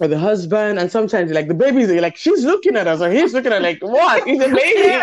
or 0.00 0.08
the 0.08 0.18
husband, 0.18 0.78
and 0.78 0.90
sometimes 0.90 1.32
like 1.32 1.48
the 1.48 1.54
baby's 1.54 1.90
like 1.90 2.16
she's 2.16 2.44
looking 2.44 2.76
at 2.76 2.86
us 2.86 3.00
or 3.00 3.10
he's 3.10 3.34
looking 3.34 3.52
at 3.52 3.62
like 3.62 3.82
what? 3.82 4.24
He's 4.24 4.40
a 4.40 4.48
baby. 4.48 5.02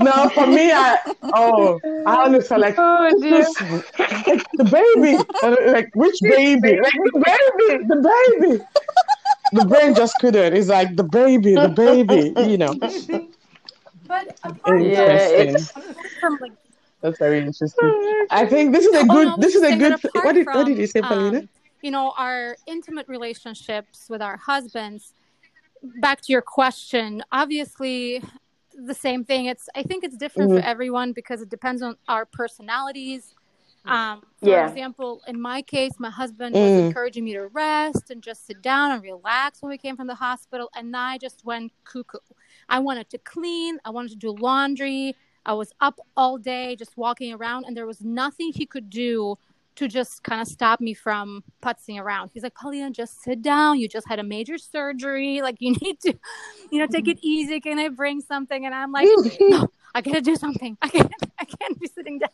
no, 0.00 0.28
for 0.30 0.46
me, 0.46 0.72
I 0.72 0.98
oh 1.34 1.80
I 2.06 2.16
always 2.24 2.48
felt 2.48 2.60
like 2.60 2.74
oh, 2.78 3.10
this, 3.20 3.60
like, 3.98 4.46
the 4.54 4.64
baby, 4.64 5.18
like 5.72 5.94
which 5.94 6.18
baby? 6.22 6.78
Like 6.80 6.92
the 6.92 7.22
baby, 7.26 7.84
the 7.86 7.96
baby. 8.40 8.64
The 9.52 9.66
brain 9.66 9.94
just 9.94 10.18
couldn't. 10.18 10.54
It's 10.54 10.68
like 10.68 10.96
the 10.96 11.04
baby, 11.04 11.54
the 11.54 11.68
baby, 11.68 12.32
you 12.50 12.56
know. 12.56 12.74
But 14.08 14.38
interesting. 14.66 15.56
Yeah, 15.56 16.61
that's 17.02 17.18
very 17.18 17.40
interesting. 17.40 18.26
I 18.30 18.46
think 18.46 18.72
this 18.72 18.86
is 18.86 18.94
a 18.94 19.00
oh, 19.00 19.04
good. 19.04 19.40
This 19.40 19.54
is 19.54 19.62
a 19.62 19.76
good. 19.76 19.94
What 20.14 20.34
did, 20.34 20.46
what 20.46 20.66
did 20.66 20.78
you 20.78 20.86
say, 20.86 21.00
Paulina? 21.00 21.40
Um, 21.40 21.48
you 21.82 21.90
know, 21.90 22.14
our 22.16 22.56
intimate 22.66 23.08
relationships 23.08 24.06
with 24.08 24.22
our 24.22 24.36
husbands. 24.36 25.14
Back 25.82 26.20
to 26.22 26.32
your 26.32 26.42
question, 26.42 27.24
obviously, 27.32 28.22
the 28.72 28.94
same 28.94 29.24
thing. 29.24 29.46
It's. 29.46 29.68
I 29.74 29.82
think 29.82 30.04
it's 30.04 30.16
different 30.16 30.50
mm-hmm. 30.50 30.60
for 30.60 30.66
everyone 30.66 31.12
because 31.12 31.42
it 31.42 31.50
depends 31.50 31.82
on 31.82 31.96
our 32.08 32.24
personalities. 32.24 33.34
Um, 33.84 34.22
for 34.38 34.48
yeah. 34.48 34.68
example, 34.68 35.22
in 35.26 35.40
my 35.40 35.60
case, 35.60 35.94
my 35.98 36.10
husband 36.10 36.54
mm. 36.54 36.60
was 36.60 36.80
encouraging 36.84 37.24
me 37.24 37.32
to 37.32 37.48
rest 37.48 38.12
and 38.12 38.22
just 38.22 38.46
sit 38.46 38.62
down 38.62 38.92
and 38.92 39.02
relax 39.02 39.60
when 39.60 39.70
we 39.70 39.78
came 39.78 39.96
from 39.96 40.06
the 40.06 40.14
hospital, 40.14 40.70
and 40.76 40.96
I 40.96 41.18
just 41.18 41.44
went 41.44 41.72
cuckoo. 41.82 42.18
I 42.68 42.78
wanted 42.78 43.10
to 43.10 43.18
clean. 43.18 43.78
I 43.84 43.90
wanted 43.90 44.10
to 44.10 44.16
do 44.16 44.30
laundry. 44.30 45.16
I 45.44 45.54
was 45.54 45.72
up 45.80 45.98
all 46.16 46.38
day 46.38 46.76
just 46.76 46.96
walking 46.96 47.32
around, 47.32 47.64
and 47.64 47.76
there 47.76 47.86
was 47.86 48.00
nothing 48.00 48.52
he 48.52 48.66
could 48.66 48.90
do 48.90 49.36
to 49.76 49.88
just 49.88 50.22
kind 50.22 50.40
of 50.40 50.46
stop 50.46 50.80
me 50.80 50.94
from 50.94 51.42
putzing 51.62 51.98
around. 51.98 52.30
He's 52.32 52.42
like, 52.42 52.54
Paulina, 52.54 52.90
just 52.90 53.22
sit 53.22 53.40
down. 53.42 53.78
You 53.78 53.88
just 53.88 54.06
had 54.06 54.18
a 54.18 54.22
major 54.22 54.58
surgery. 54.58 55.40
Like, 55.42 55.56
you 55.58 55.74
need 55.82 55.98
to, 56.00 56.14
you 56.70 56.78
know, 56.78 56.86
take 56.86 57.08
it 57.08 57.18
easy. 57.20 57.58
Can 57.58 57.78
I 57.78 57.88
bring 57.88 58.20
something? 58.20 58.64
And 58.64 58.72
I'm 58.72 58.92
like, 58.92 59.08
no, 59.40 59.66
I 59.92 60.00
gotta 60.00 60.20
do 60.20 60.36
something. 60.36 60.76
I 60.80 60.88
can't, 60.88 61.12
I 61.38 61.44
can't 61.44 61.80
be 61.80 61.88
sitting 61.88 62.20
down. 62.20 62.30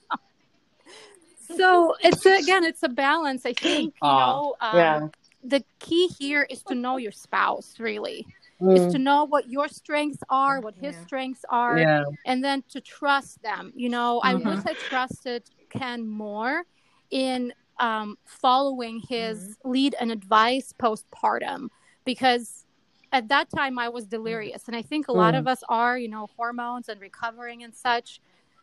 So 1.56 1.94
it's 2.00 2.26
a, 2.26 2.38
again, 2.38 2.64
it's 2.64 2.82
a 2.82 2.88
balance. 2.88 3.46
I 3.46 3.54
think, 3.54 3.94
you 4.02 4.08
know, 4.08 4.56
um, 4.60 4.76
yeah. 4.76 5.08
the 5.42 5.64
key 5.78 6.08
here 6.18 6.46
is 6.50 6.62
to 6.64 6.74
know 6.74 6.98
your 6.98 7.12
spouse 7.12 7.80
really 7.80 8.26
mm. 8.60 8.76
is 8.76 8.92
to 8.92 8.98
know 8.98 9.24
what 9.24 9.48
your 9.48 9.68
strengths 9.68 10.22
are, 10.28 10.60
what 10.60 10.74
his 10.74 10.94
yeah. 10.94 11.04
strengths 11.04 11.44
are, 11.48 11.78
yeah. 11.78 12.04
and 12.26 12.42
then 12.42 12.62
to 12.70 12.80
trust 12.80 13.42
them. 13.42 13.72
You 13.74 13.88
know, 13.88 14.20
mm-hmm. 14.24 14.48
I 14.48 14.54
wish 14.54 14.64
I 14.66 14.74
trusted 14.74 15.44
Ken 15.70 16.06
more 16.06 16.64
in 17.10 17.52
um, 17.78 18.16
following 18.24 19.00
his 19.08 19.38
mm-hmm. 19.38 19.70
lead 19.70 19.94
and 20.00 20.10
advice 20.10 20.74
postpartum 20.80 21.68
because 22.04 22.64
at 23.12 23.28
that 23.28 23.48
time 23.50 23.78
I 23.78 23.88
was 23.88 24.06
delirious, 24.06 24.64
and 24.66 24.76
I 24.76 24.82
think 24.82 25.08
a 25.08 25.12
lot 25.12 25.34
mm. 25.34 25.38
of 25.38 25.48
us 25.48 25.62
are, 25.68 25.98
you 25.98 26.08
know, 26.08 26.28
hormones 26.36 26.88
and 26.88 27.00
recovering 27.00 27.62
and 27.62 27.74
such. 27.74 28.20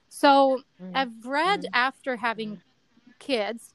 So 0.09 0.61
mm. 0.81 0.91
I've 0.93 1.25
read 1.25 1.61
mm. 1.61 1.69
after 1.73 2.15
having 2.15 2.61
kids 3.19 3.73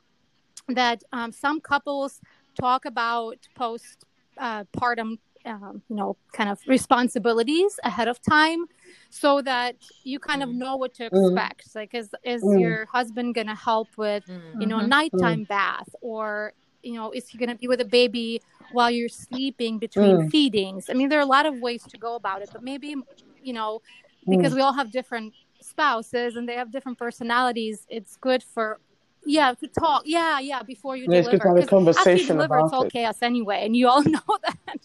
that 0.69 1.03
um, 1.13 1.33
some 1.33 1.61
couples 1.61 2.21
talk 2.55 2.85
about 2.85 3.39
postpartum 3.59 5.19
um, 5.47 5.83
you 5.89 5.97
know 5.97 6.17
kind 6.33 6.51
of 6.51 6.61
responsibilities 6.67 7.79
ahead 7.85 8.09
of 8.09 8.21
time 8.23 8.65
so 9.09 9.41
that 9.43 9.77
you 10.05 10.19
kind 10.19 10.43
of 10.43 10.51
know 10.51 10.77
what 10.77 10.95
to 10.95 11.05
mm-hmm. 11.05 11.35
expect 11.35 11.69
mm. 11.69 11.75
like 11.77 11.95
is 11.95 12.11
is 12.25 12.43
mm. 12.43 12.61
your 12.61 12.87
husband 12.87 13.35
gonna 13.35 13.55
help 13.55 13.89
with 13.97 14.25
mm. 14.27 14.41
you 14.61 14.67
know 14.67 14.79
mm-hmm. 14.79 14.89
nighttime 14.89 15.45
mm. 15.45 15.49
bath 15.49 15.89
or 16.01 16.53
you 16.83 16.95
know 16.95 17.11
is 17.11 17.29
he 17.29 17.39
gonna 17.39 17.55
be 17.55 17.69
with 17.69 17.81
a 17.81 17.85
baby 17.85 18.41
while 18.73 18.91
you're 18.91 19.09
sleeping 19.09 19.79
between 19.79 20.17
mm. 20.17 20.31
feedings 20.31 20.89
i 20.91 20.93
mean 20.93 21.09
there 21.09 21.19
are 21.19 21.23
a 21.23 21.27
lot 21.27 21.47
of 21.47 21.55
ways 21.59 21.83
to 21.85 21.99
go 21.99 22.15
about 22.15 22.43
it 22.43 22.51
but 22.53 22.63
maybe 22.63 22.95
you 23.43 23.53
know 23.53 23.81
because 24.29 24.55
we 24.55 24.61
all 24.61 24.73
have 24.73 24.93
different 24.93 25.33
spouses 25.61 26.37
and 26.37 26.49
they 26.49 26.55
have 26.55 26.71
different 26.71 26.99
personalities 26.99 27.87
it's 27.89 28.17
good 28.17 28.43
for 28.43 28.79
yeah 29.27 29.53
to 29.55 29.67
talk 29.69 30.03
yeah 30.05 30.39
yeah 30.39 30.63
before 30.63 30.97
you 30.97 31.07
Let's 31.07 31.27
deliver 31.27 31.49
have 31.49 31.65
a 31.65 31.67
conversation 31.67 32.11
after 32.11 32.21
you 32.21 32.27
deliver 32.27 32.57
about 32.57 32.65
it's 32.67 32.75
all 32.75 32.85
it. 32.85 32.93
chaos 32.93 33.19
anyway 33.23 33.65
and 33.65 33.77
you 33.77 33.89
all 33.89 34.03
know 34.17 34.39
that 34.45 34.81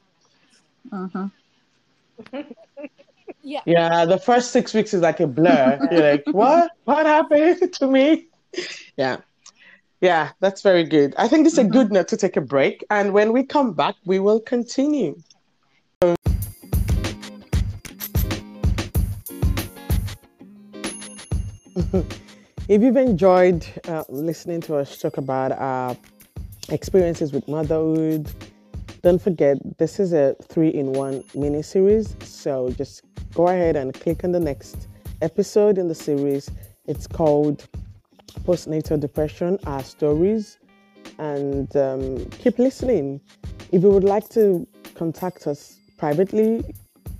uh-huh. 0.91 1.27
Yeah. 3.41 3.61
Yeah, 3.67 4.05
the 4.05 4.17
first 4.17 4.49
six 4.51 4.73
weeks 4.73 4.91
is 4.91 5.01
like 5.01 5.19
a 5.19 5.27
blur. 5.27 5.79
You're 5.91 6.01
like, 6.01 6.23
what? 6.31 6.71
What 6.85 7.05
happened 7.05 7.73
to 7.79 7.87
me? 7.87 8.27
Yeah. 8.97 9.17
Yeah, 10.01 10.31
that's 10.39 10.63
very 10.63 10.83
good. 10.83 11.13
I 11.17 11.27
think 11.27 11.45
it's 11.45 11.59
a 11.59 11.63
good 11.63 11.91
note 11.91 12.07
to 12.09 12.17
take 12.17 12.37
a 12.37 12.41
break. 12.41 12.83
And 12.89 13.13
when 13.13 13.33
we 13.33 13.43
come 13.43 13.73
back, 13.73 13.95
we 14.05 14.17
will 14.17 14.39
continue. 14.39 15.15
if 22.67 22.81
you've 22.81 22.97
enjoyed 22.97 23.65
uh, 23.87 24.03
listening 24.09 24.61
to 24.61 24.75
us 24.77 24.97
talk 24.97 25.17
about 25.17 25.51
our 25.51 25.95
experiences 26.69 27.31
with 27.31 27.47
motherhood, 27.47 28.31
don't 29.05 29.21
forget 29.21 29.55
this 29.77 29.99
is 29.99 30.13
a 30.13 30.35
three 30.41 30.69
in 30.69 30.91
one 30.93 31.23
mini 31.35 31.61
series. 31.61 32.15
So 32.23 32.71
just 32.71 33.03
go 33.35 33.47
ahead 33.49 33.75
and 33.75 33.93
click 33.93 34.23
on 34.23 34.31
the 34.31 34.39
next 34.39 34.87
episode 35.21 35.77
in 35.77 35.87
the 35.87 35.93
series. 35.93 36.49
It's 36.87 37.05
called 37.05 37.67
Postnatal 38.47 38.99
Depression 38.99 39.59
Our 39.67 39.83
Stories. 39.83 40.57
And 41.19 41.77
um, 41.77 42.25
keep 42.31 42.57
listening. 42.57 43.21
If 43.71 43.83
you 43.83 43.91
would 43.91 44.03
like 44.03 44.27
to 44.29 44.65
contact 44.95 45.45
us 45.45 45.77
privately, 45.99 46.63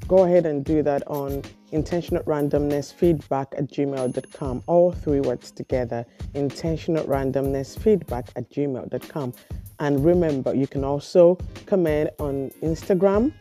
go 0.08 0.24
ahead 0.24 0.46
and 0.46 0.64
do 0.64 0.84
that 0.84 1.06
on 1.08 1.42
intentional 1.72 2.24
randomness 2.24 2.94
feedback 2.94 3.48
at 3.58 3.70
gmail.com 3.72 4.64
all 4.68 4.92
three 4.92 5.20
words 5.20 5.52
together 5.52 6.06
intentional 6.34 7.04
randomness 7.06 7.78
feedback 7.78 8.30
at 8.36 8.50
gmail.com 8.52 9.34
and 9.80 10.06
remember 10.06 10.54
you 10.54 10.68
can 10.68 10.84
also 10.84 11.38
comment 11.66 12.10
on 12.20 12.50
instagram 12.62 13.34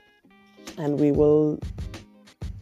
and 0.78 0.98
we 0.98 1.12
will 1.12 1.58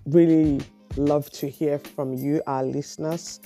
really 0.06 0.60
love 0.96 1.30
to 1.30 1.48
hear 1.48 1.78
from 1.78 2.12
you 2.14 2.42
our 2.46 2.64
listeners 2.64 3.40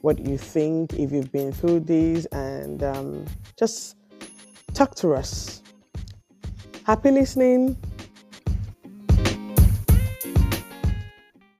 what 0.00 0.18
you 0.18 0.38
think 0.38 0.92
if 0.94 1.10
you've 1.10 1.32
been 1.32 1.52
through 1.52 1.80
these 1.80 2.26
and 2.26 2.82
um, 2.82 3.24
just 3.58 3.96
talk 4.72 4.94
to 4.94 5.14
us. 5.14 5.62
Happy 6.84 7.10
listening 7.10 7.76